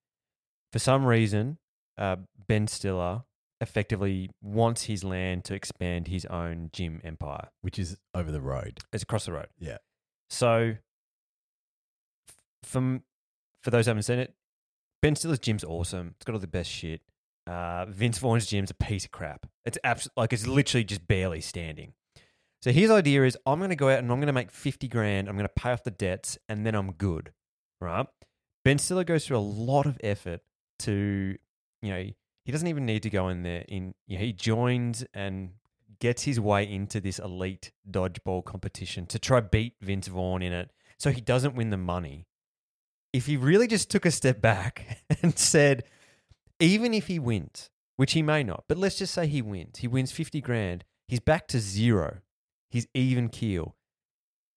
For 0.73 0.79
some 0.79 1.05
reason, 1.05 1.57
uh, 1.97 2.17
Ben 2.47 2.67
Stiller 2.67 3.23
effectively 3.59 4.29
wants 4.41 4.83
his 4.83 5.03
land 5.03 5.43
to 5.45 5.55
expand 5.55 6.07
his 6.07 6.25
own 6.25 6.69
gym 6.73 7.01
empire. 7.03 7.49
Which 7.61 7.79
is 7.79 7.97
over 8.13 8.31
the 8.31 8.41
road. 8.41 8.79
It's 8.93 9.03
across 9.03 9.25
the 9.25 9.33
road. 9.33 9.47
Yeah. 9.59 9.77
So, 10.29 10.75
f- 12.29 12.35
from 12.63 13.03
for 13.63 13.71
those 13.71 13.85
who 13.85 13.89
haven't 13.91 14.03
seen 14.03 14.19
it, 14.19 14.33
Ben 15.01 15.15
Stiller's 15.15 15.39
gym's 15.39 15.63
awesome. 15.63 16.13
It's 16.17 16.25
got 16.25 16.33
all 16.33 16.39
the 16.39 16.47
best 16.47 16.69
shit. 16.69 17.01
Uh, 17.45 17.85
Vince 17.85 18.17
Vaughn's 18.17 18.45
gym's 18.45 18.71
a 18.71 18.73
piece 18.73 19.05
of 19.05 19.11
crap. 19.11 19.45
It's 19.65 19.77
abs- 19.83 20.09
like 20.17 20.33
it's 20.33 20.45
literally 20.47 20.83
just 20.83 21.07
barely 21.07 21.41
standing. 21.41 21.93
So 22.61 22.71
his 22.71 22.89
idea 22.91 23.23
is 23.23 23.37
I'm 23.45 23.59
going 23.59 23.69
to 23.69 23.75
go 23.75 23.89
out 23.89 23.99
and 23.99 24.11
I'm 24.11 24.17
going 24.17 24.27
to 24.27 24.33
make 24.33 24.51
50 24.51 24.87
grand. 24.87 25.29
I'm 25.29 25.35
going 25.35 25.47
to 25.47 25.53
pay 25.53 25.71
off 25.71 25.83
the 25.83 25.91
debts 25.91 26.37
and 26.49 26.65
then 26.65 26.75
I'm 26.75 26.91
good. 26.91 27.31
Right? 27.79 28.05
Ben 28.65 28.79
Stiller 28.79 29.03
goes 29.03 29.25
through 29.25 29.37
a 29.37 29.39
lot 29.39 29.85
of 29.85 29.97
effort 30.03 30.41
to, 30.79 31.37
you 31.81 31.93
know, 31.93 32.03
he 32.43 32.51
doesn't 32.51 32.67
even 32.67 32.85
need 32.85 33.03
to 33.03 33.09
go 33.09 33.27
in 33.29 33.43
there. 33.43 33.65
In 33.67 33.93
you 34.07 34.17
know, 34.17 34.23
he 34.23 34.33
joins 34.33 35.05
and 35.13 35.51
gets 35.99 36.23
his 36.23 36.39
way 36.39 36.69
into 36.69 37.01
this 37.01 37.19
elite 37.19 37.71
dodgeball 37.89 38.45
competition 38.45 39.05
to 39.07 39.19
try 39.19 39.39
beat 39.39 39.75
Vince 39.81 40.07
Vaughn 40.07 40.41
in 40.41 40.53
it, 40.53 40.71
so 40.97 41.11
he 41.11 41.21
doesn't 41.21 41.55
win 41.55 41.69
the 41.69 41.77
money. 41.77 42.25
If 43.13 43.25
he 43.25 43.37
really 43.37 43.67
just 43.67 43.89
took 43.89 44.05
a 44.05 44.11
step 44.11 44.41
back 44.41 45.03
and 45.21 45.37
said, 45.37 45.83
even 46.59 46.93
if 46.93 47.07
he 47.07 47.19
wins, 47.19 47.69
which 47.95 48.13
he 48.13 48.21
may 48.21 48.43
not, 48.43 48.65
but 48.67 48.77
let's 48.77 48.97
just 48.97 49.13
say 49.13 49.27
he 49.27 49.41
wins, 49.41 49.79
he 49.79 49.87
wins 49.87 50.11
50 50.11 50.41
grand, 50.41 50.83
he's 51.07 51.19
back 51.19 51.47
to 51.49 51.59
zero. 51.59 52.19
He's 52.69 52.87
even 52.93 53.29
keel. 53.29 53.75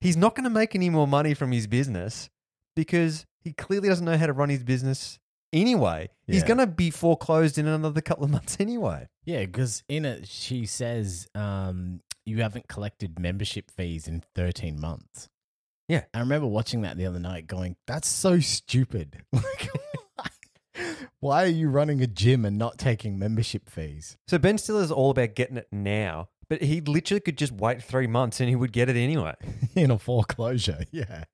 He's 0.01 0.17
not 0.17 0.35
going 0.35 0.45
to 0.45 0.51
make 0.51 0.75
any 0.75 0.91
more 0.91 1.07
money 1.07 1.35
from 1.35 1.53
his 1.53 1.67
business 1.67 2.29
because 2.75 3.27
he 3.41 3.53
clearly 3.53 3.89
doesn't 3.89 4.05
know 4.05 4.17
how 4.17 4.27
to 4.27 4.33
run 4.33 4.49
his 4.49 4.65
business 4.65 5.19
anyway. 5.53 6.09
He's 6.27 6.43
Yeah. 6.43 6.49
going 6.49 6.59
to 6.59 6.67
be 6.67 6.91
foreclosed 6.91 7.59
in 7.59 7.67
another 7.67 8.01
couple 8.01 8.25
of 8.25 8.31
months 8.39 8.57
anyway. 8.61 9.09
Yeah, 9.25 9.45
because 9.47 9.83
in 9.89 10.05
it 10.05 10.27
she 10.29 10.67
says 10.67 11.29
um, 11.35 12.01
you 12.27 12.43
haven't 12.43 12.69
collected 12.69 13.19
membership 13.19 13.71
fees 13.71 14.07
in 14.09 14.23
13 14.35 14.81
months. 14.81 15.29
Yeah. 15.89 16.05
I 16.15 16.21
remember 16.21 16.47
watching 16.47 16.83
that 16.83 16.97
the 16.97 17.07
other 17.07 17.19
night 17.19 17.47
going, 17.47 17.77
that's 17.87 18.09
so 18.09 18.41
stupid. 18.41 19.23
Like, 19.33 19.69
why 21.21 21.43
are 21.45 21.49
you 21.49 21.69
running 21.69 22.01
a 22.01 22.07
gym 22.07 22.45
and 22.45 22.57
not 22.57 22.79
taking 22.79 23.19
membership 23.19 23.69
fees? 23.69 24.17
So 24.29 24.39
Ben 24.39 24.57
Stiller's 24.59 24.91
all 24.91 25.11
about 25.11 25.35
getting 25.35 25.57
it 25.57 25.67
now, 25.73 26.29
but 26.49 26.63
he 26.63 26.81
literally 26.81 27.21
could 27.21 27.37
just 27.37 27.53
wait 27.53 27.83
three 27.83 28.07
months 28.07 28.41
and 28.41 28.49
he 28.49 28.57
would 28.57 28.73
get 28.73 28.89
it 28.89 28.97
anyway. 28.97 29.35
in 29.75 29.91
a 29.91 29.99
foreclosure. 29.99 30.85
Yeah. 30.93 31.25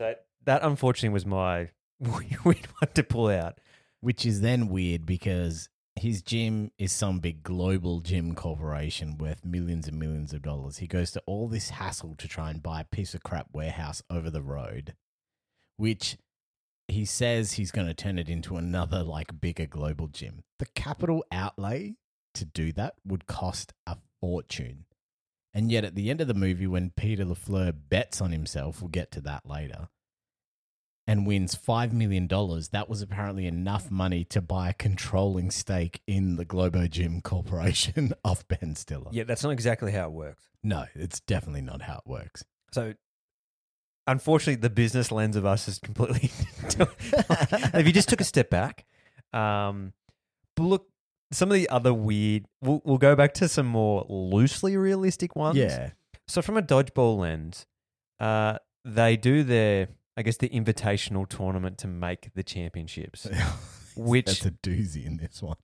So 0.00 0.14
that 0.44 0.62
unfortunately 0.62 1.12
was 1.12 1.26
my 1.26 1.70
weird 2.00 2.66
one 2.78 2.88
to 2.94 3.02
pull 3.02 3.28
out. 3.28 3.58
Which 4.04 4.26
is 4.26 4.42
then 4.42 4.68
weird 4.68 5.06
because 5.06 5.70
his 5.96 6.20
gym 6.20 6.70
is 6.76 6.92
some 6.92 7.20
big 7.20 7.42
global 7.42 8.00
gym 8.00 8.34
corporation 8.34 9.16
worth 9.16 9.46
millions 9.46 9.88
and 9.88 9.98
millions 9.98 10.34
of 10.34 10.42
dollars. 10.42 10.76
He 10.76 10.86
goes 10.86 11.10
to 11.12 11.22
all 11.24 11.48
this 11.48 11.70
hassle 11.70 12.14
to 12.18 12.28
try 12.28 12.50
and 12.50 12.62
buy 12.62 12.82
a 12.82 12.84
piece 12.84 13.14
of 13.14 13.22
crap 13.22 13.46
warehouse 13.54 14.02
over 14.10 14.28
the 14.28 14.42
road, 14.42 14.92
which 15.78 16.18
he 16.86 17.06
says 17.06 17.52
he's 17.52 17.70
going 17.70 17.86
to 17.86 17.94
turn 17.94 18.18
it 18.18 18.28
into 18.28 18.58
another 18.58 19.02
like 19.02 19.40
bigger 19.40 19.64
global 19.64 20.08
gym. 20.08 20.42
The 20.58 20.66
capital 20.74 21.24
outlay 21.32 21.94
to 22.34 22.44
do 22.44 22.72
that 22.72 22.96
would 23.06 23.26
cost 23.26 23.72
a 23.86 23.96
fortune. 24.20 24.84
And 25.54 25.72
yet 25.72 25.84
at 25.84 25.94
the 25.94 26.10
end 26.10 26.20
of 26.20 26.28
the 26.28 26.34
movie 26.34 26.66
when 26.66 26.90
Peter 26.90 27.24
LaFleur 27.24 27.72
bets 27.88 28.20
on 28.20 28.32
himself, 28.32 28.82
we'll 28.82 28.90
get 28.90 29.10
to 29.12 29.22
that 29.22 29.48
later, 29.48 29.88
and 31.06 31.26
wins 31.26 31.54
$5 31.54 31.92
million, 31.92 32.26
that 32.28 32.86
was 32.88 33.02
apparently 33.02 33.46
enough 33.46 33.90
money 33.90 34.24
to 34.24 34.40
buy 34.40 34.70
a 34.70 34.72
controlling 34.72 35.50
stake 35.50 36.00
in 36.06 36.36
the 36.36 36.44
Globo 36.44 36.86
Gym 36.86 37.20
Corporation 37.20 38.12
of 38.24 38.46
Ben 38.48 38.74
Stiller. 38.74 39.10
Yeah, 39.12 39.24
that's 39.24 39.42
not 39.42 39.50
exactly 39.50 39.92
how 39.92 40.06
it 40.06 40.12
works. 40.12 40.42
No, 40.62 40.86
it's 40.94 41.20
definitely 41.20 41.60
not 41.60 41.82
how 41.82 41.96
it 41.96 42.10
works. 42.10 42.44
So 42.72 42.94
unfortunately, 44.06 44.60
the 44.60 44.70
business 44.70 45.12
lens 45.12 45.36
of 45.36 45.44
us 45.44 45.68
is 45.68 45.78
completely. 45.78 46.30
if 47.74 47.86
you 47.86 47.92
just 47.92 48.08
took 48.08 48.20
a 48.20 48.24
step 48.24 48.50
back, 48.50 48.84
um, 49.32 49.92
but 50.56 50.62
look, 50.64 50.88
some 51.32 51.50
of 51.50 51.54
the 51.54 51.68
other 51.68 51.92
weird. 51.92 52.46
We'll, 52.62 52.80
we'll 52.84 52.98
go 52.98 53.14
back 53.16 53.34
to 53.34 53.48
some 53.48 53.66
more 53.66 54.06
loosely 54.08 54.76
realistic 54.76 55.36
ones. 55.36 55.56
Yeah. 55.56 55.90
So 56.28 56.40
from 56.40 56.56
a 56.56 56.62
dodgeball 56.62 57.18
lens, 57.18 57.66
uh, 58.20 58.58
they 58.84 59.16
do 59.16 59.42
their, 59.42 59.88
I 60.16 60.22
guess, 60.22 60.36
the 60.36 60.48
invitational 60.48 61.28
tournament 61.28 61.78
to 61.78 61.86
make 61.88 62.30
the 62.34 62.42
championships, 62.42 63.26
which 63.96 64.26
That's 64.26 64.46
a 64.46 64.50
doozy 64.50 65.04
in 65.04 65.16
this 65.16 65.42
one. 65.42 65.56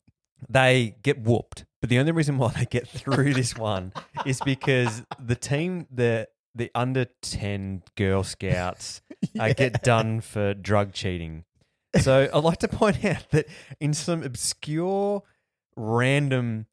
they 0.49 0.97
get 1.03 1.21
whooped. 1.21 1.65
But 1.81 1.89
the 1.91 1.99
only 1.99 2.13
reason 2.13 2.37
why 2.37 2.49
they 2.49 2.65
get 2.67 2.89
through 2.89 3.33
this 3.35 3.57
one 3.57 3.93
is 4.27 4.41
because 4.41 5.03
the 5.19 5.37
team, 5.37 5.87
the 5.91 6.29
the 6.55 6.71
under 6.75 7.07
ten 7.23 7.83
Girl 7.97 8.25
Scouts, 8.25 9.03
uh, 9.39 9.53
get 9.53 9.83
done 9.83 10.21
for 10.21 10.53
drug 10.55 10.93
cheating. 10.93 11.45
So 12.01 12.29
I'd 12.33 12.45
like 12.45 12.59
to 12.59 12.69
point 12.69 13.05
out 13.05 13.31
that 13.31 13.47
in 13.81 13.95
some 13.95 14.23
obscure, 14.23 15.23
random 15.77 16.67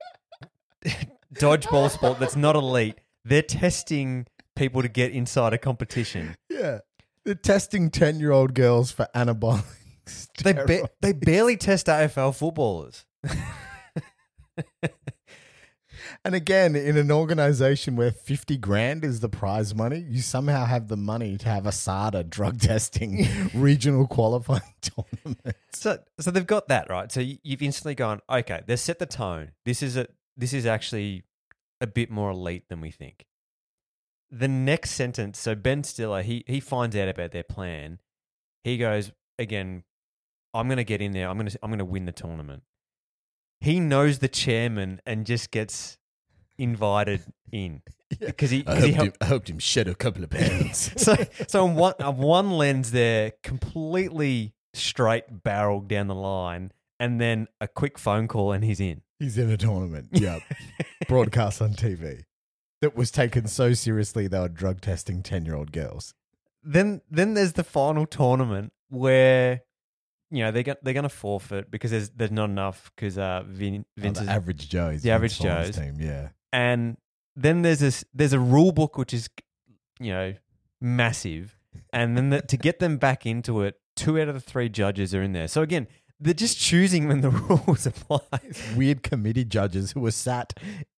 dodgeball 1.34 1.90
sport 1.90 2.20
that's 2.20 2.36
not 2.36 2.56
elite, 2.56 2.96
they're 3.26 3.42
testing 3.42 4.28
people 4.56 4.82
to 4.82 4.88
get 4.88 5.12
inside 5.12 5.54
a 5.54 5.58
competition. 5.58 6.36
Yeah. 6.50 6.80
They're 7.28 7.36
testing 7.36 7.90
10 7.92 8.22
year 8.22 8.32
old 8.32 8.54
girls 8.54 8.90
for 8.92 9.06
anabolic. 9.14 9.66
They 10.42 10.54
ba- 10.54 10.90
they 11.02 11.12
barely 11.12 11.58
test 11.58 11.88
AFL 11.88 12.34
footballers. 12.34 13.06
And 16.24 16.34
again, 16.36 16.76
in 16.76 16.96
an 16.98 17.12
organization 17.12 17.96
where 17.96 18.12
50 18.12 18.58
grand 18.58 19.04
is 19.04 19.20
the 19.20 19.30
prize 19.30 19.74
money, 19.76 20.00
you 20.08 20.22
somehow 20.22 20.66
have 20.66 20.88
the 20.88 20.96
money 20.98 21.38
to 21.38 21.50
have 21.50 21.64
ASADA 21.64 22.30
drug 22.30 22.60
testing 22.72 23.28
regional 23.54 24.08
qualifying 24.08 24.62
tournament. 24.82 25.56
So, 25.74 26.00
so 26.20 26.32
they've 26.32 26.46
got 26.48 26.68
that 26.70 26.90
right. 26.90 27.12
So 27.12 27.20
you- 27.20 27.40
you've 27.44 27.62
instantly 27.62 27.96
gone, 27.96 28.22
okay, 28.30 28.62
they've 28.66 28.80
set 28.80 29.00
the 29.00 29.06
tone. 29.06 29.52
This 29.66 29.84
is 29.84 29.98
a 29.98 30.08
this 30.38 30.54
is 30.54 30.66
actually 30.66 31.24
a 31.82 31.88
bit 31.88 32.10
more 32.10 32.30
elite 32.32 32.70
than 32.70 32.80
we 32.80 32.92
think. 32.92 33.26
The 34.30 34.48
next 34.48 34.92
sentence, 34.92 35.40
so 35.40 35.56
Ben 35.56 35.84
Stiller, 35.84 36.22
he 36.22 36.44
he 36.48 36.60
finds 36.60 36.96
out 36.96 37.08
about 37.08 37.32
their 37.32 37.44
plan. 37.44 38.00
He 38.64 38.78
goes 38.78 39.12
again. 39.40 39.84
I'm 40.54 40.68
going 40.68 40.78
to 40.78 40.84
get 40.84 41.02
in 41.02 41.12
there. 41.12 41.30
I'm 41.30 41.38
going 41.38 41.50
to 41.50 41.60
I'm 41.62 41.78
to 41.78 41.86
win 41.86 42.06
the 42.06 42.12
tournament. 42.12 42.64
He 43.62 43.80
knows 43.80 44.20
the 44.20 44.28
chairman 44.28 45.02
and 45.06 45.26
just 45.26 45.52
gets 45.52 45.98
invited 46.58 47.22
in 47.52 47.82
because 48.20 48.50
he, 48.50 48.64
I 48.66 48.74
'cause 48.76 48.84
he 48.84 48.92
helped, 48.92 48.96
helped- 48.96 49.08
him, 49.08 49.14
I 49.22 49.26
helped 49.26 49.50
him 49.50 49.60
shed 49.60 49.88
a 49.88 49.96
couple 49.96 50.24
of 50.24 50.30
pounds. 50.32 50.92
so 51.02 51.16
so 51.48 51.64
on 51.66 51.76
one 51.76 51.94
on 52.00 52.18
one 52.18 52.52
lens 52.52 52.92
they're 52.92 53.34
completely 53.44 54.54
straight 54.74 55.44
barreled 55.44 55.88
down 55.88 56.08
the 56.08 56.16
line 56.16 56.72
and 57.00 57.22
then 57.22 57.48
a 57.62 57.68
quick 57.68 57.98
phone 58.00 58.28
call 58.28 58.52
and 58.52 58.64
he's 58.64 58.80
in 58.80 59.02
He's 59.20 59.38
in 59.38 59.50
a 59.50 59.58
tournament. 59.58 60.10
Yep. 60.12 60.42
Broadcast 61.08 61.62
on 61.62 61.74
TV. 61.74 62.24
That 62.82 62.96
was 62.96 63.10
taken 63.12 63.48
so 63.48 63.74
seriously 63.74 64.28
they 64.28 64.40
were 64.40 64.50
drug 64.50 64.82
testing 64.82 65.24
10 65.24 65.46
year 65.46 65.56
old 65.56 65.72
girls. 65.72 66.14
then 66.64 67.02
then 67.10 67.34
there's 67.34 67.54
the 67.54 67.64
final 67.64 68.06
tournament 68.06 68.72
where 68.90 69.62
you 70.30 70.44
know 70.44 70.52
they're 70.52 70.64
going 70.64 70.78
they're 70.84 70.94
going 70.94 71.04
to 71.04 71.10
forfeit 71.10 71.72
because 71.72 71.92
there's 71.92 72.10
there's 72.12 72.32
not 72.32 72.50
enough 72.50 72.92
because 72.96 73.18
uh 73.18 73.44
Vin, 73.48 73.86
Oh, 73.98 74.02
the 74.10 74.22
is- 74.22 74.28
average 74.28 74.70
Joes. 74.70 75.02
the 75.02 75.12
average 75.12 75.40
Joes 75.40 75.76
Team, 75.76 75.96
yeah. 76.00 76.30
and 76.54 76.98
then 77.36 77.62
there's 77.62 77.80
this 77.80 78.04
there's 78.14 78.34
a 78.34 78.40
rule 78.40 78.72
book 78.72 78.98
which 78.98 79.14
is 79.14 79.30
you 80.00 80.12
know 80.12 80.34
massive 80.82 81.58
and 81.94 82.16
then 82.18 82.30
the, 82.30 82.42
to 82.42 82.58
get 82.58 82.80
them 82.80 82.98
back 82.98 83.26
into 83.26 83.62
it 83.62 83.76
two 83.96 84.20
out 84.20 84.28
of 84.28 84.36
the 84.36 84.40
three 84.42 84.70
judges 84.70 85.14
are 85.16 85.22
in 85.24 85.32
there 85.34 85.48
so 85.48 85.62
again 85.62 85.88
they're 86.20 86.34
just 86.34 86.58
choosing 86.60 87.08
when 87.08 87.22
the 87.22 87.30
rules 87.48 87.86
apply 87.86 88.20
Weird 88.76 89.04
committee 89.04 89.46
judges 89.46 89.92
who 89.92 90.02
were 90.02 90.12
sat 90.12 90.54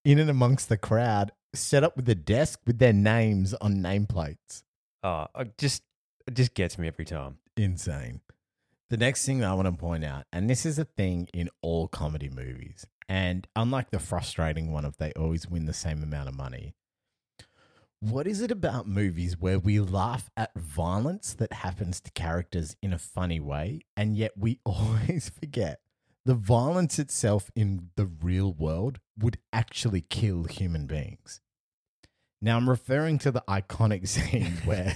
in 0.05 0.17
and 0.17 0.29
amongst 0.29 0.69
the 0.69 0.77
crowd, 0.77 1.31
set 1.53 1.83
up 1.83 1.95
with 1.95 2.07
a 2.09 2.15
desk 2.15 2.59
with 2.65 2.79
their 2.79 2.93
names 2.93 3.53
on 3.55 3.77
nameplates. 3.77 4.63
oh 5.03 5.27
it 5.37 5.57
just 5.57 5.83
it 6.27 6.35
just 6.35 6.53
gets 6.53 6.77
me 6.77 6.87
every 6.87 7.05
time 7.05 7.37
Insane. 7.59 8.21
The 8.89 8.95
next 8.95 9.25
thing 9.25 9.39
that 9.39 9.49
I 9.49 9.53
want 9.53 9.65
to 9.67 9.73
point 9.73 10.05
out, 10.05 10.25
and 10.31 10.49
this 10.49 10.65
is 10.65 10.79
a 10.79 10.85
thing 10.85 11.27
in 11.33 11.49
all 11.61 11.89
comedy 11.89 12.29
movies, 12.29 12.87
and 13.09 13.45
unlike 13.53 13.91
the 13.91 13.99
frustrating 13.99 14.71
one 14.71 14.85
of 14.85 14.95
they 14.97 15.11
always 15.11 15.45
win 15.45 15.65
the 15.65 15.73
same 15.73 16.01
amount 16.01 16.29
of 16.29 16.37
money, 16.37 16.73
what 17.99 18.27
is 18.27 18.41
it 18.41 18.49
about 18.49 18.87
movies 18.87 19.37
where 19.37 19.59
we 19.59 19.79
laugh 19.81 20.29
at 20.37 20.57
violence 20.57 21.33
that 21.33 21.51
happens 21.51 21.99
to 21.99 22.11
characters 22.11 22.77
in 22.81 22.93
a 22.93 22.97
funny 22.97 23.41
way, 23.41 23.81
and 23.97 24.15
yet 24.15 24.31
we 24.37 24.59
always 24.65 25.29
forget 25.29 25.81
the 26.25 26.33
violence 26.33 26.99
itself 26.99 27.49
in 27.55 27.89
the 27.95 28.05
real 28.05 28.53
world 28.53 28.99
would 29.17 29.37
actually 29.51 30.01
kill 30.01 30.43
human 30.43 30.85
beings? 30.85 31.41
Now, 32.41 32.57
I'm 32.57 32.69
referring 32.69 33.19
to 33.19 33.31
the 33.31 33.43
iconic 33.47 34.07
scene 34.09 34.57
where 34.65 34.95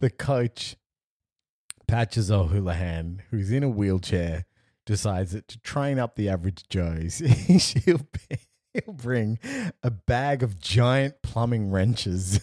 the 0.00 0.10
coach 0.10 0.76
Patches 1.90 2.30
O'Houlihan, 2.30 3.22
who's 3.30 3.50
in 3.50 3.62
a 3.64 3.68
wheelchair, 3.68 4.44
decides 4.86 5.32
that 5.32 5.48
to 5.48 5.58
train 5.58 5.98
up 5.98 6.14
the 6.14 6.28
average 6.28 6.68
Joes, 6.68 7.22
she'll 7.58 8.06
he'll 8.72 8.94
bring 8.94 9.38
a 9.82 9.90
bag 9.90 10.42
of 10.42 10.60
giant 10.60 11.16
plumbing 11.22 11.70
wrenches, 11.70 12.40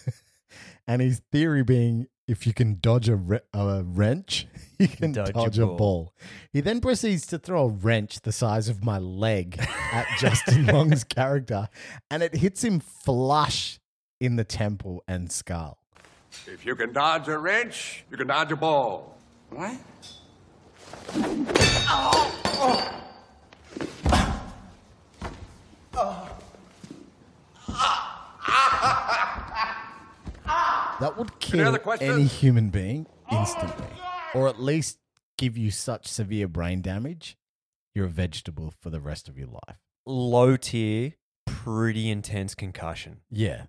and 0.88 1.02
his 1.02 1.22
theory 1.32 1.64
being 1.64 2.08
if 2.28 2.46
you 2.46 2.54
can 2.54 2.78
dodge 2.82 3.10
a, 3.10 3.16
re- 3.16 3.40
a 3.54 3.84
wrench, 3.84 4.48
you 4.80 4.88
can 4.88 5.14
Dodge 5.14 5.34
dodge, 5.34 5.58
a 5.58 5.64
a, 5.64 5.68
ball. 5.68 5.78
ball. 5.78 6.14
He 6.52 6.62
then 6.62 6.82
proceeds 6.82 7.26
to 7.28 7.40
throw 7.40 7.66
a 7.66 7.70
wrench 7.70 8.22
the 8.22 8.32
size 8.32 8.70
of 8.70 8.84
my 8.84 8.98
leg 8.98 9.60
at 9.92 10.06
Justin 10.20 10.66
Long's 10.68 11.04
character, 11.04 11.70
and 12.12 12.22
it 12.22 12.36
hits 12.36 12.64
him 12.64 12.80
flush 12.80 13.80
in 14.20 14.36
the 14.36 14.44
temple 14.44 15.04
and 15.08 15.32
skull. 15.32 15.78
If 16.46 16.66
you 16.66 16.76
can 16.76 16.94
dodge 16.94 17.28
a 17.30 17.38
wrench, 17.38 18.04
you 18.12 18.18
can 18.18 18.28
dodge 18.28 18.52
a 18.52 18.56
ball. 18.56 19.18
What? 19.50 19.78
That 31.00 31.18
would 31.18 31.40
kill 31.40 31.78
any 32.00 32.24
human 32.26 32.70
being 32.70 33.06
instantly, 33.32 33.86
or 34.34 34.48
at 34.48 34.60
least 34.60 35.00
give 35.38 35.58
you 35.58 35.70
such 35.70 36.08
severe 36.08 36.48
brain 36.48 36.82
damage, 36.82 37.38
you're 37.94 38.06
a 38.06 38.10
vegetable 38.10 38.74
for 38.82 38.90
the 38.90 39.00
rest 39.00 39.28
of 39.30 39.38
your 39.38 39.48
life. 39.48 39.78
Low 40.06 40.58
tier, 40.58 41.14
pretty 41.46 42.10
intense 42.10 42.56
concussion. 42.56 43.22
Yeah, 43.30 43.66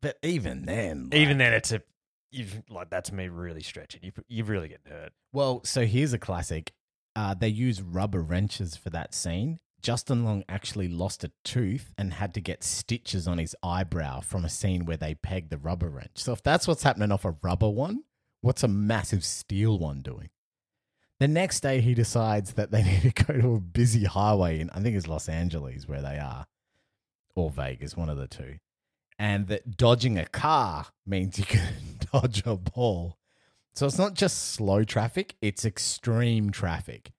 but 0.00 0.18
even 0.22 0.64
then, 0.64 1.10
Even 1.12 1.38
then, 1.38 1.52
it's 1.52 1.72
a 1.72 1.82
you've 2.30 2.62
like 2.70 2.88
that's 2.88 3.12
me 3.12 3.28
really 3.28 3.62
stretching. 3.62 4.00
You 4.02 4.12
you 4.28 4.44
really 4.44 4.68
getting 4.68 4.90
hurt. 4.90 5.12
Well, 5.32 5.60
so 5.64 5.84
here's 5.84 6.12
a 6.12 6.18
classic. 6.18 6.72
Uh, 7.14 7.34
they 7.34 7.48
use 7.48 7.82
rubber 7.82 8.22
wrenches 8.22 8.76
for 8.76 8.88
that 8.90 9.14
scene. 9.14 9.58
Justin 9.82 10.24
Long 10.24 10.44
actually 10.48 10.88
lost 10.88 11.24
a 11.24 11.32
tooth 11.44 11.92
and 11.98 12.14
had 12.14 12.34
to 12.34 12.40
get 12.40 12.62
stitches 12.62 13.26
on 13.26 13.38
his 13.38 13.56
eyebrow 13.62 14.20
from 14.20 14.44
a 14.44 14.48
scene 14.48 14.84
where 14.84 14.96
they 14.96 15.14
pegged 15.14 15.50
the 15.50 15.58
rubber 15.58 15.90
wrench. 15.90 16.12
So 16.14 16.32
if 16.32 16.42
that's 16.42 16.68
what's 16.68 16.84
happening 16.84 17.10
off 17.10 17.24
a 17.24 17.34
rubber 17.42 17.68
one, 17.68 18.04
what's 18.40 18.62
a 18.62 18.68
massive 18.68 19.24
steel 19.24 19.78
one 19.78 20.00
doing? 20.00 20.30
The 21.18 21.28
next 21.28 21.60
day, 21.60 21.80
he 21.80 21.94
decides 21.94 22.54
that 22.54 22.70
they 22.70 22.82
need 22.84 23.14
to 23.14 23.24
go 23.24 23.40
to 23.40 23.54
a 23.54 23.60
busy 23.60 24.04
highway 24.04 24.60
in, 24.60 24.70
I 24.70 24.80
think 24.80 24.96
it's 24.96 25.08
Los 25.08 25.28
Angeles 25.28 25.88
where 25.88 26.02
they 26.02 26.18
are, 26.18 26.46
or 27.34 27.50
Vegas, 27.50 27.96
one 27.96 28.08
of 28.08 28.16
the 28.16 28.28
two. 28.28 28.56
And 29.18 29.48
that 29.48 29.76
dodging 29.76 30.18
a 30.18 30.26
car 30.26 30.86
means 31.06 31.38
you 31.38 31.44
can 31.44 31.74
dodge 32.12 32.42
a 32.46 32.56
ball. 32.56 33.18
So 33.74 33.86
it's 33.86 33.98
not 33.98 34.14
just 34.14 34.52
slow 34.52 34.84
traffic, 34.84 35.34
it's 35.40 35.64
extreme 35.64 36.50
traffic. 36.50 37.12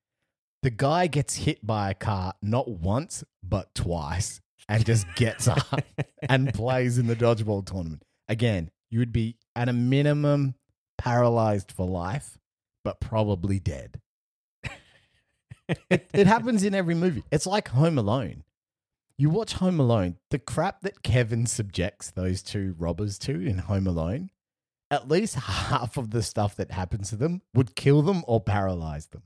The 0.64 0.72
guy 0.72 1.08
gets 1.08 1.36
hit 1.36 1.68
by 1.68 1.92
a 1.92 1.94
car 1.94 2.36
not 2.42 2.70
once, 2.70 3.22
but 3.44 3.76
twice 3.76 4.40
and 4.70 4.86
just 4.86 5.06
gets 5.16 5.46
up 5.46 5.84
and 6.30 6.54
plays 6.54 6.98
in 6.98 7.08
the 7.08 7.18
dodgeball 7.18 7.66
tournament. 7.66 8.04
Again, 8.30 8.72
you 8.90 9.00
would 9.00 9.12
be 9.12 9.36
at 9.58 9.68
a 9.68 9.74
minimum 9.74 10.56
paralyzed 10.98 11.74
for 11.74 11.86
life, 11.86 12.38
but 12.82 13.02
probably 13.02 13.60
dead. 13.60 14.00
it, 15.90 16.08
it 16.14 16.28
happens 16.28 16.64
in 16.64 16.74
every 16.74 16.96
movie. 16.96 17.26
It's 17.30 17.46
like 17.46 17.68
Home 17.68 17.98
Alone. 17.98 18.46
You 19.18 19.30
watch 19.30 19.56
Home 19.56 19.82
Alone, 19.82 20.16
the 20.30 20.40
crap 20.40 20.80
that 20.84 21.04
Kevin 21.04 21.46
subjects 21.46 22.10
those 22.10 22.42
two 22.42 22.74
robbers 22.78 23.20
to 23.20 23.34
in 23.34 23.58
Home 23.58 23.86
Alone, 23.86 24.30
at 24.90 25.10
least 25.10 25.36
half 25.44 25.98
of 25.98 26.12
the 26.12 26.24
stuff 26.24 26.56
that 26.56 26.72
happens 26.72 27.10
to 27.10 27.18
them 27.18 27.42
would 27.54 27.76
kill 27.76 28.02
them 28.02 28.24
or 28.28 28.40
paralyze 28.40 29.08
them. 29.08 29.24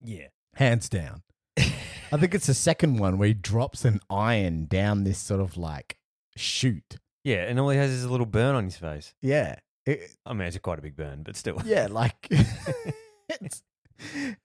Yeah. 0.00 0.28
Hands 0.56 0.88
down. 0.88 1.22
I 1.58 2.18
think 2.18 2.34
it's 2.34 2.46
the 2.46 2.54
second 2.54 2.98
one 2.98 3.18
where 3.18 3.28
he 3.28 3.34
drops 3.34 3.84
an 3.84 4.00
iron 4.08 4.66
down 4.66 5.04
this 5.04 5.18
sort 5.18 5.40
of 5.40 5.56
like 5.56 5.96
chute. 6.36 6.96
Yeah, 7.24 7.44
and 7.48 7.58
all 7.58 7.70
he 7.70 7.78
has 7.78 7.90
is 7.90 8.04
a 8.04 8.08
little 8.10 8.26
burn 8.26 8.54
on 8.54 8.64
his 8.64 8.76
face. 8.76 9.14
Yeah. 9.22 9.56
It- 9.86 10.10
I 10.24 10.32
mean, 10.32 10.46
it's 10.48 10.58
quite 10.58 10.78
a 10.78 10.82
big 10.82 10.96
burn, 10.96 11.22
but 11.24 11.36
still. 11.36 11.60
yeah, 11.64 11.88
like 11.90 12.28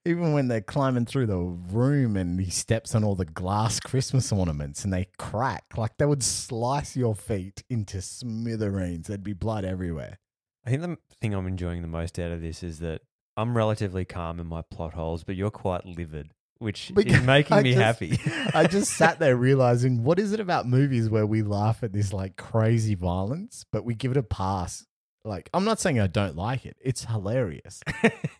even 0.05 0.33
when 0.33 0.47
they're 0.47 0.61
climbing 0.61 1.05
through 1.05 1.27
the 1.27 1.37
room 1.37 2.15
and 2.15 2.39
he 2.39 2.49
steps 2.51 2.95
on 2.95 3.03
all 3.03 3.15
the 3.15 3.25
glass 3.25 3.79
Christmas 3.79 4.31
ornaments 4.31 4.83
and 4.83 4.93
they 4.93 5.07
crack, 5.17 5.65
like 5.77 5.97
they 5.97 6.05
would 6.05 6.23
slice 6.23 6.95
your 6.95 7.15
feet 7.15 7.63
into 7.69 8.01
smithereens. 8.01 9.07
There'd 9.07 9.23
be 9.23 9.33
blood 9.33 9.65
everywhere. 9.65 10.19
I 10.65 10.69
think 10.69 10.81
the 10.81 10.97
thing 11.21 11.33
I'm 11.33 11.47
enjoying 11.47 11.81
the 11.81 11.87
most 11.87 12.19
out 12.19 12.31
of 12.31 12.41
this 12.41 12.63
is 12.63 12.79
that 12.79 13.01
I'm 13.39 13.55
relatively 13.55 14.05
calm 14.05 14.39
in 14.39 14.47
my 14.47 14.61
plot 14.61 14.93
holes, 14.93 15.23
but 15.23 15.35
you're 15.35 15.51
quite 15.51 15.85
livid, 15.85 16.31
which 16.57 16.89
is 16.89 16.95
Because 16.95 17.21
making 17.25 17.57
I 17.57 17.61
me 17.61 17.73
just- 17.73 17.81
happy. 17.83 18.19
I 18.53 18.67
just 18.67 18.91
sat 18.91 19.19
there 19.19 19.35
realizing 19.49 20.03
what 20.03 20.19
is 20.19 20.33
it 20.33 20.39
about 20.39 20.67
movies 20.67 21.09
where 21.09 21.25
we 21.25 21.41
laugh 21.41 21.83
at 21.83 21.93
this 21.93 22.11
like 22.13 22.35
crazy 22.35 22.95
violence, 22.95 23.65
but 23.71 23.83
we 23.85 23.95
give 23.95 24.11
it 24.11 24.17
a 24.17 24.23
pass. 24.23 24.85
Like, 25.25 25.49
I'm 25.53 25.65
not 25.65 25.79
saying 25.79 25.99
I 25.99 26.07
don't 26.07 26.35
like 26.35 26.65
it, 26.65 26.77
it's 26.81 27.03
hilarious. 27.05 27.81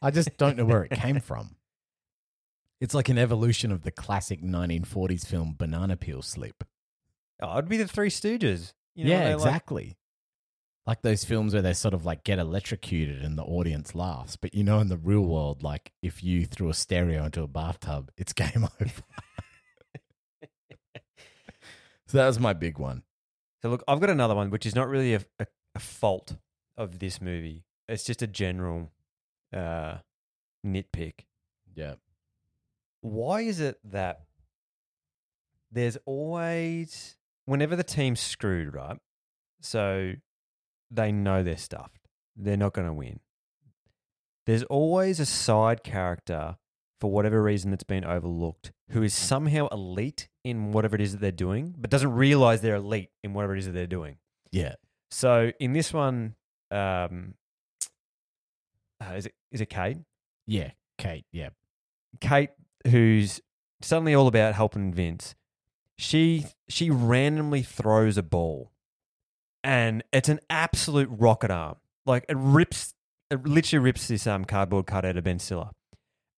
I 0.02 0.12
just 0.12 0.38
don't 0.38 0.58
know 0.58 0.66
where 0.66 0.84
it 0.84 0.92
came 0.92 1.20
from. 1.20 1.56
It's 2.82 2.94
like 2.94 3.10
an 3.10 3.18
evolution 3.18 3.72
of 3.74 3.84
the 3.84 3.92
classic 3.92 4.42
1940s 4.42 5.28
film 5.28 5.56
Banana 5.58 5.98
Peel 5.98 6.22
Slip. 6.22 6.64
oh, 7.42 7.58
it'd 7.58 7.70
be 7.70 7.76
the 7.78 7.88
Three 7.88 8.10
Stooges. 8.10 8.74
You 8.96 9.06
know, 9.06 9.12
yeah, 9.12 9.20
they 9.26 9.36
like- 9.36 9.46
exactly. 9.46 9.98
Like 10.90 11.04
those 11.04 11.24
films 11.24 11.54
where 11.54 11.62
they 11.62 11.74
sort 11.74 11.94
of 11.94 12.04
like 12.04 12.24
get 12.24 12.40
electrocuted 12.40 13.22
and 13.22 13.38
the 13.38 13.44
audience 13.44 13.94
laughs. 13.94 14.36
But 14.36 14.56
you 14.56 14.64
know, 14.64 14.80
in 14.80 14.88
the 14.88 14.98
real 14.98 15.22
world, 15.22 15.62
like 15.62 15.92
if 16.02 16.24
you 16.24 16.48
threw 16.48 16.68
a 16.68 16.74
stereo 16.74 17.26
into 17.26 17.44
a 17.44 17.48
bathtub, 17.48 18.10
it's 18.18 18.34
game 18.34 18.68
over. 18.82 19.04
so 22.08 22.18
that 22.18 22.26
was 22.26 22.40
my 22.40 22.54
big 22.54 22.80
one. 22.80 23.04
So 23.62 23.70
look, 23.70 23.84
I've 23.88 24.00
got 24.00 24.10
another 24.10 24.34
one, 24.34 24.50
which 24.50 24.66
is 24.66 24.74
not 24.74 24.88
really 24.88 25.14
a, 25.14 25.22
a, 25.38 25.46
a 25.76 25.80
fault 25.80 26.38
of 26.76 26.98
this 26.98 27.22
movie. 27.22 27.66
It's 27.88 28.04
just 28.04 28.24
a 28.24 28.28
general 28.28 28.90
uh, 29.56 29.98
nitpick. 30.66 31.26
Yeah. 31.76 31.98
Why 33.02 33.42
is 33.42 33.60
it 33.60 33.78
that 33.84 34.22
there's 35.72 36.00
always, 36.08 37.16
whenever 37.46 37.76
the 37.76 37.84
team's 37.84 38.22
screwed, 38.22 38.74
right? 38.74 38.98
So 39.62 40.14
they 40.92 41.12
know 41.12 41.44
they're 41.44 41.58
stuffed. 41.58 42.08
They're 42.36 42.58
not 42.58 42.74
going 42.74 42.88
to 42.88 42.94
win. 42.94 43.20
There's 44.46 44.64
always 44.64 45.20
a 45.20 45.26
side 45.26 45.84
character, 45.84 46.58
for 47.00 47.12
whatever 47.12 47.42
reason 47.42 47.72
that's 47.72 47.84
been 47.84 48.04
overlooked, 48.04 48.72
who 48.92 49.04
is 49.04 49.14
somehow 49.14 49.68
elite 49.68 50.28
in 50.44 50.72
whatever 50.72 50.96
it 50.96 51.02
is 51.02 51.12
that 51.12 51.22
they're 51.22 51.32
doing, 51.32 51.76
but 51.78 51.90
doesn't 51.90 52.12
realize 52.12 52.62
they're 52.62 52.76
elite 52.76 53.10
in 53.24 53.34
whatever 53.34 53.56
it 53.56 53.60
is 53.60 53.66
that 53.68 53.74
they're 53.74 53.88
doing. 53.88 54.18
Yeah. 54.52 54.76
So 55.12 55.52
in 55.60 55.74
this 55.74 55.94
one, 55.94 56.36
um, 56.72 57.36
uh, 59.02 59.14
is 59.16 59.28
it 59.28 59.34
is 59.52 59.62
it 59.62 59.70
Kate? 59.70 59.98
Yeah. 60.46 60.72
Kate. 60.98 61.26
Yeah. 61.32 61.50
Kate, 62.20 62.50
who's 62.88 63.42
suddenly 63.82 64.14
all 64.14 64.28
about 64.28 64.56
helping 64.56 64.94
Vince, 64.94 65.36
she 65.98 66.46
she 66.68 66.90
randomly 66.90 67.62
throws 67.62 68.18
a 68.18 68.24
ball, 68.24 68.72
and 69.64 70.04
it's 70.12 70.30
an 70.30 70.40
absolute 70.50 71.10
rocket 71.12 71.52
arm. 71.52 71.76
Like 72.06 72.26
it 72.30 72.38
rips, 72.38 72.94
it 73.30 73.46
literally 73.46 73.84
rips 73.84 74.08
this 74.08 74.26
um 74.28 74.46
cardboard 74.46 74.88
cutout 74.88 75.18
of 75.18 75.24
Ben 75.24 75.40
Stiller. 75.40 75.70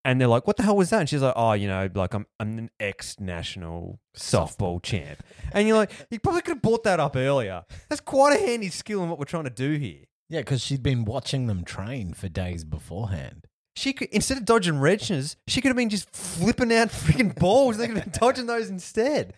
And 0.04 0.20
they're 0.20 0.28
like, 0.28 0.48
"What 0.48 0.58
the 0.58 0.64
hell 0.64 0.76
was 0.76 0.90
that?" 0.90 1.02
And 1.02 1.10
she's 1.10 1.22
like, 1.22 1.34
"Oh, 1.36 1.54
you 1.54 1.68
know, 1.68 1.88
like 1.94 2.14
I'm 2.16 2.26
I'm 2.40 2.58
an 2.58 2.72
ex 2.80 3.20
national 3.20 4.00
softball 4.18 4.82
champ." 4.82 5.22
And 5.54 5.68
you're 5.68 5.78
like, 5.78 5.92
"You 6.10 6.20
probably 6.20 6.42
could 6.42 6.56
have 6.56 6.62
brought 6.64 6.84
that 6.86 7.00
up 7.00 7.16
earlier. 7.16 7.64
That's 7.88 8.02
quite 8.02 8.36
a 8.36 8.40
handy 8.44 8.70
skill 8.70 9.04
in 9.04 9.10
what 9.10 9.20
we're 9.20 9.26
trying 9.26 9.44
to 9.44 9.52
do 9.52 9.74
here." 9.74 10.06
Yeah, 10.28 10.40
because 10.40 10.62
she'd 10.62 10.82
been 10.82 11.06
watching 11.06 11.46
them 11.46 11.64
train 11.64 12.14
for 12.14 12.30
days 12.30 12.64
beforehand. 12.64 13.46
She 13.76 13.94
could 13.94 14.10
instead 14.10 14.38
of 14.38 14.46
dodging 14.46 14.80
wrenches, 14.80 15.36
she 15.48 15.62
could 15.62 15.70
have 15.70 15.78
been 15.78 15.90
just 15.90 16.10
flipping 16.16 16.74
out 16.74 16.88
freaking 16.90 17.38
balls. 17.38 17.78
They 17.78 17.88
could 17.88 17.98
have 17.98 18.12
been 18.12 18.20
dodging 18.20 18.48
those 18.48 18.70
instead. 18.70 19.36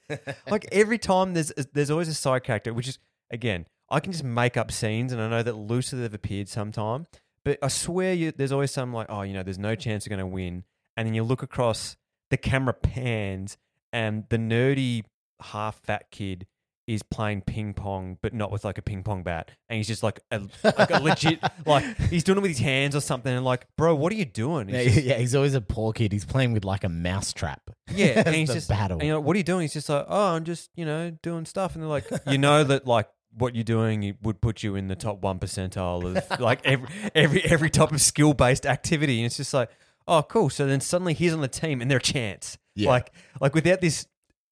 Like 0.50 0.66
every 0.72 0.98
time, 0.98 1.34
there's 1.34 1.52
there's 1.74 1.92
always 1.92 2.08
a 2.08 2.14
side 2.14 2.44
character, 2.46 2.74
which 2.74 2.88
is 2.88 3.00
again, 3.34 3.66
I 3.90 4.00
can 4.00 4.12
just 4.12 4.24
make 4.24 4.56
up 4.56 4.72
scenes, 4.72 5.12
and 5.12 5.22
I 5.22 5.28
know 5.28 5.44
that 5.44 5.56
loosely 5.56 6.00
they've 6.00 6.14
appeared 6.14 6.48
sometime. 6.48 7.06
But 7.44 7.60
I 7.62 7.68
swear, 7.68 8.14
you, 8.14 8.32
there's 8.32 8.54
always 8.54 8.72
some 8.72 8.94
like, 8.94 9.08
oh, 9.10 9.24
you 9.24 9.34
know, 9.34 9.44
there's 9.44 9.60
no 9.60 9.76
mm. 9.76 9.80
chance 9.80 10.06
you're 10.06 10.16
going 10.16 10.28
to 10.28 10.34
win, 10.34 10.64
and 10.96 11.08
then 11.08 11.14
you 11.14 11.24
look 11.24 11.44
across, 11.44 11.98
the 12.30 12.38
camera 12.38 12.74
pans, 12.74 13.58
and 13.92 14.24
the 14.30 14.38
nerdy 14.38 15.04
half 15.42 15.80
fat 15.84 16.10
kid 16.10 16.48
is 16.88 17.02
playing 17.04 17.42
ping 17.42 17.74
pong, 17.74 18.18
but 18.22 18.34
not 18.34 18.52
with 18.52 18.66
like 18.66 18.78
a 18.78 18.82
ping 18.82 19.04
pong 19.04 19.24
bat, 19.24 19.52
and 19.70 19.78
he's 19.78 19.88
just 19.88 20.04
like 20.04 20.20
a, 20.32 20.42
like 20.64 20.90
a 20.90 21.00
legit 21.00 21.40
like 21.66 21.98
he's 22.10 22.24
doing 22.24 22.38
it 22.38 22.42
with 22.42 22.52
his 22.52 22.60
hands 22.60 22.96
or 22.96 23.02
something, 23.02 23.34
and 23.34 23.46
like, 23.46 23.68
bro, 23.78 23.96
what 23.96 24.12
are 24.12 24.16
you 24.16 24.26
doing? 24.26 24.70
Yeah, 24.70 24.82
He's 24.82 24.94
just- 24.96 25.06
yeah, 25.06 25.18
he's 25.18 25.36
always 25.36 25.54
a 25.54 25.62
poor 25.62 25.94
kid. 25.94 26.12
He's 26.12 26.26
playing 26.26 26.54
with 26.54 26.66
like 26.66 26.84
a 26.84 26.90
mouse 26.90 27.34
trap. 27.34 27.62
yeah, 27.94 28.24
and 28.26 28.36
he's 28.36 28.52
just 28.52 28.70
battle. 28.70 28.98
And 28.98 29.08
you 29.08 29.14
know, 29.14 29.20
like, 29.20 29.28
what 29.28 29.36
are 29.36 29.38
you 29.38 29.44
doing? 29.44 29.62
He's 29.62 29.74
just 29.74 29.90
like, 29.90 30.06
oh, 30.08 30.36
I'm 30.36 30.44
just 30.44 30.70
you 30.76 30.86
know 30.86 31.12
doing 31.22 31.46
stuff, 31.46 31.76
and 31.76 31.84
they're 31.84 31.90
like, 31.90 32.06
you 32.28 32.38
know 32.38 32.64
that 32.64 32.86
like 32.88 33.08
what 33.38 33.56
you're 33.56 33.64
doing 33.64 34.04
it 34.04 34.18
would 34.22 34.42
put 34.42 34.64
you 34.64 34.76
in 34.76 34.88
the 34.88 34.96
top 34.96 35.22
one 35.22 35.40
percentile 35.40 36.16
of 36.16 36.40
like 36.40 36.62
every 36.66 36.88
every 37.16 37.44
every 37.44 37.70
type 37.70 37.92
of 37.92 38.02
skill 38.02 38.34
based 38.34 38.66
activity, 38.66 39.20
and 39.20 39.26
it's 39.26 39.38
just 39.38 39.54
like, 39.54 39.70
oh, 40.08 40.24
cool. 40.24 40.50
So 40.50 40.66
then 40.66 40.82
suddenly 40.82 41.14
he's 41.14 41.34
on 41.34 41.42
the 41.42 41.48
team, 41.48 41.82
and 41.82 41.90
they're 41.90 41.98
a 41.98 42.02
chance. 42.02 42.58
Yeah. 42.76 42.90
Like 42.90 43.12
like 43.40 43.54
without 43.54 43.82
this 43.82 44.08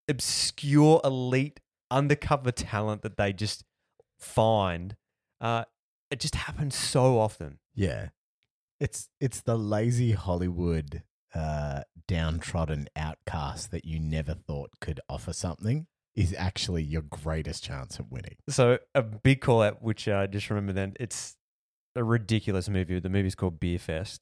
obscure 0.08 1.02
elite 1.04 1.60
undercover 1.90 2.52
talent 2.52 3.02
that 3.02 3.18
they 3.18 3.34
just 3.34 3.64
find, 4.20 4.96
uh, 5.40 5.66
it 6.10 6.20
just 6.20 6.36
happens 6.36 6.76
so 6.76 7.20
often. 7.20 7.60
Yeah. 7.76 8.10
It's 8.80 9.10
it's 9.20 9.42
the 9.42 9.58
lazy 9.58 10.14
Hollywood 10.14 11.04
uh 11.34 11.82
downtrodden 12.08 12.88
outcast 12.96 13.72
that 13.72 13.86
you 13.86 14.00
never 14.00 14.34
thought 14.34 14.72
could 14.82 15.00
offer 15.08 15.32
something 15.32 15.88
is 16.16 16.36
actually 16.38 16.84
your 16.84 17.02
greatest 17.04 17.64
chance 17.64 18.00
of 18.00 18.12
winning. 18.12 18.36
So 18.50 18.80
a 18.94 19.02
big 19.02 19.42
call 19.42 19.62
out, 19.62 19.82
which 19.82 20.08
I 20.08 20.28
just 20.28 20.50
remember 20.50 20.74
then, 20.74 20.94
it's 21.00 21.38
a 21.96 22.04
ridiculous 22.04 22.70
movie. 22.70 23.00
The 23.00 23.10
movie's 23.10 23.36
called 23.36 23.60
Beerfest, 23.60 24.20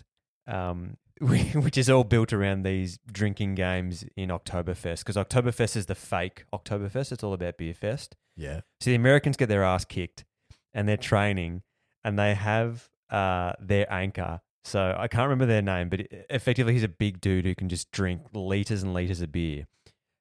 um, 0.47 0.97
which 1.19 1.77
is 1.77 1.89
all 1.89 2.03
built 2.03 2.31
around 2.31 2.63
these 2.63 2.99
drinking 3.11 3.55
games 3.55 4.05
in 4.15 4.29
Oktoberfest. 4.29 4.99
Because 4.99 5.15
Oktoberfest 5.15 5.75
is 5.75 5.87
the 5.87 5.95
fake 5.95 6.45
Oktoberfest. 6.53 7.11
It's 7.11 7.23
all 7.23 7.33
about 7.33 7.57
Beerfest. 7.57 8.09
Yeah. 8.35 8.61
So 8.81 8.91
the 8.91 8.95
Americans 8.95 9.37
get 9.37 9.49
their 9.49 9.63
ass 9.63 9.85
kicked 9.85 10.25
and 10.73 10.87
they're 10.87 10.97
training 10.97 11.63
and 12.03 12.17
they 12.17 12.35
have 12.35 12.89
uh, 13.09 13.53
their 13.59 13.91
anchor. 13.91 14.41
So 14.63 14.95
I 14.97 15.07
can't 15.07 15.23
remember 15.23 15.45
their 15.45 15.61
name, 15.61 15.89
but 15.89 16.01
effectively 16.29 16.73
he's 16.73 16.83
a 16.83 16.89
big 16.89 17.19
dude 17.21 17.45
who 17.45 17.55
can 17.55 17.69
just 17.69 17.91
drink 17.91 18.21
liters 18.33 18.83
and 18.83 18.93
liters 18.93 19.21
of 19.21 19.31
beer. 19.31 19.65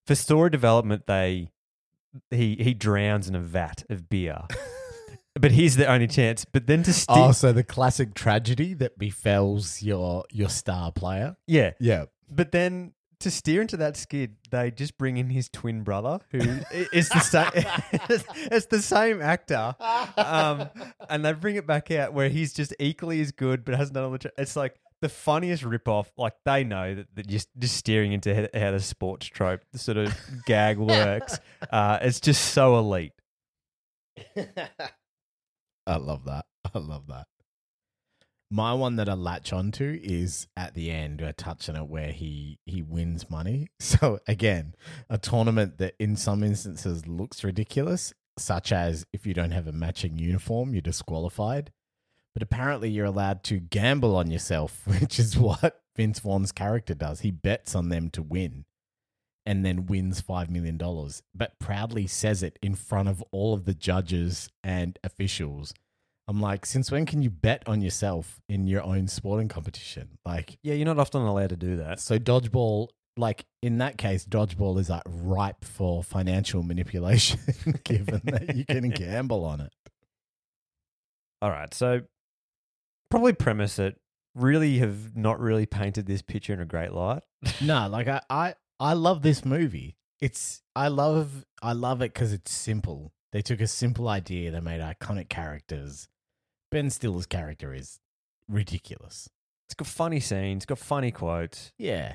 For 0.06 0.14
story 0.14 0.48
development, 0.48 1.06
they 1.06 1.50
he 2.30 2.56
he 2.60 2.74
drowns 2.74 3.28
in 3.28 3.34
a 3.34 3.40
vat 3.40 3.84
of 3.90 4.08
beer. 4.08 4.42
but 5.40 5.52
he's 5.52 5.76
the 5.76 5.86
only 5.86 6.06
chance. 6.08 6.44
But 6.44 6.66
then 6.66 6.82
to 6.84 6.92
stick, 6.92 7.16
Oh, 7.16 7.32
so 7.32 7.52
the 7.52 7.62
classic 7.64 8.14
tragedy 8.14 8.74
that 8.74 8.98
befalls 8.98 9.82
your 9.82 10.24
your 10.30 10.48
star 10.48 10.92
player. 10.92 11.36
yeah, 11.46 11.72
Yeah. 11.80 12.06
But 12.30 12.52
then 12.52 12.92
to 13.20 13.30
steer 13.32 13.60
into 13.60 13.76
that 13.78 13.96
skid, 13.96 14.36
they 14.52 14.70
just 14.70 14.96
bring 14.96 15.16
in 15.16 15.30
his 15.30 15.48
twin 15.48 15.82
brother, 15.82 16.20
who 16.30 16.38
i- 16.40 16.86
is 16.92 17.08
the 17.08 17.18
same. 17.20 17.50
it's 18.52 18.66
the 18.66 18.80
same 18.80 19.20
actor, 19.20 19.74
um, 20.16 20.68
and 21.10 21.24
they 21.24 21.32
bring 21.32 21.56
it 21.56 21.66
back 21.66 21.90
out 21.90 22.12
where 22.12 22.28
he's 22.28 22.52
just 22.52 22.72
equally 22.78 23.20
as 23.20 23.32
good, 23.32 23.64
but 23.64 23.74
hasn't 23.74 23.94
done 23.94 24.04
all 24.04 24.10
the. 24.12 24.18
Tra- 24.18 24.30
it's 24.38 24.54
like 24.56 24.76
the 25.00 25.08
funniest 25.08 25.62
ripoff. 25.62 26.06
Like 26.16 26.34
they 26.44 26.64
know 26.64 26.94
that, 26.94 27.06
that 27.14 27.26
just 27.26 27.48
just 27.58 27.76
steering 27.76 28.12
into 28.12 28.48
how, 28.54 28.70
the 28.70 28.80
sports 28.80 29.26
trope 29.26 29.60
the 29.72 29.78
sort 29.78 29.96
of 29.96 30.14
gag 30.46 30.78
works. 30.78 31.38
Uh, 31.70 31.98
it's 32.02 32.20
just 32.20 32.52
so 32.52 32.78
elite. 32.78 33.12
I 35.86 35.96
love 35.96 36.24
that. 36.26 36.44
I 36.74 36.78
love 36.78 37.06
that. 37.08 37.26
My 38.50 38.72
one 38.72 38.96
that 38.96 39.10
I 39.10 39.12
latch 39.12 39.52
onto 39.52 39.98
is 40.02 40.48
at 40.56 40.72
the 40.72 40.90
end, 40.90 41.20
I 41.22 41.32
touch 41.32 41.68
on 41.68 41.76
it 41.76 41.86
where 41.86 42.12
he 42.12 42.58
he 42.64 42.82
wins 42.82 43.28
money. 43.30 43.68
So 43.80 44.20
again, 44.26 44.74
a 45.10 45.18
tournament 45.18 45.78
that 45.78 45.94
in 45.98 46.16
some 46.16 46.42
instances 46.42 47.06
looks 47.06 47.44
ridiculous, 47.44 48.14
such 48.38 48.72
as 48.72 49.06
if 49.12 49.26
you 49.26 49.34
don't 49.34 49.50
have 49.50 49.66
a 49.66 49.72
matching 49.72 50.18
uniform, 50.18 50.72
you're 50.72 50.80
disqualified. 50.80 51.72
But 52.38 52.44
apparently 52.44 52.88
you're 52.88 53.04
allowed 53.04 53.42
to 53.44 53.58
gamble 53.58 54.14
on 54.14 54.30
yourself, 54.30 54.82
which 55.00 55.18
is 55.18 55.36
what 55.36 55.80
Vince 55.96 56.20
Vaughn's 56.20 56.52
character 56.52 56.94
does. 56.94 57.22
He 57.22 57.32
bets 57.32 57.74
on 57.74 57.88
them 57.88 58.10
to 58.10 58.22
win 58.22 58.64
and 59.44 59.66
then 59.66 59.86
wins 59.86 60.22
$5 60.22 60.48
million, 60.48 60.78
but 61.34 61.58
proudly 61.58 62.06
says 62.06 62.44
it 62.44 62.56
in 62.62 62.76
front 62.76 63.08
of 63.08 63.24
all 63.32 63.54
of 63.54 63.64
the 63.64 63.74
judges 63.74 64.48
and 64.62 65.00
officials. 65.02 65.74
I'm 66.28 66.40
like, 66.40 66.64
since 66.64 66.92
when 66.92 67.06
can 67.06 67.22
you 67.22 67.30
bet 67.30 67.64
on 67.66 67.80
yourself 67.80 68.38
in 68.48 68.68
your 68.68 68.84
own 68.84 69.08
sporting 69.08 69.48
competition? 69.48 70.18
Like, 70.24 70.58
Yeah, 70.62 70.74
you're 70.74 70.86
not 70.86 71.00
often 71.00 71.22
allowed 71.22 71.50
to 71.50 71.56
do 71.56 71.78
that. 71.78 71.98
so 71.98 72.20
dodgeball, 72.20 72.86
like 73.16 73.46
in 73.64 73.78
that 73.78 73.98
case, 73.98 74.24
dodgeball 74.24 74.78
is 74.78 74.90
like 74.90 75.02
ripe 75.08 75.64
for 75.64 76.04
financial 76.04 76.62
manipulation, 76.62 77.40
given 77.82 78.20
that 78.26 78.54
you 78.54 78.64
can 78.64 78.90
gamble 78.90 79.44
on 79.44 79.60
it. 79.60 79.72
All 81.42 81.50
right, 81.50 81.74
so 81.74 82.02
probably 83.10 83.32
premise 83.32 83.78
it. 83.78 83.96
Really 84.34 84.78
have 84.78 85.16
not 85.16 85.40
really 85.40 85.66
painted 85.66 86.06
this 86.06 86.22
picture 86.22 86.52
in 86.52 86.60
a 86.60 86.66
great 86.66 86.92
light. 86.92 87.22
No, 87.60 87.88
like 87.88 88.06
I, 88.08 88.20
I, 88.30 88.54
I 88.78 88.92
love 88.92 89.22
this 89.22 89.44
movie. 89.44 89.96
It's 90.20 90.62
I 90.76 90.88
love 90.88 91.44
I 91.62 91.72
love 91.72 92.02
it 92.02 92.12
because 92.12 92.32
it's 92.32 92.52
simple. 92.52 93.12
They 93.32 93.42
took 93.42 93.60
a 93.60 93.66
simple 93.66 94.08
idea, 94.08 94.50
they 94.50 94.60
made 94.60 94.80
iconic 94.80 95.28
characters. 95.28 96.08
Ben 96.70 96.90
Stiller's 96.90 97.26
character 97.26 97.72
is 97.74 97.98
ridiculous. 98.48 99.28
It's 99.66 99.74
got 99.74 99.86
funny 99.88 100.20
scenes, 100.20 100.64
got 100.66 100.78
funny 100.78 101.10
quotes, 101.10 101.72
Yeah. 101.78 102.14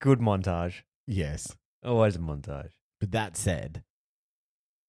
good 0.00 0.20
montage. 0.20 0.82
Yes. 1.06 1.56
Always 1.84 2.16
a 2.16 2.20
montage. 2.20 2.70
But 3.00 3.10
that 3.12 3.36
said, 3.36 3.82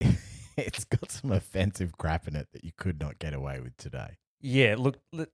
it's 0.56 0.84
got 0.84 1.10
some 1.10 1.32
offensive 1.32 1.96
crap 1.98 2.28
in 2.28 2.36
it 2.36 2.48
that 2.52 2.64
you 2.64 2.72
could 2.76 3.00
not 3.00 3.18
get 3.18 3.34
away 3.34 3.60
with 3.60 3.76
today. 3.76 4.18
Yeah, 4.44 4.74
look, 4.78 4.98
look 5.10 5.30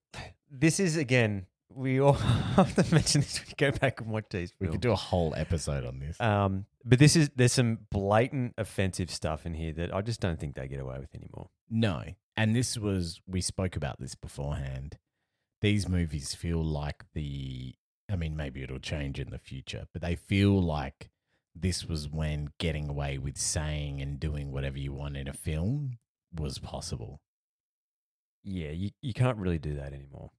this 0.49 0.79
is 0.79 0.97
again. 0.97 1.47
We 1.73 2.01
all 2.01 2.13
have 2.57 2.75
to 2.77 2.95
mention 2.95 3.21
this 3.23 3.41
We 3.45 3.55
go 3.57 3.77
back 3.77 4.01
and 4.01 4.11
watch 4.11 4.27
these. 4.31 4.53
We 4.61 4.69
could 4.69 4.81
do 4.81 4.93
a 4.93 4.97
whole 4.97 5.35
episode 5.37 5.85
on 5.85 5.99
this. 5.99 6.21
Um, 6.21 6.67
but 6.85 6.99
this 7.01 7.17
is 7.17 7.31
there's 7.35 7.53
some 7.53 7.79
blatant 7.91 8.55
offensive 8.57 9.11
stuff 9.11 9.47
in 9.47 9.55
here 9.55 9.73
that 9.73 9.95
I 9.95 10.01
just 10.01 10.21
don't 10.21 10.39
think 10.39 10.55
they 10.55 10.69
get 10.69 10.81
away 10.81 10.99
with 11.01 11.15
anymore. 11.15 11.51
No. 11.69 12.03
And 12.37 12.55
this 12.55 12.79
was, 12.79 13.21
we 13.27 13.41
spoke 13.41 13.77
about 13.77 14.01
this 14.01 14.15
beforehand. 14.15 14.97
These 15.61 15.89
movies 15.89 16.35
feel 16.35 16.65
like 16.65 17.05
the, 17.13 17.75
I 18.11 18.17
mean, 18.17 18.37
maybe 18.37 18.63
it'll 18.63 18.79
change 18.79 19.21
in 19.21 19.31
the 19.31 19.39
future, 19.39 19.87
but 19.93 20.03
they 20.03 20.15
feel 20.15 20.61
like 20.61 21.11
this 21.55 21.85
was 21.85 22.09
when 22.09 22.51
getting 22.59 22.89
away 22.89 23.19
with 23.19 23.37
saying 23.37 24.01
and 24.01 24.19
doing 24.19 24.53
whatever 24.53 24.79
you 24.79 24.93
want 24.93 25.17
in 25.17 25.29
a 25.29 25.33
film 25.33 25.99
was 26.33 26.59
possible. 26.59 27.21
Yeah, 28.45 28.71
you, 28.71 28.91
you 29.03 29.13
can't 29.13 29.39
really 29.39 29.59
do 29.59 29.75
that 29.77 29.93
anymore. 29.93 30.31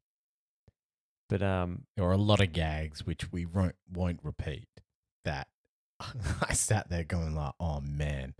But 1.29 1.41
um, 1.41 1.83
There 1.95 2.05
are 2.05 2.11
a 2.11 2.17
lot 2.17 2.41
of 2.41 2.51
gags 2.51 3.05
which 3.05 3.31
we 3.31 3.45
won't, 3.45 3.75
won't 3.91 4.19
repeat 4.23 4.67
that 5.23 5.47
I 6.49 6.53
sat 6.53 6.89
there 6.89 7.03
going 7.03 7.35
like, 7.35 7.53
oh 7.59 7.79
man, 7.81 8.33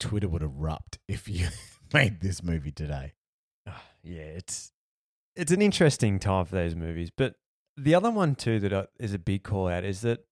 Twitter 0.00 0.28
would 0.28 0.42
erupt 0.42 0.98
if 1.08 1.28
you 1.28 1.48
made 1.92 2.20
this 2.20 2.42
movie 2.42 2.72
today. 2.72 3.14
yeah, 4.02 4.22
it's 4.22 4.72
it's 5.34 5.52
an 5.52 5.62
interesting 5.62 6.18
time 6.18 6.44
for 6.44 6.54
those 6.54 6.74
movies. 6.74 7.10
But 7.14 7.34
the 7.76 7.94
other 7.94 8.10
one 8.10 8.34
too 8.34 8.60
that 8.60 8.88
is 8.98 9.14
a 9.14 9.18
big 9.18 9.42
call 9.42 9.68
out 9.68 9.84
is 9.84 10.02
that 10.02 10.24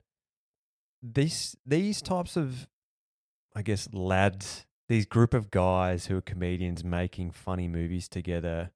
these 1.02 1.56
these 1.64 2.02
types 2.02 2.36
of, 2.36 2.68
I 3.54 3.62
guess, 3.62 3.88
lads, 3.92 4.66
these 4.90 5.06
group 5.06 5.34
of 5.34 5.52
guys 5.52 6.06
who 6.06 6.16
are 6.16 6.20
comedians 6.20 6.82
making 6.82 7.30
funny 7.30 7.68
movies 7.68 8.08
together, 8.08 8.72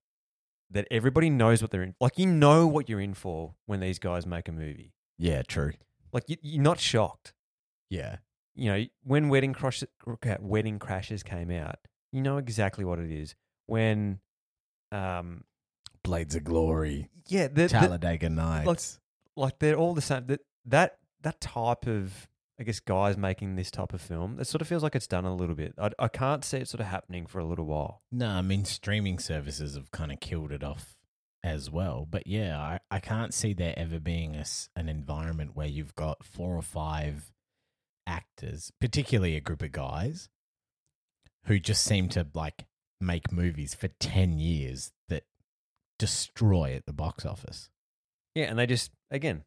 that 0.71 0.87
everybody 0.89 1.29
knows 1.29 1.61
what 1.61 1.73
they're 1.73 1.83
in. 1.83 1.97
Like 2.01 2.21
you 2.21 2.27
know 2.27 2.69
what 2.69 2.89
you're 2.89 3.01
in 3.01 3.15
for 3.15 3.57
when 3.67 3.81
these 3.81 3.99
guys 3.99 4.25
make 4.25 4.47
a 4.47 4.53
movie. 4.53 4.93
Yeah, 5.19 5.43
true. 5.43 5.73
Like 6.13 6.23
you, 6.29 6.37
you're 6.41 6.63
not 6.63 6.79
shocked. 6.79 7.35
Yeah. 7.91 8.19
You 8.55 8.73
know 8.73 8.85
when 9.03 9.29
Wedding 9.29 9.55
Crush, 9.55 9.83
Wedding 10.39 10.79
Crashers 10.79 11.25
came 11.25 11.51
out, 11.51 11.79
you 12.13 12.23
know 12.23 12.37
exactly 12.37 12.85
what 12.85 13.01
it 13.01 13.11
is. 13.11 13.35
When, 13.67 14.21
um, 14.93 15.43
Blades 16.05 16.37
of 16.37 16.45
Glory, 16.45 17.09
yeah, 17.27 17.49
the, 17.49 17.67
Talladega 17.69 18.29
Nights. 18.29 19.01
like, 19.37 19.47
like 19.49 19.59
they're 19.59 19.75
all 19.75 19.95
the 19.95 20.01
same. 20.01 20.27
That 20.27 20.43
that 20.67 20.99
that 21.23 21.41
type 21.41 21.89
of 21.89 22.29
I 22.59 22.63
guess 22.63 22.79
guys 22.79 23.17
making 23.17 23.57
this 23.57 23.71
type 23.71 23.93
of 23.93 24.01
film, 24.01 24.39
it 24.39 24.47
sort 24.47 24.63
of 24.63 24.69
feels 24.69 24.83
like 24.83 24.95
it's 24.95 25.09
done 25.09 25.25
a 25.25 25.35
little 25.35 25.57
bit. 25.57 25.75
I, 25.77 25.91
I 25.99 26.09
can't 26.09 26.45
see 26.45 26.59
it 26.59 26.69
sort 26.69 26.81
of 26.81 26.87
happening 26.87 27.27
for 27.27 27.41
a 27.41 27.45
little 27.45 27.65
while. 27.65 28.03
No, 28.13 28.29
I 28.29 28.43
mean 28.43 28.65
streaming 28.65 29.19
services 29.19 29.75
have 29.75 29.91
kind 29.91 30.13
of 30.13 30.21
killed 30.21 30.53
it 30.53 30.63
off 30.63 30.97
as 31.43 31.69
well. 31.69 32.07
But 32.09 32.27
yeah, 32.27 32.59
I, 32.59 32.81
I 32.91 33.01
can't 33.01 33.35
see 33.35 33.53
there 33.53 33.75
ever 33.77 33.99
being 33.99 34.37
a 34.37 34.45
an 34.77 34.89
environment 34.89 35.53
where 35.55 35.67
you've 35.67 35.95
got 35.97 36.25
four 36.25 36.57
or 36.57 36.63
five 36.63 37.33
actors, 38.07 38.73
particularly 38.81 39.37
a 39.37 39.41
group 39.41 39.63
of 39.63 39.73
guys, 39.73 40.29
who 41.47 41.59
just 41.59 41.83
seem 41.83 42.09
to 42.11 42.27
like 42.35 42.67
make 43.01 43.33
movies 43.33 43.75
for 43.75 43.89
ten 43.89 44.39
years 44.39 44.93
that 45.09 45.25
destroy 45.99 46.75
at 46.75 46.87
the 46.87 46.93
box 46.93 47.27
office. 47.27 47.69
Yeah, 48.35 48.45
and 48.45 48.59
they 48.59 48.67
just 48.67 48.93
again, 49.11 49.45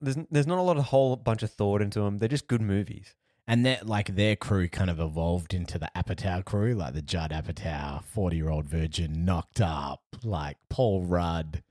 there's 0.00 0.16
there's 0.30 0.46
not 0.46 0.58
a 0.58 0.62
lot 0.62 0.76
of 0.76 0.84
whole 0.86 1.16
bunch 1.16 1.42
of 1.42 1.50
thought 1.50 1.82
into 1.82 2.00
them. 2.00 2.18
They're 2.18 2.28
just 2.28 2.48
good 2.48 2.62
movies. 2.62 3.14
And 3.46 3.64
that 3.64 3.86
like 3.86 4.14
their 4.14 4.36
crew 4.36 4.68
kind 4.68 4.90
of 4.90 5.00
evolved 5.00 5.54
into 5.54 5.78
the 5.78 5.90
Apatow 5.96 6.44
crew, 6.44 6.74
like 6.74 6.92
the 6.92 7.02
Judd 7.02 7.30
Apatow, 7.30 8.04
forty 8.04 8.36
year 8.36 8.50
old 8.50 8.66
virgin, 8.66 9.24
knocked 9.24 9.60
up, 9.60 10.02
like 10.22 10.58
Paul 10.68 11.04
Rudd, 11.04 11.62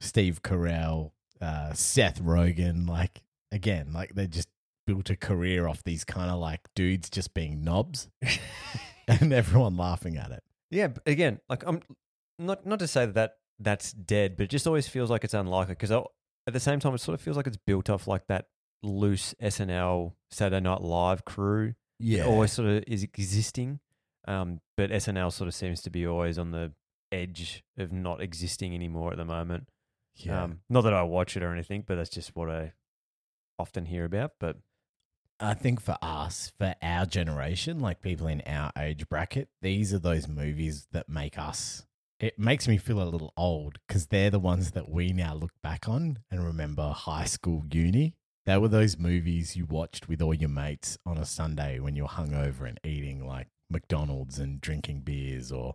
Steve 0.00 0.42
Carell, 0.42 1.12
uh, 1.40 1.74
Seth 1.74 2.22
Rogen. 2.22 2.88
Like 2.88 3.22
again, 3.52 3.92
like 3.92 4.14
they 4.14 4.26
just 4.26 4.48
built 4.86 5.10
a 5.10 5.16
career 5.16 5.68
off 5.68 5.84
these 5.84 6.04
kind 6.04 6.30
of 6.30 6.38
like 6.38 6.60
dudes 6.74 7.10
just 7.10 7.34
being 7.34 7.62
knobs, 7.62 8.08
and 9.08 9.32
everyone 9.32 9.76
laughing 9.76 10.16
at 10.16 10.30
it. 10.30 10.42
Yeah, 10.70 10.88
again, 11.04 11.40
like 11.50 11.64
I'm 11.66 11.82
not 12.38 12.64
not 12.64 12.78
to 12.78 12.88
say 12.88 13.04
that, 13.06 13.14
that 13.14 13.36
that's 13.58 13.92
dead, 13.92 14.36
but 14.36 14.44
it 14.44 14.50
just 14.50 14.66
always 14.66 14.88
feels 14.88 15.10
like 15.10 15.22
it's 15.22 15.34
unlikely 15.34 15.74
because 15.74 15.92
at 16.46 16.52
the 16.52 16.60
same 16.60 16.80
time, 16.80 16.94
it 16.94 17.00
sort 17.00 17.14
of 17.14 17.20
feels 17.20 17.36
like 17.36 17.46
it's 17.46 17.56
built 17.56 17.90
off 17.90 18.06
like 18.06 18.26
that 18.28 18.46
loose 18.82 19.34
SNL 19.42 20.12
Saturday 20.30 20.60
Night 20.60 20.80
Live 20.80 21.24
crew. 21.24 21.74
Yeah. 21.98 22.24
It 22.24 22.26
always 22.26 22.52
sort 22.52 22.68
of 22.68 22.84
is 22.86 23.02
existing, 23.02 23.80
um, 24.28 24.60
but 24.76 24.90
SNL 24.90 25.32
sort 25.32 25.48
of 25.48 25.54
seems 25.54 25.80
to 25.82 25.90
be 25.90 26.06
always 26.06 26.38
on 26.38 26.50
the 26.50 26.72
edge 27.10 27.64
of 27.78 27.92
not 27.92 28.20
existing 28.20 28.74
anymore 28.74 29.12
at 29.12 29.16
the 29.16 29.24
moment. 29.24 29.68
Yeah. 30.14 30.44
Um, 30.44 30.60
not 30.68 30.82
that 30.82 30.94
I 30.94 31.02
watch 31.02 31.36
it 31.36 31.42
or 31.42 31.52
anything, 31.52 31.84
but 31.86 31.96
that's 31.96 32.10
just 32.10 32.34
what 32.34 32.50
I 32.50 32.72
often 33.58 33.86
hear 33.86 34.04
about. 34.04 34.32
But 34.38 34.58
I 35.38 35.54
think 35.54 35.80
for 35.80 35.98
us, 36.00 36.52
for 36.56 36.74
our 36.82 37.06
generation, 37.06 37.80
like 37.80 38.00
people 38.00 38.26
in 38.26 38.42
our 38.46 38.70
age 38.78 39.08
bracket, 39.08 39.48
these 39.60 39.92
are 39.92 39.98
those 39.98 40.28
movies 40.28 40.86
that 40.92 41.08
make 41.08 41.38
us. 41.38 41.86
It 42.18 42.38
makes 42.38 42.66
me 42.66 42.78
feel 42.78 43.02
a 43.02 43.04
little 43.04 43.34
old 43.36 43.78
because 43.86 44.06
they're 44.06 44.30
the 44.30 44.38
ones 44.38 44.70
that 44.70 44.88
we 44.88 45.12
now 45.12 45.34
look 45.34 45.52
back 45.62 45.86
on 45.86 46.20
and 46.30 46.42
remember 46.42 46.90
high 46.90 47.26
school, 47.26 47.64
uni. 47.70 48.14
They 48.46 48.56
were 48.56 48.68
those 48.68 48.96
movies 48.96 49.54
you 49.54 49.66
watched 49.66 50.08
with 50.08 50.22
all 50.22 50.32
your 50.32 50.48
mates 50.48 50.96
on 51.04 51.18
a 51.18 51.26
Sunday 51.26 51.78
when 51.78 51.94
you 51.94 52.04
were 52.04 52.08
hungover 52.08 52.66
and 52.66 52.80
eating 52.84 53.26
like 53.26 53.48
McDonald's 53.68 54.38
and 54.38 54.60
drinking 54.60 55.00
beers 55.00 55.52
or 55.52 55.74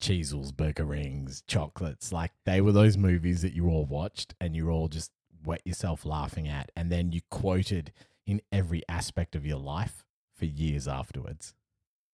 Cheezels, 0.00 0.56
burger 0.56 0.84
rings, 0.86 1.42
chocolates. 1.46 2.12
Like 2.12 2.32
they 2.46 2.62
were 2.62 2.72
those 2.72 2.96
movies 2.96 3.42
that 3.42 3.52
you 3.52 3.68
all 3.68 3.84
watched 3.84 4.34
and 4.40 4.56
you 4.56 4.70
all 4.70 4.88
just 4.88 5.10
wet 5.44 5.60
yourself 5.66 6.06
laughing 6.06 6.48
at. 6.48 6.72
And 6.74 6.90
then 6.90 7.12
you 7.12 7.20
quoted 7.30 7.92
in 8.26 8.40
every 8.50 8.82
aspect 8.88 9.36
of 9.36 9.44
your 9.44 9.58
life 9.58 10.06
for 10.34 10.46
years 10.46 10.88
afterwards. 10.88 11.52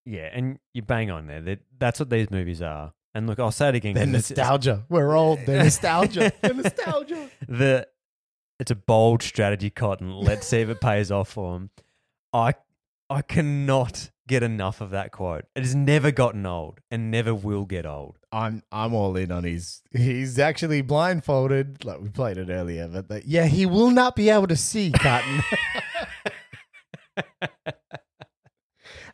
yeah, 0.04 0.28
and 0.32 0.58
you 0.74 0.82
bang 0.82 1.10
on 1.10 1.28
there. 1.28 1.58
That's 1.78 2.00
what 2.00 2.10
these 2.10 2.30
movies 2.30 2.60
are. 2.62 2.94
And 3.14 3.26
look, 3.26 3.38
I'll 3.40 3.50
say 3.50 3.70
it 3.70 3.74
again. 3.74 3.94
They're 3.94 4.04
'cause 4.06 4.14
it's- 4.14 4.30
it's- 4.30 4.38
nostalgia. 4.46 4.84
We're 4.88 5.16
old. 5.16 5.40
They're 5.46 5.62
nostalgia. 5.64 6.32
They're 6.42 6.54
nostalgia. 6.54 7.28
the 7.48 7.86
it's 8.58 8.70
a 8.70 8.76
bold 8.76 9.22
strategy, 9.22 9.70
Cotton. 9.70 10.12
Let's 10.12 10.46
see 10.46 10.60
if 10.60 10.68
it 10.68 10.80
pays 10.80 11.10
off 11.10 11.30
for 11.30 11.56
him. 11.56 11.70
I 12.32 12.54
I 13.08 13.22
cannot 13.22 14.10
get 14.28 14.42
enough 14.44 14.80
of 14.80 14.90
that 14.90 15.10
quote. 15.10 15.46
It 15.56 15.62
has 15.64 15.74
never 15.74 16.12
gotten 16.12 16.46
old 16.46 16.78
and 16.90 17.10
never 17.10 17.34
will 17.34 17.64
get 17.64 17.84
old. 17.84 18.18
I'm 18.30 18.62
I'm 18.70 18.94
all 18.94 19.16
in 19.16 19.32
on 19.32 19.42
his. 19.42 19.82
He's 19.90 20.38
actually 20.38 20.82
blindfolded. 20.82 21.84
Like 21.84 22.00
we 22.00 22.10
played 22.10 22.36
it 22.38 22.48
earlier, 22.50 22.86
but 22.86 23.08
the, 23.08 23.22
yeah, 23.26 23.46
he 23.46 23.66
will 23.66 23.90
not 23.90 24.14
be 24.14 24.30
able 24.30 24.46
to 24.46 24.56
see 24.56 24.92
Cotton. 24.92 25.42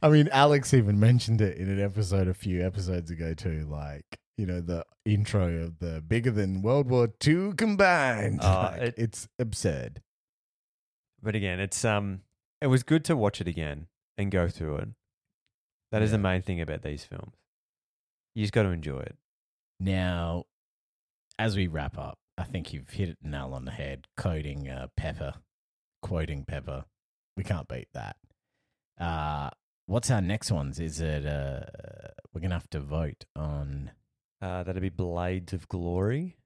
I 0.06 0.10
mean, 0.10 0.28
Alex 0.30 0.72
even 0.72 1.00
mentioned 1.00 1.40
it 1.40 1.56
in 1.58 1.68
an 1.68 1.80
episode 1.80 2.28
a 2.28 2.34
few 2.34 2.64
episodes 2.64 3.10
ago 3.10 3.34
too. 3.34 3.66
Like 3.68 4.04
you 4.38 4.46
know, 4.46 4.60
the 4.60 4.84
intro 5.04 5.62
of 5.64 5.78
the 5.78 6.02
bigger 6.06 6.30
than 6.30 6.60
World 6.62 6.88
War 6.90 7.08
II 7.26 7.52
combined. 7.56 8.40
Uh, 8.42 8.70
Like, 8.72 8.82
it- 8.82 8.94
it's 8.98 9.28
absurd. 9.38 10.02
But 11.22 11.34
again, 11.34 11.58
it's 11.58 11.84
um 11.84 12.22
it 12.60 12.66
was 12.68 12.82
good 12.82 13.04
to 13.06 13.16
watch 13.16 13.40
it 13.40 13.48
again 13.48 13.88
and 14.16 14.30
go 14.30 14.48
through 14.48 14.76
it. 14.76 14.88
That 15.92 16.02
is 16.02 16.10
the 16.10 16.18
main 16.18 16.42
thing 16.42 16.60
about 16.60 16.82
these 16.82 17.04
films. 17.04 17.34
You 18.34 18.42
just 18.44 18.52
got 18.52 18.64
to 18.64 18.68
enjoy 18.70 19.00
it. 19.00 19.16
Now, 19.80 20.44
as 21.38 21.56
we 21.56 21.66
wrap 21.68 21.96
up, 21.98 22.18
I 22.38 22.44
think 22.44 22.72
you've 22.72 22.90
hit 22.90 23.08
it 23.08 23.18
nail 23.22 23.52
on 23.54 23.64
the 23.64 23.70
head. 23.70 24.06
Quoting 24.16 24.68
uh, 24.68 24.88
Pepper, 24.96 25.34
quoting 26.02 26.44
Pepper, 26.44 26.84
we 27.36 27.44
can't 27.44 27.66
beat 27.68 27.88
that. 27.94 28.16
Uh, 29.00 29.50
what's 29.86 30.10
our 30.10 30.20
next 30.20 30.50
ones? 30.52 30.78
Is 30.78 31.00
it 31.00 31.24
uh, 31.26 31.60
we're 32.32 32.40
gonna 32.40 32.54
have 32.54 32.70
to 32.70 32.80
vote 32.80 33.24
on? 33.34 33.90
Uh, 34.40 34.62
that'd 34.62 34.82
be 34.82 34.90
Blades 34.90 35.52
of 35.52 35.68
Glory 35.68 36.36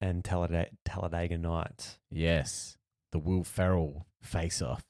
and 0.00 0.24
Talladega, 0.24 0.70
Talladega 0.84 1.38
Nights. 1.38 1.98
Yes, 2.10 2.76
the 3.12 3.18
Will 3.18 3.42
Ferrell 3.42 4.06
face 4.22 4.62
off, 4.62 4.84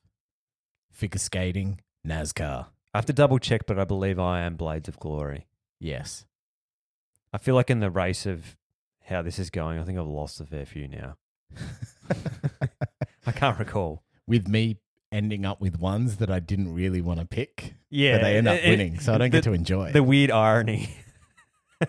figure 0.93 1.19
skating, 1.19 1.81
NASCAR. 2.07 2.67
I 2.93 2.99
have 2.99 3.07
to 3.07 3.13
double 3.13 3.39
check, 3.39 3.67
but 3.67 3.79
I 3.79 3.85
believe 3.85 4.19
I 4.19 4.41
am 4.43 4.57
Blades 4.57 4.89
of 4.89 4.99
Glory. 4.99 5.47
Yes, 5.81 6.27
I 7.33 7.39
feel 7.39 7.55
like 7.55 7.71
in 7.71 7.81
the 7.81 7.91
race 7.91 8.27
of 8.27 8.57
how 9.05 9.23
this 9.23 9.39
is 9.39 9.51
going, 9.51 9.79
I 9.79 9.85
think 9.85 9.99
I've 9.99 10.07
lost 10.07 10.41
a 10.41 10.47
fair 10.47 10.67
few 10.67 10.89
now. 10.89 11.17
I 13.27 13.33
can't 13.33 13.59
recall. 13.59 14.03
with 14.27 14.49
me 14.49 14.79
ending 15.13 15.45
up 15.47 15.61
with 15.61 15.79
ones 15.79 16.17
that 16.17 16.31
I 16.31 16.41
didn't 16.41 16.75
really 16.75 17.01
want 17.01 17.21
to 17.21 17.27
pick. 17.27 17.75
Yeah, 17.91 18.17
but 18.19 18.23
they 18.23 18.37
end 18.37 18.49
up 18.49 18.59
it- 18.59 18.69
winning, 18.69 18.99
so 19.01 19.15
I 19.15 19.19
don't 19.19 19.31
get 19.31 19.45
to 19.45 19.53
enjoy. 19.53 19.93
The 19.93 20.03
weird 20.03 20.31
irony. 20.31 20.91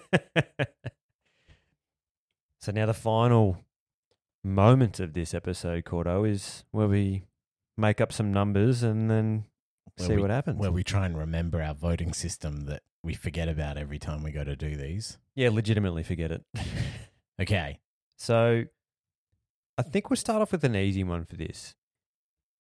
so 2.59 2.71
now 2.71 2.85
the 2.85 2.93
final 2.93 3.57
moment 4.43 4.99
of 4.99 5.13
this 5.13 5.33
episode, 5.33 5.85
Cordo, 5.85 6.23
is 6.29 6.63
where 6.71 6.87
we 6.87 7.23
make 7.77 8.01
up 8.01 8.11
some 8.11 8.31
numbers 8.33 8.83
and 8.83 9.09
then 9.09 9.45
Where 9.97 10.07
see 10.07 10.15
we- 10.15 10.21
what 10.21 10.31
happens. 10.31 10.59
Where 10.59 10.71
we 10.71 10.83
try 10.83 11.05
and 11.05 11.17
remember 11.17 11.61
our 11.61 11.73
voting 11.73 12.13
system 12.13 12.65
that 12.65 12.83
we 13.03 13.13
forget 13.13 13.47
about 13.47 13.77
every 13.77 13.99
time 13.99 14.23
we 14.23 14.31
go 14.31 14.43
to 14.43 14.55
do 14.55 14.75
these. 14.75 15.17
yeah, 15.35 15.49
legitimately 15.49 16.03
forget 16.03 16.31
it. 16.31 16.43
Okay. 17.39 17.79
so 18.17 18.63
I 19.77 19.81
think 19.83 20.09
we'll 20.09 20.17
start 20.17 20.41
off 20.41 20.51
with 20.51 20.63
an 20.63 20.75
easy 20.75 21.03
one 21.03 21.23
for 21.23 21.35
this. 21.35 21.75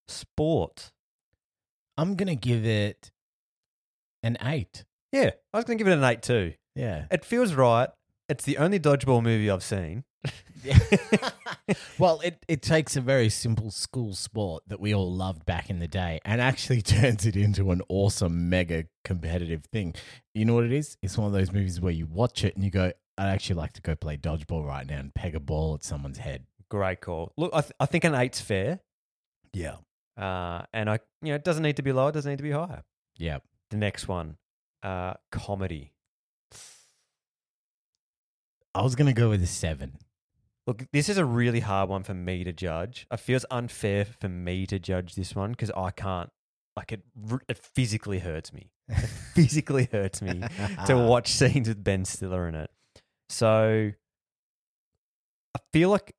Sport. 0.07 0.91
I'm 1.97 2.15
going 2.15 2.27
to 2.27 2.35
give 2.35 2.65
it 2.65 3.11
an 4.23 4.37
eight. 4.43 4.85
Yeah, 5.11 5.31
I 5.53 5.57
was 5.57 5.65
going 5.65 5.77
to 5.77 5.83
give 5.83 5.91
it 5.91 5.97
an 5.97 6.03
eight 6.03 6.21
too. 6.21 6.53
Yeah. 6.75 7.05
It 7.09 7.25
feels 7.25 7.53
right. 7.53 7.89
It's 8.29 8.43
the 8.43 8.57
only 8.57 8.79
dodgeball 8.79 9.23
movie 9.23 9.49
I've 9.49 9.63
seen. 9.63 10.03
well, 11.97 12.19
it, 12.21 12.43
it 12.47 12.61
takes 12.61 12.95
a 12.95 13.01
very 13.01 13.29
simple 13.29 13.71
school 13.71 14.13
sport 14.13 14.63
that 14.67 14.79
we 14.79 14.93
all 14.93 15.11
loved 15.11 15.45
back 15.45 15.69
in 15.69 15.79
the 15.79 15.87
day 15.87 16.19
and 16.25 16.41
actually 16.41 16.81
turns 16.83 17.25
it 17.25 17.35
into 17.35 17.71
an 17.71 17.81
awesome, 17.89 18.49
mega 18.49 18.85
competitive 19.03 19.65
thing. 19.71 19.95
You 20.33 20.45
know 20.45 20.55
what 20.55 20.65
it 20.65 20.73
is? 20.73 20.97
It's 21.01 21.17
one 21.17 21.27
of 21.27 21.33
those 21.33 21.51
movies 21.51 21.79
where 21.79 21.93
you 21.93 22.05
watch 22.05 22.43
it 22.43 22.55
and 22.55 22.63
you 22.63 22.71
go, 22.71 22.91
I'd 23.17 23.29
actually 23.29 23.55
like 23.55 23.73
to 23.73 23.81
go 23.81 23.95
play 23.95 24.17
dodgeball 24.17 24.65
right 24.65 24.85
now 24.85 24.99
and 24.99 25.13
peg 25.13 25.35
a 25.35 25.39
ball 25.39 25.75
at 25.75 25.83
someone's 25.83 26.19
head. 26.19 26.45
Great 26.69 27.01
call. 27.01 27.31
Look, 27.37 27.51
I, 27.53 27.61
th- 27.61 27.73
I 27.79 27.85
think 27.85 28.03
an 28.03 28.13
eight's 28.13 28.41
fair. 28.41 28.81
Yeah. 29.53 29.77
Uh, 30.17 30.63
and 30.73 30.89
I, 30.89 30.99
you 31.21 31.29
know, 31.29 31.35
it 31.35 31.43
doesn't 31.43 31.63
need 31.63 31.77
to 31.77 31.83
be 31.83 31.91
lower, 31.91 32.09
it 32.09 32.13
doesn't 32.13 32.29
need 32.29 32.37
to 32.37 32.43
be 32.43 32.51
higher. 32.51 32.83
Yeah. 33.17 33.39
The 33.69 33.77
next 33.77 34.07
one, 34.07 34.37
uh, 34.83 35.13
comedy. 35.31 35.93
I 38.73 38.81
was 38.81 38.95
going 38.95 39.07
to 39.07 39.13
go 39.13 39.29
with 39.29 39.43
a 39.43 39.47
seven. 39.47 39.97
Look, 40.65 40.83
this 40.91 41.09
is 41.09 41.17
a 41.17 41.25
really 41.25 41.61
hard 41.61 41.89
one 41.89 42.03
for 42.03 42.13
me 42.13 42.43
to 42.43 42.51
judge. 42.51 43.07
It 43.11 43.19
feels 43.19 43.45
unfair 43.49 44.05
for 44.05 44.27
me 44.27 44.65
to 44.67 44.79
judge 44.79 45.15
this 45.15 45.35
one 45.35 45.51
because 45.51 45.71
I 45.71 45.91
can't. 45.91 46.29
Like 46.75 46.91
it, 46.91 47.01
it 47.47 47.57
physically 47.57 48.19
hurts 48.19 48.53
me. 48.53 48.69
It 48.87 48.97
physically 49.33 49.89
hurts 49.91 50.21
me 50.21 50.43
to 50.85 50.95
watch 51.07 51.29
scenes 51.29 51.67
with 51.67 51.83
Ben 51.83 52.05
Stiller 52.05 52.47
in 52.47 52.53
it. 52.53 52.69
So 53.29 53.91
I 55.55 55.59
feel 55.73 55.89
like 55.89 56.13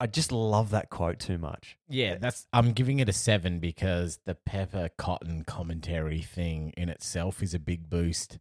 I 0.00 0.06
just 0.06 0.30
love 0.30 0.70
that 0.70 0.90
quote 0.90 1.18
too 1.18 1.38
much. 1.38 1.76
Yeah, 1.88 2.16
that's. 2.16 2.46
I'm 2.52 2.72
giving 2.72 3.00
it 3.00 3.08
a 3.08 3.12
seven 3.12 3.58
because 3.58 4.20
the 4.26 4.34
Pepper 4.34 4.90
Cotton 4.96 5.44
commentary 5.44 6.22
thing 6.22 6.72
in 6.76 6.88
itself 6.88 7.42
is 7.42 7.52
a 7.52 7.58
big 7.58 7.90
boost. 7.90 8.38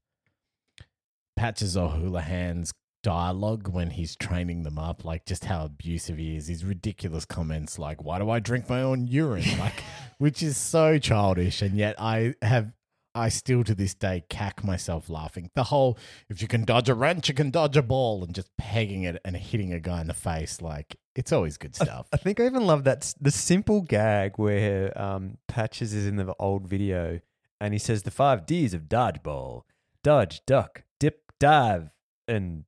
Patches 1.36 1.76
O'Houlihan's 1.76 2.74
dialogue 3.04 3.70
when 3.70 3.92
he's 3.92 4.16
training 4.16 4.64
them 4.64 4.78
up, 4.78 5.04
like 5.06 5.26
just 5.26 5.46
how 5.46 5.66
abusive 5.66 6.18
he 6.18 6.36
is, 6.36 6.48
his 6.48 6.64
ridiculous 6.64 7.26
comments 7.26 7.80
like, 7.80 8.04
"Why 8.04 8.20
do 8.20 8.30
I 8.30 8.40
drink 8.40 8.70
my 8.70 8.82
own 8.82 9.08
urine?" 9.08 9.46
like, 9.60 9.84
which 10.20 10.44
is 10.44 10.58
so 10.58 11.00
childish, 11.00 11.62
and 11.62 11.76
yet 11.76 11.96
I 12.00 12.36
have. 12.42 12.72
I 13.16 13.30
still 13.30 13.64
to 13.64 13.74
this 13.74 13.96
day 13.96 14.26
cack 14.30 14.64
myself 14.64 15.10
laughing. 15.10 15.50
The 15.56 15.64
whole 15.64 15.98
if 16.30 16.40
you 16.40 16.48
can 16.48 16.66
dodge 16.66 16.88
a 16.88 16.94
wrench, 16.94 17.28
you 17.30 17.34
can 17.34 17.50
dodge 17.50 17.76
a 17.76 17.82
ball, 17.82 18.24
and 18.24 18.36
just 18.36 18.56
pegging 18.58 19.04
it 19.04 19.20
and 19.26 19.36
hitting 19.36 19.74
a 19.74 19.80
guy 19.80 20.02
in 20.02 20.08
the 20.08 20.14
face, 20.14 20.62
like 20.62 20.96
it's 21.18 21.34
always 21.34 21.58
good 21.58 21.76
stuff. 21.76 22.08
I 22.14 22.18
think 22.18 22.40
I 22.40 22.46
even 22.46 22.66
love 22.66 22.84
that 22.86 23.14
the 23.20 23.32
simple 23.32 23.82
gag 23.82 24.34
where 24.38 24.98
um, 25.02 25.38
Patches 25.48 25.94
is 25.94 26.06
in 26.06 26.16
the 26.16 26.34
old 26.40 26.68
video 26.68 27.20
and 27.60 27.74
he 27.74 27.80
says 27.80 28.04
the 28.04 28.12
five 28.12 28.46
D's 28.46 28.74
of 28.74 28.84
dodgeball: 28.84 29.64
dodge, 30.04 30.46
duck, 30.46 30.84
dip, 31.00 31.32
dive, 31.40 31.90
and 32.28 32.66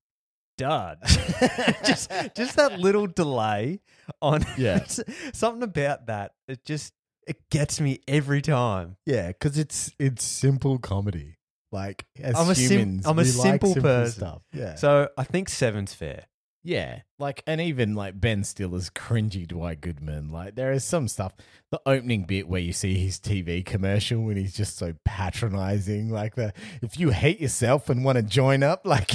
dodge. 0.57 0.97
just 1.85 2.11
just 2.35 2.55
that 2.57 2.79
little 2.79 3.07
delay 3.07 3.81
on 4.21 4.43
Yeah. 4.57 4.83
something 5.31 5.63
about 5.63 6.07
that. 6.07 6.33
It 6.47 6.65
just 6.65 6.93
it 7.27 7.37
gets 7.51 7.79
me 7.79 7.99
every 8.07 8.41
time. 8.41 8.97
Yeah, 9.05 9.27
because 9.27 9.57
it's 9.59 9.91
it's 9.99 10.23
simple 10.23 10.79
comedy. 10.79 11.37
Like 11.71 12.07
as 12.19 12.35
I'm 12.35 12.49
a 12.49 12.55
sim- 12.55 12.79
humans, 12.79 13.05
I'm 13.05 13.19
a 13.19 13.21
we 13.21 13.31
like 13.31 13.41
simple 13.43 13.73
simple 13.73 13.81
person. 13.91 14.19
Stuff. 14.21 14.41
Yeah. 14.53 14.73
So 14.73 15.09
I 15.15 15.23
think 15.23 15.49
seven's 15.49 15.93
fair. 15.93 16.25
Yeah, 16.63 17.01
like 17.17 17.41
and 17.47 17.61
even 17.61 17.95
like 17.95 18.19
Ben 18.19 18.43
Stiller's 18.43 18.89
cringy 18.89 19.51
White 19.51 19.79
Goodman. 19.79 20.29
Like 20.29 20.55
there 20.55 20.73
is 20.73 20.83
some 20.83 21.07
stuff. 21.07 21.33
The 21.71 21.81
opening 21.85 22.23
bit 22.23 22.49
where 22.49 22.59
you 22.59 22.73
see 22.73 22.95
his 22.95 23.17
TV 23.19 23.65
commercial 23.65 24.21
when 24.21 24.35
he's 24.35 24.55
just 24.55 24.77
so 24.77 24.93
patronizing, 25.05 26.09
like 26.09 26.35
the 26.35 26.53
if 26.81 26.99
you 26.99 27.11
hate 27.11 27.39
yourself 27.39 27.89
and 27.89 28.03
want 28.03 28.17
to 28.17 28.23
join 28.23 28.61
up, 28.61 28.81
like 28.85 29.11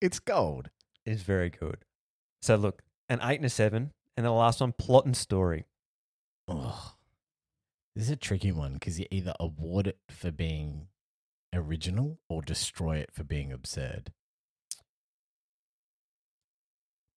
it's 0.00 0.18
gold. 0.20 0.70
It's 1.04 1.22
very 1.22 1.50
good. 1.50 1.84
So 2.40 2.56
look, 2.56 2.82
an 3.10 3.20
eight 3.22 3.36
and 3.36 3.44
a 3.44 3.50
seven, 3.50 3.92
and 4.16 4.24
the 4.24 4.30
last 4.30 4.60
one, 4.60 4.72
plot 4.72 5.04
and 5.04 5.16
story. 5.16 5.66
Oh, 6.48 6.94
this 7.94 8.04
is 8.04 8.10
a 8.10 8.16
tricky 8.16 8.52
one 8.52 8.74
because 8.74 8.98
you 8.98 9.06
either 9.10 9.34
award 9.38 9.86
it 9.86 9.98
for 10.08 10.30
being 10.30 10.88
original 11.52 12.18
or 12.28 12.40
destroy 12.42 12.96
it 12.96 13.10
for 13.12 13.22
being 13.22 13.52
absurd. 13.52 14.12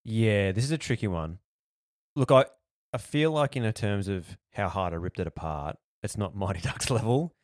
Yeah, 0.07 0.53
this 0.53 0.63
is 0.63 0.71
a 0.71 0.77
tricky 0.77 1.07
one. 1.07 1.39
Look, 2.15 2.31
I 2.31 2.45
I 2.93 2.97
feel 2.97 3.31
like 3.31 3.55
in 3.57 3.71
terms 3.73 4.07
of 4.07 4.37
how 4.53 4.69
hard 4.69 4.93
I 4.93 4.95
ripped 4.95 5.19
it 5.19 5.27
apart, 5.27 5.75
it's 6.01 6.17
not 6.17 6.35
Mighty 6.35 6.61
Ducks 6.61 6.89
level. 6.89 7.35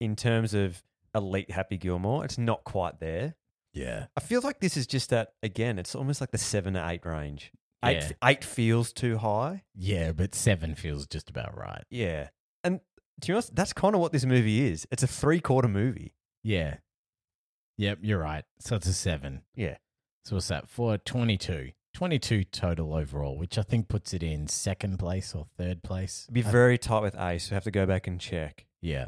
In 0.00 0.14
terms 0.16 0.54
of 0.54 0.82
elite 1.14 1.50
Happy 1.50 1.76
Gilmore, 1.76 2.24
it's 2.24 2.38
not 2.38 2.62
quite 2.64 3.00
there. 3.00 3.34
Yeah. 3.72 4.06
I 4.16 4.20
feel 4.20 4.40
like 4.42 4.60
this 4.60 4.76
is 4.76 4.86
just 4.86 5.10
that 5.10 5.32
again. 5.42 5.78
It's 5.78 5.94
almost 5.96 6.20
like 6.20 6.30
the 6.30 6.38
seven 6.38 6.74
to 6.74 6.88
eight 6.88 7.04
range. 7.04 7.50
Eight 7.84 7.96
Yeah. 8.02 8.10
eight 8.30 8.44
feels 8.44 8.92
too 8.92 9.18
high. 9.18 9.64
Yeah, 9.74 10.12
but 10.12 10.34
seven 10.34 10.74
feels 10.76 11.06
just 11.08 11.28
about 11.28 11.56
right. 11.58 11.82
Yeah, 11.90 12.28
and 12.62 12.80
to 13.20 13.26
be 13.26 13.32
honest, 13.32 13.54
that's 13.56 13.72
kind 13.72 13.94
of 13.96 14.00
what 14.00 14.12
this 14.12 14.24
movie 14.24 14.66
is. 14.68 14.86
It's 14.92 15.02
a 15.02 15.08
three 15.08 15.40
quarter 15.40 15.68
movie. 15.68 16.14
Yeah. 16.44 16.76
Yep, 17.76 17.98
you're 18.02 18.20
right. 18.20 18.44
So 18.60 18.76
it's 18.76 18.86
a 18.86 18.92
seven. 18.92 19.42
Yeah. 19.56 19.78
So 20.24 20.36
what's 20.36 20.48
that? 20.48 20.68
For 20.70 20.96
22. 20.96 21.72
22 21.94 22.44
total 22.44 22.94
overall, 22.94 23.38
which 23.38 23.56
I 23.56 23.62
think 23.62 23.88
puts 23.88 24.12
it 24.12 24.22
in 24.22 24.46
second 24.48 24.98
place 24.98 25.34
or 25.34 25.46
third 25.56 25.82
place. 25.82 26.28
Be 26.30 26.42
very 26.42 26.76
tight 26.76 27.00
with 27.02 27.16
Ace. 27.18 27.48
So 27.48 27.54
have 27.54 27.64
to 27.64 27.70
go 27.70 27.86
back 27.86 28.06
and 28.06 28.20
check. 28.20 28.66
yeah, 28.82 29.06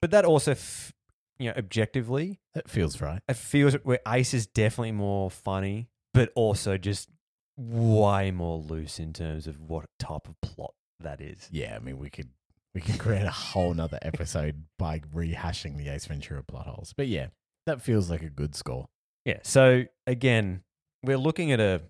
But 0.00 0.10
that 0.12 0.24
also, 0.24 0.52
f- 0.52 0.92
you 1.38 1.48
know, 1.48 1.54
objectively, 1.56 2.40
it 2.54 2.68
feels 2.68 3.00
right. 3.00 3.20
it 3.28 3.36
feels 3.36 3.74
where 3.84 4.00
Ace 4.08 4.32
is 4.34 4.46
definitely 4.46 4.92
more 4.92 5.30
funny, 5.30 5.88
but 6.14 6.30
also 6.34 6.78
just 6.78 7.08
way 7.56 8.30
more 8.30 8.58
loose 8.58 8.98
in 9.00 9.12
terms 9.12 9.46
of 9.46 9.60
what 9.60 9.86
type 9.98 10.28
of 10.28 10.40
plot 10.40 10.74
that 11.00 11.20
is. 11.20 11.48
Yeah, 11.50 11.74
I 11.76 11.78
mean, 11.80 11.98
we 11.98 12.10
could 12.10 12.28
we 12.74 12.80
could 12.80 12.98
create 12.98 13.24
a 13.24 13.30
whole 13.30 13.74
nother 13.74 13.98
episode 14.02 14.64
by 14.78 15.00
rehashing 15.14 15.76
the 15.76 15.88
Ace 15.88 16.06
Ventura 16.06 16.42
plot 16.44 16.66
holes. 16.66 16.92
But 16.96 17.08
yeah, 17.08 17.28
that 17.66 17.82
feels 17.82 18.08
like 18.10 18.22
a 18.22 18.30
good 18.30 18.54
score. 18.54 18.88
Yeah. 19.24 19.38
So 19.42 19.84
again, 20.06 20.62
we're 21.02 21.18
looking 21.18 21.52
at 21.52 21.60
a 21.60 21.82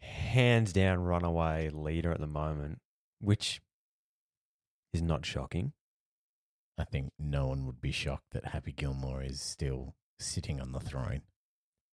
hands 0.00 0.72
down 0.72 1.02
runaway 1.02 1.70
leader 1.72 2.12
at 2.12 2.20
the 2.20 2.26
moment, 2.26 2.80
which 3.20 3.60
is 4.92 5.02
not 5.02 5.24
shocking. 5.24 5.72
I 6.78 6.84
think 6.84 7.12
no 7.18 7.48
one 7.48 7.66
would 7.66 7.80
be 7.80 7.92
shocked 7.92 8.32
that 8.32 8.46
Happy 8.46 8.72
Gilmore 8.72 9.22
is 9.22 9.40
still 9.40 9.94
sitting 10.18 10.60
on 10.60 10.72
the 10.72 10.80
throne. 10.80 11.22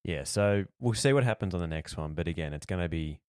Yeah. 0.04 0.24
So 0.24 0.66
we'll 0.80 0.94
see 0.94 1.14
what 1.14 1.24
happens 1.24 1.54
on 1.54 1.60
the 1.60 1.68
next 1.68 1.98
one. 1.98 2.14
But 2.14 2.28
again, 2.28 2.54
it's 2.54 2.66
going 2.66 2.82
to 2.82 2.90
be 2.90 3.20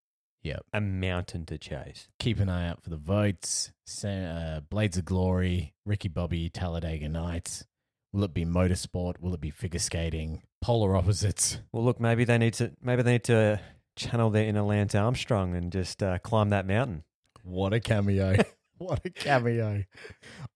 Yep. 0.43 0.63
a 0.73 0.81
mountain 0.81 1.45
to 1.47 1.59
chase. 1.59 2.09
Keep 2.19 2.41
an 2.41 2.49
eye 2.49 2.69
out 2.69 2.83
for 2.83 2.89
the 2.89 2.97
votes. 2.97 3.73
Uh, 4.03 4.61
Blades 4.71 4.97
of 4.97 5.05
Glory, 5.05 5.75
Ricky 5.85 6.09
Bobby, 6.09 6.49
Talladega 6.49 7.09
Nights. 7.11 7.67
Will 8.13 8.25
it 8.25 8.35
be 8.35 8.45
motorsport? 8.45 9.21
Will 9.21 9.35
it 9.35 9.41
be 9.41 9.51
figure 9.51 9.79
skating? 9.79 10.43
Polar 10.61 10.97
opposites. 10.97 11.59
Well, 11.73 11.85
look, 11.85 12.01
maybe 12.01 12.25
they 12.25 12.39
need 12.39 12.55
to 12.55 12.73
maybe 12.83 13.03
they 13.03 13.13
need 13.13 13.25
to 13.25 13.61
channel 13.97 14.31
their 14.31 14.45
inner 14.47 14.63
Lance 14.63 14.95
Armstrong 14.95 15.55
and 15.55 15.71
just 15.71 16.03
uh, 16.03 16.19
climb 16.19 16.51
that 16.51 16.67
mountain. 16.67 17.05
What 17.45 17.73
a 17.73 17.81
cameo. 17.81 18.37
what 18.79 19.01
a 19.05 19.11
cameo. 19.11 19.85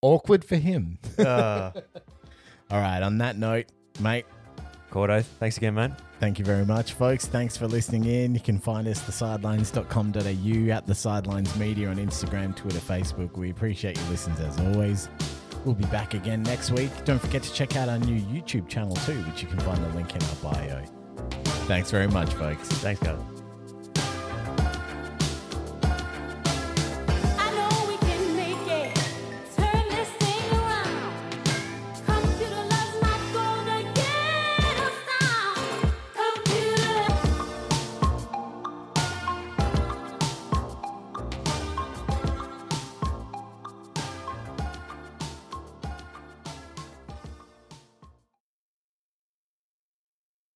Awkward 0.03 0.45
for 0.45 0.57
him. 0.57 0.99
Uh. 1.19 1.71
All 2.71 2.81
right, 2.81 3.03
on 3.03 3.19
that 3.19 3.37
note, 3.37 3.67
mate, 4.01 4.25
Cordo, 4.91 5.23
thanks 5.39 5.59
again, 5.59 5.75
mate. 5.75 5.91
Thank 6.19 6.39
you 6.39 6.45
very 6.45 6.65
much, 6.65 6.95
folks. 6.95 7.27
Thanks 7.27 7.57
for 7.57 7.69
listening 7.69 8.07
in. 8.07 8.35
You 8.35 8.41
can 8.41 8.59
find 8.59 8.89
us 8.89 9.03
thesidelines.com.au 9.03 10.73
at 10.73 10.87
the 10.87 10.95
Sidelines 10.95 11.55
Media 11.57 11.89
on 11.89 11.97
Instagram, 11.97 12.57
Twitter, 12.57 12.79
Facebook. 12.79 13.37
We 13.37 13.51
appreciate 13.51 13.99
your 13.99 14.09
listens 14.09 14.41
as 14.41 14.59
always. 14.61 15.09
We'll 15.65 15.75
be 15.75 15.87
back 15.87 16.15
again 16.15 16.43
next 16.43 16.71
week. 16.71 16.91
Don't 17.05 17.19
forget 17.19 17.43
to 17.43 17.53
check 17.53 17.77
out 17.77 17.89
our 17.89 17.99
new 17.99 18.21
YouTube 18.21 18.69
channel 18.69 18.97
too, 18.97 19.21
which 19.23 19.43
you 19.43 19.49
can 19.49 19.59
find 19.61 19.83
the 19.83 19.89
link 19.91 20.15
in 20.15 20.23
our 20.23 20.53
bio. 20.53 20.83
Thanks 21.67 21.91
very 21.91 22.09
much, 22.09 22.33
folks. 22.35 22.69
Thanks, 22.69 23.03
guys. 23.03 23.34